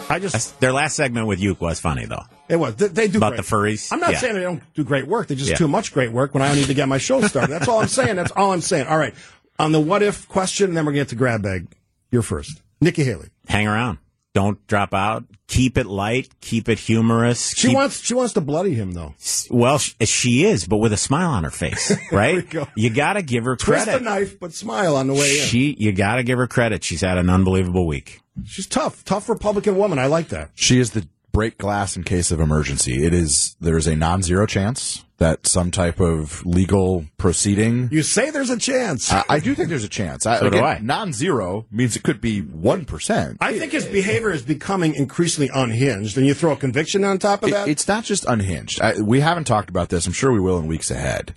I 0.09 0.18
just 0.18 0.33
That's- 0.33 0.50
Their 0.59 0.72
last 0.72 0.96
segment 0.96 1.26
with 1.29 1.38
Uke 1.40 1.61
was 1.61 1.79
funny, 1.81 2.05
though. 2.05 2.24
it 2.48 2.57
was. 2.57 2.74
They, 2.76 2.88
they 2.88 3.09
do 3.09 3.18
About 3.18 3.35
great. 3.35 3.37
the 3.37 3.42
furries? 3.57 3.92
I'm 3.92 4.00
not 4.00 4.11
Yeah. 4.12 4.18
saying 4.18 4.35
they 4.35 4.40
don't 4.42 4.62
do 4.74 4.83
great 4.85 5.07
work. 5.07 5.29
They 5.29 5.37
just 5.37 5.50
Yeah. 5.50 5.57
too 5.57 5.68
much 5.68 5.92
great 5.92 6.11
work 6.12 6.35
when 6.35 6.42
I 6.42 6.53
need 6.55 6.66
to 6.66 6.74
get 6.74 6.88
my 6.88 6.98
show 6.98 7.20
started. 7.22 7.50
That's 7.53 7.68
all 7.68 7.81
I'm 7.81 7.88
saying. 7.88 8.16
That's 8.16 8.33
all 8.33 8.53
I'm 8.53 8.61
saying. 8.61 8.88
All 8.88 8.98
right. 8.98 9.14
On 9.61 9.70
the 9.72 9.79
what 9.81 10.03
if 10.03 10.29
question, 10.29 10.68
and 10.70 10.76
then 10.76 10.85
we're 10.85 10.92
going 10.92 11.00
to 11.03 11.05
get 11.05 11.09
to 11.11 11.14
grab 11.16 11.42
bag. 11.42 11.68
You're 12.11 12.22
first. 12.22 12.61
Nikki 12.81 13.05
Haley. 13.05 13.29
Hang 13.48 13.68
around. 13.68 13.98
Don't 14.33 14.64
drop 14.69 14.95
out. 14.95 15.25
Keep 15.49 15.77
it 15.77 15.87
light. 15.87 16.29
Keep 16.40 16.69
it 16.69 16.79
humorous. 16.79 17.51
She 17.51 17.69
keep, 17.69 17.77
wants 17.77 18.01
she 18.01 18.14
wants 18.14 18.35
to 18.35 18.40
bloody 18.40 18.75
him 18.75 18.93
though. 18.93 19.14
well, 19.51 19.79
she 19.79 20.45
is, 20.45 20.66
but 20.66 20.77
with 20.77 20.93
a 20.93 20.97
smile 20.97 21.31
on 21.31 21.43
her 21.43 21.51
face, 21.51 21.93
right? 22.12 22.37
we 22.37 22.43
go. 22.43 22.69
You 22.77 22.90
got 22.90 23.14
to 23.14 23.23
give 23.23 23.45
her 23.45 23.57
credit. 23.57 23.64
Twist 23.64 23.85
credit. 23.87 24.05
the 24.05 24.11
knife, 24.11 24.38
but 24.38 24.53
smile 24.53 24.95
on 24.97 25.09
the 25.09 25.14
way 25.14 25.40
in. 25.40 25.47
She, 25.47 25.75
you 25.79 25.93
got 25.93 26.16
to 26.16 26.23
give 26.23 26.38
her 26.38 26.47
credit. 26.47 26.85
She's 26.85 27.01
had 27.01 27.19
an 27.19 27.29
unbelievable 27.29 27.87
week. 27.87 28.21
She's 28.45 28.66
tough, 28.66 29.05
tough 29.05 29.29
Republican 29.29 29.77
woman. 29.77 29.99
I 29.99 30.07
like 30.07 30.29
that. 30.29 30.51
She 30.55 30.79
is 30.79 30.93
the 30.93 31.09
break 31.33 31.59
glass 31.59 31.97
in 31.97 32.05
case 32.05 32.31
of 32.31 32.40
emergency. 32.40 33.05
It 33.05 33.12
is 33.12 33.57
there 33.61 33.77
is 33.77 33.88
a 33.88 33.97
non-zero 33.97 34.47
chance 34.47 35.05
that 35.21 35.47
some 35.47 35.71
type 35.71 36.01
of 36.01 36.45
legal 36.47 37.05
proceeding. 37.19 37.91
You 37.93 38.03
say 38.03 38.31
there's 38.31 38.49
a 38.49 38.59
chance. 38.59 39.13
I, 39.13 39.23
I 39.29 39.39
do 39.39 39.55
think 39.55 39.69
there's 39.69 39.85
a 39.85 39.89
chance. 39.89 40.25
I, 40.25 40.41
So 40.41 40.49
do 40.49 40.59
I. 40.59 40.79
Non-zero 40.79 41.67
means 41.71 41.95
it 41.95 42.03
could 42.03 42.23
be 42.23 42.41
one 42.41 42.87
percent. 42.87 43.37
I 43.41 43.59
think 43.59 43.73
his 43.73 43.85
behavior 43.85 44.33
is 44.33 44.43
becoming 44.43 44.95
increasingly 44.95 45.51
unhinged, 45.55 46.17
and 46.17 46.27
you 46.27 46.33
throw 46.35 46.53
a 46.53 46.57
conviction 46.57 47.05
on 47.05 47.19
top 47.19 47.43
of 47.45 47.51
that. 47.51 47.69
It's 47.69 47.87
not 47.87 48.03
just 48.05 48.25
unhinged. 48.25 48.81
I, 48.81 49.01
we 49.01 49.21
haven't 49.21 49.45
talked 49.45 49.69
about 49.69 49.91
this. 49.91 50.07
I'm 50.07 50.15
sure 50.15 50.33
we 50.33 50.41
will 50.41 50.59
in 50.59 50.67
weeks 50.67 50.91
ahead. 50.91 51.37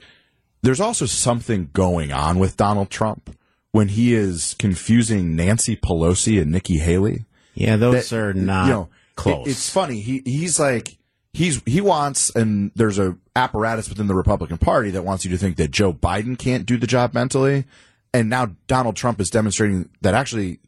There's 0.61 0.79
also 0.79 1.05
something 1.05 1.69
going 1.73 2.13
on 2.13 2.39
with 2.39 2.55
Donald 2.55 2.89
Trump 2.89 3.35
when 3.73 3.89
he 3.89 4.13
is 4.13 4.55
confusing 4.57 5.35
Nancy 5.35 5.75
Pelosi 5.75 6.41
and 6.41 6.51
Nikki 6.53 6.77
Haley. 6.77 7.25
Yeah, 7.53 7.75
those 7.75 8.09
that, 8.09 8.17
are 8.17 8.33
not 8.33 8.67
you 8.67 8.71
know, 8.71 8.89
close. 9.17 9.45
it- 9.45 9.51
it's 9.51 9.69
funny. 9.69 9.99
He 9.99 10.21
he's 10.25 10.57
like 10.57 10.97
he's 11.33 11.61
he 11.65 11.81
wants 11.81 12.29
and 12.35 12.71
there's 12.75 12.99
a 12.99 13.17
apparatus 13.35 13.89
within 13.89 14.07
the 14.07 14.15
Republican 14.15 14.57
Party 14.57 14.91
that 14.91 15.03
wants 15.03 15.25
you 15.25 15.31
to 15.31 15.37
think 15.37 15.57
that 15.57 15.71
Joe 15.71 15.91
Biden 15.91 16.37
can't 16.37 16.65
do 16.65 16.77
the 16.77 16.87
job 16.87 17.13
mentally, 17.13 17.65
and 18.13 18.29
now 18.29 18.51
Donald 18.67 18.95
Trump 18.95 19.19
is 19.19 19.29
demonstrating 19.29 19.89
that 20.01 20.13
actually 20.13 20.59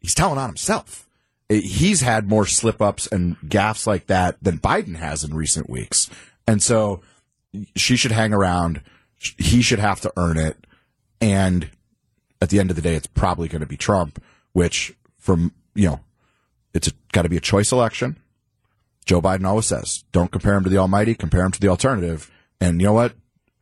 he's 0.00 0.14
telling 0.14 0.38
on 0.38 0.48
himself. 0.48 1.08
He's 1.48 2.00
had 2.00 2.28
more 2.28 2.46
slip 2.46 2.82
ups 2.82 3.06
and 3.06 3.38
gaffes 3.40 3.86
like 3.86 4.08
that 4.08 4.36
than 4.42 4.58
Biden 4.58 4.96
has 4.96 5.22
in 5.22 5.34
recent 5.34 5.70
weeks, 5.70 6.10
and 6.46 6.62
so 6.62 7.02
she 7.74 7.96
should 7.96 8.12
hang 8.12 8.32
around. 8.32 8.82
He 9.38 9.62
should 9.62 9.78
have 9.78 10.00
to 10.02 10.12
earn 10.16 10.38
it, 10.38 10.66
and 11.20 11.70
at 12.40 12.50
the 12.50 12.60
end 12.60 12.70
of 12.70 12.76
the 12.76 12.82
day, 12.82 12.94
it's 12.94 13.06
probably 13.06 13.48
going 13.48 13.60
to 13.60 13.66
be 13.66 13.76
Trump, 13.76 14.22
which 14.52 14.94
from, 15.18 15.52
you 15.74 15.88
know, 15.88 16.00
it's 16.74 16.92
got 17.12 17.22
to 17.22 17.28
be 17.28 17.36
a 17.36 17.40
choice 17.40 17.72
election. 17.72 18.16
Joe 19.06 19.22
Biden 19.22 19.46
always 19.46 19.66
says, 19.66 20.04
don't 20.12 20.32
compare 20.32 20.54
him 20.54 20.64
to 20.64 20.70
the 20.70 20.78
almighty, 20.78 21.14
compare 21.14 21.44
him 21.44 21.52
to 21.52 21.60
the 21.60 21.68
alternative. 21.68 22.30
And 22.60 22.80
you 22.80 22.88
know 22.88 22.92
what? 22.92 23.14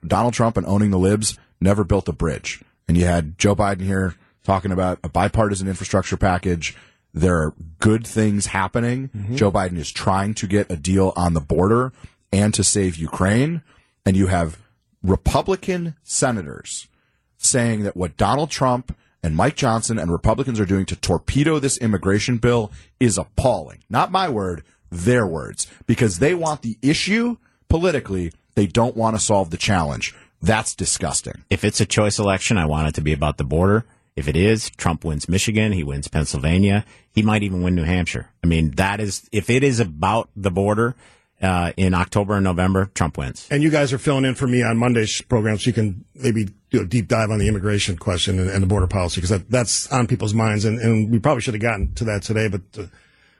Donald 0.04 0.34
Trump 0.34 0.56
and 0.56 0.66
owning 0.66 0.90
the 0.90 0.98
libs 0.98 1.38
never 1.60 1.84
built 1.84 2.08
a 2.08 2.12
bridge. 2.12 2.62
And 2.88 2.96
you 2.96 3.04
had 3.04 3.38
Joe 3.38 3.54
Biden 3.54 3.82
here 3.82 4.14
talking 4.42 4.72
about 4.72 4.98
a 5.04 5.08
bipartisan 5.08 5.68
infrastructure 5.68 6.16
package. 6.16 6.76
There 7.12 7.36
are 7.36 7.54
good 7.78 8.06
things 8.06 8.46
happening. 8.46 9.08
Mm-hmm. 9.08 9.36
Joe 9.36 9.52
Biden 9.52 9.78
is 9.78 9.92
trying 9.92 10.34
to 10.34 10.46
get 10.46 10.70
a 10.70 10.76
deal 10.76 11.12
on 11.16 11.34
the 11.34 11.40
border 11.40 11.92
and 12.32 12.52
to 12.54 12.64
save 12.64 12.96
Ukraine. 12.96 13.62
And 14.04 14.16
you 14.16 14.26
have 14.26 14.58
Republican 15.02 15.94
senators 16.02 16.88
saying 17.36 17.82
that 17.84 17.96
what 17.96 18.16
Donald 18.16 18.50
Trump 18.50 18.96
and 19.22 19.36
Mike 19.36 19.56
Johnson 19.56 19.98
and 19.98 20.10
Republicans 20.10 20.60
are 20.60 20.66
doing 20.66 20.84
to 20.86 20.96
torpedo 20.96 21.58
this 21.58 21.78
immigration 21.78 22.36
bill 22.38 22.70
is 23.00 23.16
appalling. 23.16 23.82
Not 23.88 24.12
my 24.12 24.28
word, 24.28 24.62
their 24.94 25.26
words. 25.26 25.66
Because 25.86 26.18
they 26.18 26.34
want 26.34 26.62
the 26.62 26.78
issue 26.82 27.36
politically, 27.68 28.32
they 28.54 28.66
don't 28.66 28.96
want 28.96 29.16
to 29.16 29.22
solve 29.22 29.50
the 29.50 29.56
challenge. 29.56 30.14
That's 30.40 30.74
disgusting. 30.74 31.44
if 31.48 31.64
it's 31.64 31.80
a 31.80 31.86
choice 31.86 32.18
election, 32.18 32.58
I 32.58 32.66
want 32.66 32.88
it 32.88 32.94
to 32.96 33.00
be 33.00 33.12
about 33.14 33.38
the 33.38 33.44
border. 33.44 33.86
If 34.14 34.28
it 34.28 34.36
is, 34.36 34.70
Trump 34.70 35.04
wins 35.04 35.28
Michigan, 35.28 35.72
he 35.72 35.82
wins 35.82 36.06
Pennsylvania, 36.06 36.84
he 37.12 37.22
might 37.22 37.42
even 37.42 37.62
win 37.62 37.74
New 37.74 37.84
Hampshire. 37.84 38.30
I 38.44 38.46
mean, 38.46 38.72
that 38.72 39.00
is 39.00 39.28
if 39.32 39.50
it 39.50 39.64
is 39.64 39.80
about 39.80 40.28
the 40.36 40.50
border 40.50 40.94
uh, 41.42 41.72
in 41.76 41.94
October 41.94 42.34
and 42.34 42.44
November, 42.44 42.90
Trump 42.94 43.18
wins. 43.18 43.48
and 43.50 43.62
you 43.62 43.70
guys 43.70 43.92
are 43.92 43.98
filling 43.98 44.24
in 44.24 44.34
for 44.34 44.46
me 44.46 44.62
on 44.62 44.76
Monday's 44.76 45.20
program, 45.22 45.58
so 45.58 45.68
you 45.68 45.72
can 45.72 46.04
maybe 46.14 46.48
do 46.70 46.82
a 46.82 46.84
deep 46.86 47.08
dive 47.08 47.30
on 47.30 47.38
the 47.38 47.48
immigration 47.48 47.96
question 47.96 48.38
and, 48.38 48.50
and 48.50 48.62
the 48.62 48.66
border 48.66 48.86
policy 48.86 49.20
because 49.20 49.30
that, 49.30 49.50
that's 49.50 49.90
on 49.90 50.06
people's 50.06 50.34
minds, 50.34 50.64
and, 50.64 50.78
and 50.78 51.10
we 51.10 51.18
probably 51.18 51.40
should 51.40 51.54
have 51.54 51.60
gotten 51.62 51.92
to 51.94 52.04
that 52.04 52.22
today, 52.22 52.48
but 52.48 52.62
uh, 52.78 52.86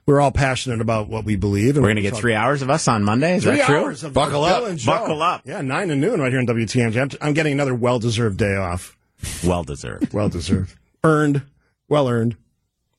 we're 0.07 0.21
all 0.21 0.31
passionate 0.33 0.81
about 0.81 1.09
what 1.09 1.25
we 1.25 1.37
believe. 1.37 1.77
And 1.77 1.83
We're 1.83 1.89
going 1.89 1.97
to 1.97 2.03
get 2.03 2.17
three 2.17 2.35
hours 2.35 2.63
of 2.63 2.71
us 2.71 2.89
on 2.89 3.05
Monday. 3.05 3.37
Is 3.37 3.45
Three 3.45 3.57
that 3.57 3.67
true? 3.67 3.81
hours 3.85 4.05
of 4.05 4.13
Buckle 4.13 4.45
up. 4.45 4.75
Joe. 4.77 4.93
Buckle 4.93 5.23
up. 5.23 5.43
Yeah, 5.45 5.61
nine 5.63 5.89
to 5.89 5.97
noon 5.97 6.21
right 6.21 6.31
here 6.31 6.41
in 6.41 6.47
WTMJ. 6.47 7.01
I'm, 7.01 7.11
I'm 7.29 7.35
getting 7.35 7.53
another 7.53 7.75
well-deserved 7.75 8.37
day 8.39 8.57
off. 8.57 8.97
Well 9.45 9.65
deserved. 9.65 10.13
Well 10.15 10.29
deserved, 10.29 10.75
earned, 11.03 11.43
well 11.89 12.09
earned. 12.09 12.37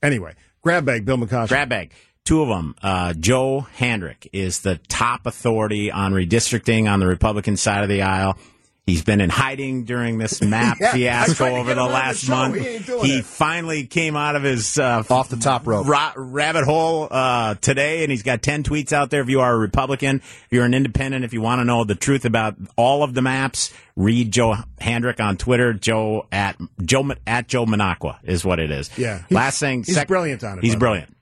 Anyway, 0.01 0.33
grab 0.61 0.85
bag, 0.85 1.05
Bill 1.05 1.17
McCoshen. 1.17 1.49
Grab 1.49 1.69
bag. 1.69 1.91
Two 2.23 2.41
of 2.41 2.47
them. 2.49 2.75
Uh, 2.81 3.13
Joe 3.13 3.67
Handrick 3.77 4.27
is 4.33 4.61
the 4.61 4.77
top 4.87 5.27
authority 5.27 5.91
on 5.91 6.11
redistricting 6.13 6.91
on 6.91 6.99
the 6.99 7.05
Republican 7.05 7.55
side 7.57 7.83
of 7.83 7.89
the 7.89 8.01
aisle. 8.01 8.37
He's 8.85 9.03
been 9.03 9.19
in 9.19 9.31
hiding 9.31 9.85
during 9.85 10.19
this 10.19 10.43
map 10.43 10.77
Yeah, 10.81 10.91
fiasco 10.93 11.45
over 11.55 11.73
the 11.73 11.79
him 11.79 11.79
on 11.79 11.87
the 11.87 11.93
last 11.93 12.29
month. 12.29 12.55
He 12.55 12.77
He 13.15 13.21
finally 13.23 13.87
came 13.87 14.15
out 14.15 14.35
of 14.35 14.43
his 14.43 14.77
uh, 14.77 15.01
Off 15.09 15.29
the 15.29 15.37
top 15.37 15.65
rope. 15.65 15.87
ra- 15.87 16.13
rabbit 16.15 16.65
hole 16.65 17.07
uh, 17.09 17.55
today, 17.55 18.03
and 18.03 18.11
he's 18.11 18.21
got 18.21 18.43
10 18.43 18.61
tweets 18.61 18.93
out 18.93 19.09
there. 19.09 19.21
If 19.21 19.29
you 19.29 19.41
are 19.41 19.51
a 19.53 19.57
Republican, 19.57 20.17
if 20.17 20.47
you're 20.51 20.65
an 20.65 20.75
independent, 20.75 21.25
if 21.25 21.33
you 21.33 21.41
want 21.41 21.61
to 21.61 21.65
know 21.65 21.83
the 21.83 21.95
truth 21.95 22.25
about 22.25 22.57
all 22.75 23.01
of 23.01 23.15
the 23.15 23.23
maps, 23.23 23.73
read 23.95 24.31
Joe 24.31 24.53
Handrick 24.79 25.19
on 25.19 25.37
Twitter. 25.37 25.73
Joe 25.73 26.27
at 26.31 26.55
Joe 26.83 27.09
at 27.25 27.47
Joe 27.47 27.65
Manacqua 27.65 28.17
is 28.23 28.45
what 28.45 28.59
it 28.59 28.69
is. 28.69 28.95
Yeah. 28.99 29.23
Last 29.31 29.59
thing, 29.59 29.83
he's 29.83 30.03
brilliant 30.05 30.43
on 30.43 30.59
it, 30.59 30.63
He's 30.63 30.73
by 30.75 30.77
the 30.77 30.77
way. 30.77 30.79
brilliant. 30.79 31.14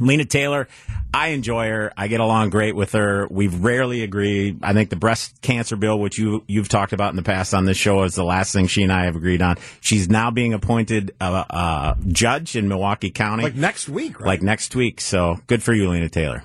Lena 0.00 0.24
Taylor, 0.24 0.68
I 1.12 1.28
enjoy 1.28 1.68
her. 1.68 1.92
I 1.96 2.08
get 2.08 2.20
along 2.20 2.50
great 2.50 2.74
with 2.74 2.92
her. 2.92 3.28
We've 3.30 3.62
rarely 3.62 4.02
agree. 4.02 4.56
I 4.62 4.72
think 4.72 4.88
the 4.90 4.96
breast 4.96 5.40
cancer 5.42 5.76
bill, 5.76 5.98
which 5.98 6.18
you 6.18 6.44
you've 6.48 6.68
talked 6.70 6.92
about 6.94 7.10
in 7.10 7.16
the 7.16 7.22
past 7.22 7.52
on 7.52 7.66
this 7.66 7.76
show, 7.76 8.02
is 8.04 8.14
the 8.14 8.24
last 8.24 8.52
thing 8.52 8.66
she 8.66 8.82
and 8.82 8.92
I 8.92 9.04
have 9.04 9.16
agreed 9.16 9.42
on. 9.42 9.56
She's 9.80 10.08
now 10.08 10.30
being 10.30 10.54
appointed 10.54 11.14
a, 11.20 11.24
a 11.26 11.96
judge 12.08 12.56
in 12.56 12.68
Milwaukee 12.68 13.10
County, 13.10 13.42
Like 13.44 13.54
next 13.54 13.88
week, 13.88 14.18
right? 14.18 14.26
like 14.26 14.42
next 14.42 14.74
week. 14.74 15.00
So 15.00 15.38
good 15.46 15.62
for 15.62 15.74
you, 15.74 15.90
Lena 15.90 16.08
Taylor. 16.08 16.42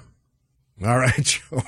All 0.85 0.97
right, 0.97 1.15
Joe. 1.23 1.63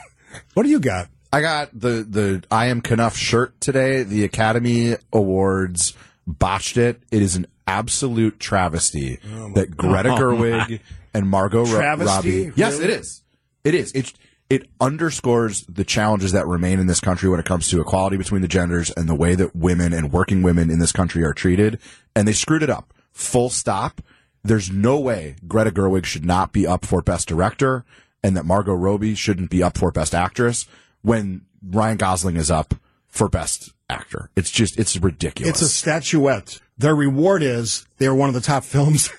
What 0.54 0.64
do 0.64 0.70
you 0.70 0.80
got? 0.80 1.08
I 1.32 1.42
got 1.42 1.70
the 1.80 2.06
the 2.08 2.44
I 2.52 2.66
am 2.68 2.82
Kenough 2.82 3.16
shirt 3.16 3.60
today. 3.62 4.04
The 4.04 4.24
Academy 4.26 4.96
Awards 5.14 5.94
botched 6.28 6.76
it. 6.78 7.02
It 7.12 7.22
is 7.22 7.36
an 7.36 7.48
absolute 7.70 8.40
travesty 8.40 9.20
oh 9.34 9.54
that 9.54 9.76
Greta 9.76 10.10
Gerwig 10.10 10.80
and 11.14 11.30
Margot 11.30 11.66
Travesty? 11.66 12.06
Robbie. 12.06 12.52
Yes, 12.56 12.80
it 12.80 12.90
is. 12.90 13.24
It 13.64 13.76
is. 13.76 13.92
It 13.94 14.14
it 14.50 14.68
underscores 14.82 15.64
the 15.68 15.84
challenges 15.84 16.32
that 16.32 16.48
remain 16.48 16.80
in 16.80 16.88
this 16.88 17.00
country 17.00 17.30
when 17.30 17.40
it 17.40 17.46
comes 17.46 17.70
to 17.70 17.80
equality 17.82 18.18
between 18.18 18.42
the 18.42 18.48
genders 18.48 18.90
and 18.90 19.08
the 19.08 19.14
way 19.14 19.36
that 19.36 19.56
women 19.56 19.94
and 19.94 20.12
working 20.12 20.42
women 20.42 20.72
in 20.72 20.80
this 20.80 20.92
country 20.92 21.24
are 21.24 21.34
treated. 21.34 21.80
And 22.16 22.28
they 22.28 22.34
screwed 22.34 22.64
it 22.64 22.70
up. 22.70 22.92
Full 23.12 23.52
stop. 23.52 24.02
There's 24.44 24.72
no 24.72 25.00
way 25.00 25.36
Greta 25.48 25.70
Gerwig 25.70 26.06
should 26.06 26.26
not 26.26 26.52
be 26.52 26.66
up 26.66 26.84
for 26.84 27.02
Best 27.04 27.28
Director 27.28 27.86
and 28.24 28.36
that 28.36 28.46
Margot 28.46 28.74
Robbie 28.74 29.16
shouldn't 29.16 29.50
be 29.50 29.62
up 29.64 29.78
for 29.78 29.92
Best 29.92 30.16
Actress 30.16 30.68
when 31.02 31.42
Ryan 31.64 31.98
Gosling 31.98 32.38
is 32.38 32.52
up 32.52 32.74
for 33.08 33.30
best 33.30 33.74
actor. 33.90 34.30
It's 34.36 34.50
just 34.52 34.78
it's 34.80 34.96
ridiculous. 34.98 35.50
It's 35.50 35.62
a 35.62 35.70
statuette. 35.70 36.60
Their 36.78 36.96
reward 36.96 37.44
is 37.44 37.86
they 37.98 38.08
were 38.08 38.16
one 38.16 38.30
of 38.30 38.36
the 38.36 38.42
top 38.42 38.64
films 38.76 39.10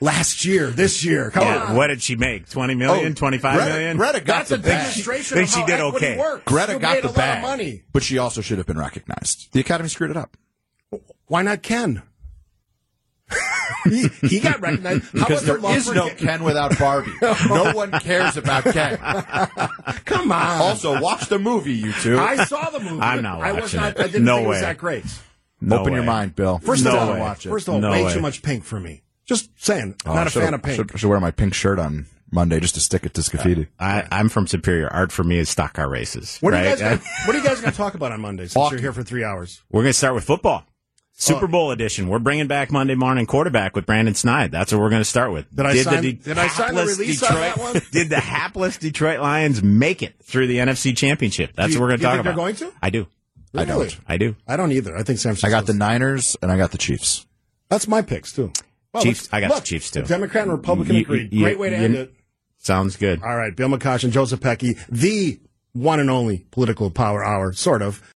last 0.00 0.44
year, 0.44 0.68
this 0.68 1.04
year. 1.04 1.30
Come 1.30 1.44
Yeah, 1.46 1.64
on. 1.64 1.76
what 1.76 1.88
did 1.88 2.02
she 2.02 2.16
make? 2.16 2.48
Twenty 2.48 2.74
million? 2.74 3.12
Oh, 3.12 3.14
Twenty-five 3.14 3.56
Greta- 3.56 3.70
million? 3.74 3.96
Greta 3.96 4.20
got 4.20 4.46
That's 4.46 4.50
the 4.50 4.54
a 4.56 4.58
bag. 4.58 4.64
demonstration 4.88 5.36
Think 5.36 5.48
of 5.48 5.54
she 5.54 5.60
how 5.60 5.66
did 5.66 5.80
okay. 5.96 6.18
works. 6.18 6.42
Greta 6.44 6.72
You 6.74 6.78
got 6.78 6.94
made 6.96 7.04
the 7.04 7.08
a 7.10 7.12
bag, 7.12 7.42
lot 7.42 7.52
of 7.52 7.58
money. 7.58 7.82
but 7.92 8.02
she 8.02 8.18
also 8.18 8.40
should 8.40 8.58
have 8.58 8.66
been 8.66 8.78
recognized. 8.78 9.52
The 9.52 9.60
Academy 9.60 9.88
screwed 9.88 10.10
it 10.10 10.16
up. 10.16 10.36
Why 11.26 11.42
not 11.42 11.62
Ken? 11.62 12.02
He, 13.84 14.08
he 14.28 14.40
got 14.40 14.60
recognized. 14.60 15.04
How 15.04 15.10
Because 15.12 15.42
about 15.42 15.44
their 15.44 15.54
there 15.54 15.58
love 15.60 15.76
is 15.76 15.88
for 15.88 15.94
no 15.94 16.08
Ken? 16.08 16.16
Ken 16.16 16.44
without 16.44 16.78
Barbie. 16.78 17.12
no 17.48 17.72
one 17.72 17.90
cares 17.92 18.36
about 18.36 18.64
Ken. 18.64 18.96
Come 20.04 20.32
on. 20.32 20.60
Also, 20.60 21.00
watch 21.00 21.28
the 21.28 21.38
movie, 21.38 21.72
you 21.74 21.92
two. 21.92 22.18
I 22.18 22.44
saw 22.44 22.70
the 22.70 22.80
movie. 22.80 23.00
I'm 23.00 23.22
not 23.22 23.40
I 23.40 23.52
was 23.52 23.62
watching 23.62 23.80
not. 23.80 23.96
it. 23.96 24.00
I 24.00 24.06
didn't 24.06 24.24
No 24.24 24.36
think 24.36 24.44
it 24.44 24.48
was 24.48 24.56
way. 24.56 24.60
that 24.62 24.78
great. 24.78 25.04
No 25.60 25.78
Open 25.80 25.92
your 25.92 26.02
mind, 26.04 26.34
Bill. 26.34 26.58
First 26.58 26.84
No 26.84 26.92
of 26.92 26.96
all, 26.96 27.12
way. 27.14 27.20
watch 27.20 27.44
it. 27.46 27.50
first 27.50 27.68
of 27.68 27.74
all, 27.74 27.80
No 27.80 27.90
way 27.90 28.04
way. 28.04 28.14
too 28.14 28.20
much 28.20 28.42
pink 28.42 28.64
for 28.64 28.80
me. 28.80 29.02
Just 29.26 29.50
saying, 29.56 29.94
Oh, 30.06 30.14
not 30.14 30.26
a 30.26 30.30
fan 30.30 30.54
of 30.54 30.62
pink. 30.62 30.76
Should, 30.76 30.98
should 30.98 31.08
wear 31.08 31.20
my 31.20 31.30
pink 31.30 31.54
shirt 31.54 31.78
on 31.78 32.06
Monday 32.32 32.60
just 32.60 32.74
to 32.74 32.80
stick 32.80 33.04
it 33.04 33.12
to 33.14 33.20
Scaffidi. 33.20 33.66
Uh, 33.78 34.02
I, 34.02 34.08
I'm 34.10 34.28
from 34.28 34.46
Superior. 34.46 34.88
Art 34.88 35.12
for 35.12 35.22
me 35.24 35.38
is 35.38 35.48
stock 35.48 35.74
car 35.74 35.88
races. 35.88 36.38
What 36.40 36.54
are 36.54 36.56
right? 36.56 36.64
you 36.64 36.70
guys? 36.70 36.80
Gonna, 36.80 37.00
what 37.26 37.34
are 37.34 37.38
you 37.38 37.44
guys 37.44 37.60
going 37.60 37.72
to 37.72 37.76
talk 37.76 37.94
about 37.94 38.12
on 38.12 38.20
Monday? 38.20 38.44
Since 38.44 38.54
Hockey. 38.54 38.76
you're 38.76 38.80
here 38.82 38.92
for 38.92 39.02
three 39.02 39.22
hours. 39.24 39.62
We're 39.70 39.82
going 39.82 39.90
to 39.92 39.98
start 39.98 40.14
with 40.14 40.24
football. 40.24 40.64
Super 41.22 41.44
Oh. 41.44 41.48
Bowl 41.48 41.70
edition. 41.70 42.08
We're 42.08 42.18
bringing 42.18 42.46
back 42.46 42.72
Monday 42.72 42.94
morning 42.94 43.26
quarterback 43.26 43.76
with 43.76 43.84
Brandon 43.84 44.14
Snide. 44.14 44.50
That's 44.50 44.72
what 44.72 44.80
we're 44.80 44.88
going 44.88 45.02
to 45.02 45.08
start 45.08 45.32
with. 45.32 45.54
Did 45.54 45.66
I 45.66 45.76
sign- 45.82 46.02
the 46.02 46.12
did 46.14 46.38
I 46.38 46.48
sign 46.48 46.74
the 46.74 46.80
hapless 46.80 46.98
release 46.98 47.22
on 47.22 47.34
that 47.34 47.58
one? 47.58 47.82
Did 47.92 48.08
the 48.08 48.20
hapless 48.20 48.78
Detroit 48.78 49.20
Lions 49.20 49.62
make 49.62 50.02
it 50.02 50.14
through 50.22 50.46
the 50.46 50.56
NFC 50.56 50.96
Championship? 50.96 51.52
That's 51.54 51.74
you- 51.74 51.78
what 51.80 51.84
we're 51.90 51.96
going 51.96 52.00
do 52.00 52.02
to 52.06 52.08
you 52.10 52.16
talk 52.16 52.24
think 52.24 52.34
about. 52.34 52.58
they're 52.58 52.68
going 52.68 52.72
to? 52.72 52.78
I 52.82 52.90
do. 52.90 53.06
I 53.54 53.64
don't. 53.66 53.98
I 54.08 54.16
do. 54.16 54.36
I 54.48 54.56
don't 54.56 54.72
either. 54.72 54.96
I 54.96 55.02
think 55.02 55.18
San 55.18 55.32
Francisco. 55.34 55.48
I 55.48 55.50
got 55.50 55.66
the 55.66 55.74
Niners 55.74 56.36
and 56.40 56.50
I 56.50 56.56
got 56.56 56.70
the 56.72 56.78
Chiefs. 56.78 57.26
That's 57.68 57.86
my 57.86 58.00
picks 58.00 58.32
too. 58.32 58.52
Well, 58.94 59.02
Chiefs- 59.02 59.28
I 59.30 59.40
got 59.40 59.54
the 59.54 59.60
Chiefs, 59.60 59.90
too. 59.90 60.02
the 60.02 60.08
Democrat 60.08 60.44
and 60.44 60.52
Republican 60.52 60.96
You- 60.96 61.02
agreed. 61.02 61.32
you- 61.32 61.42
Great 61.44 61.58
way 61.58 61.68
to 61.70 61.76
you- 61.76 61.82
end 61.84 61.94
it. 61.96 62.14
Sounds 62.58 62.96
good. 62.96 63.22
All 63.22 63.36
right, 63.36 63.54
Bill 63.54 63.68
McCoshen 63.68 64.04
and 64.04 64.12
Joseph 64.12 64.40
Zepecki, 64.40 64.78
the 64.88 65.38
one 65.72 66.00
and 66.00 66.10
only 66.10 66.46
political 66.50 66.90
power 66.90 67.24
hour, 67.24 67.52
sort 67.52 67.82
of. 67.82 68.02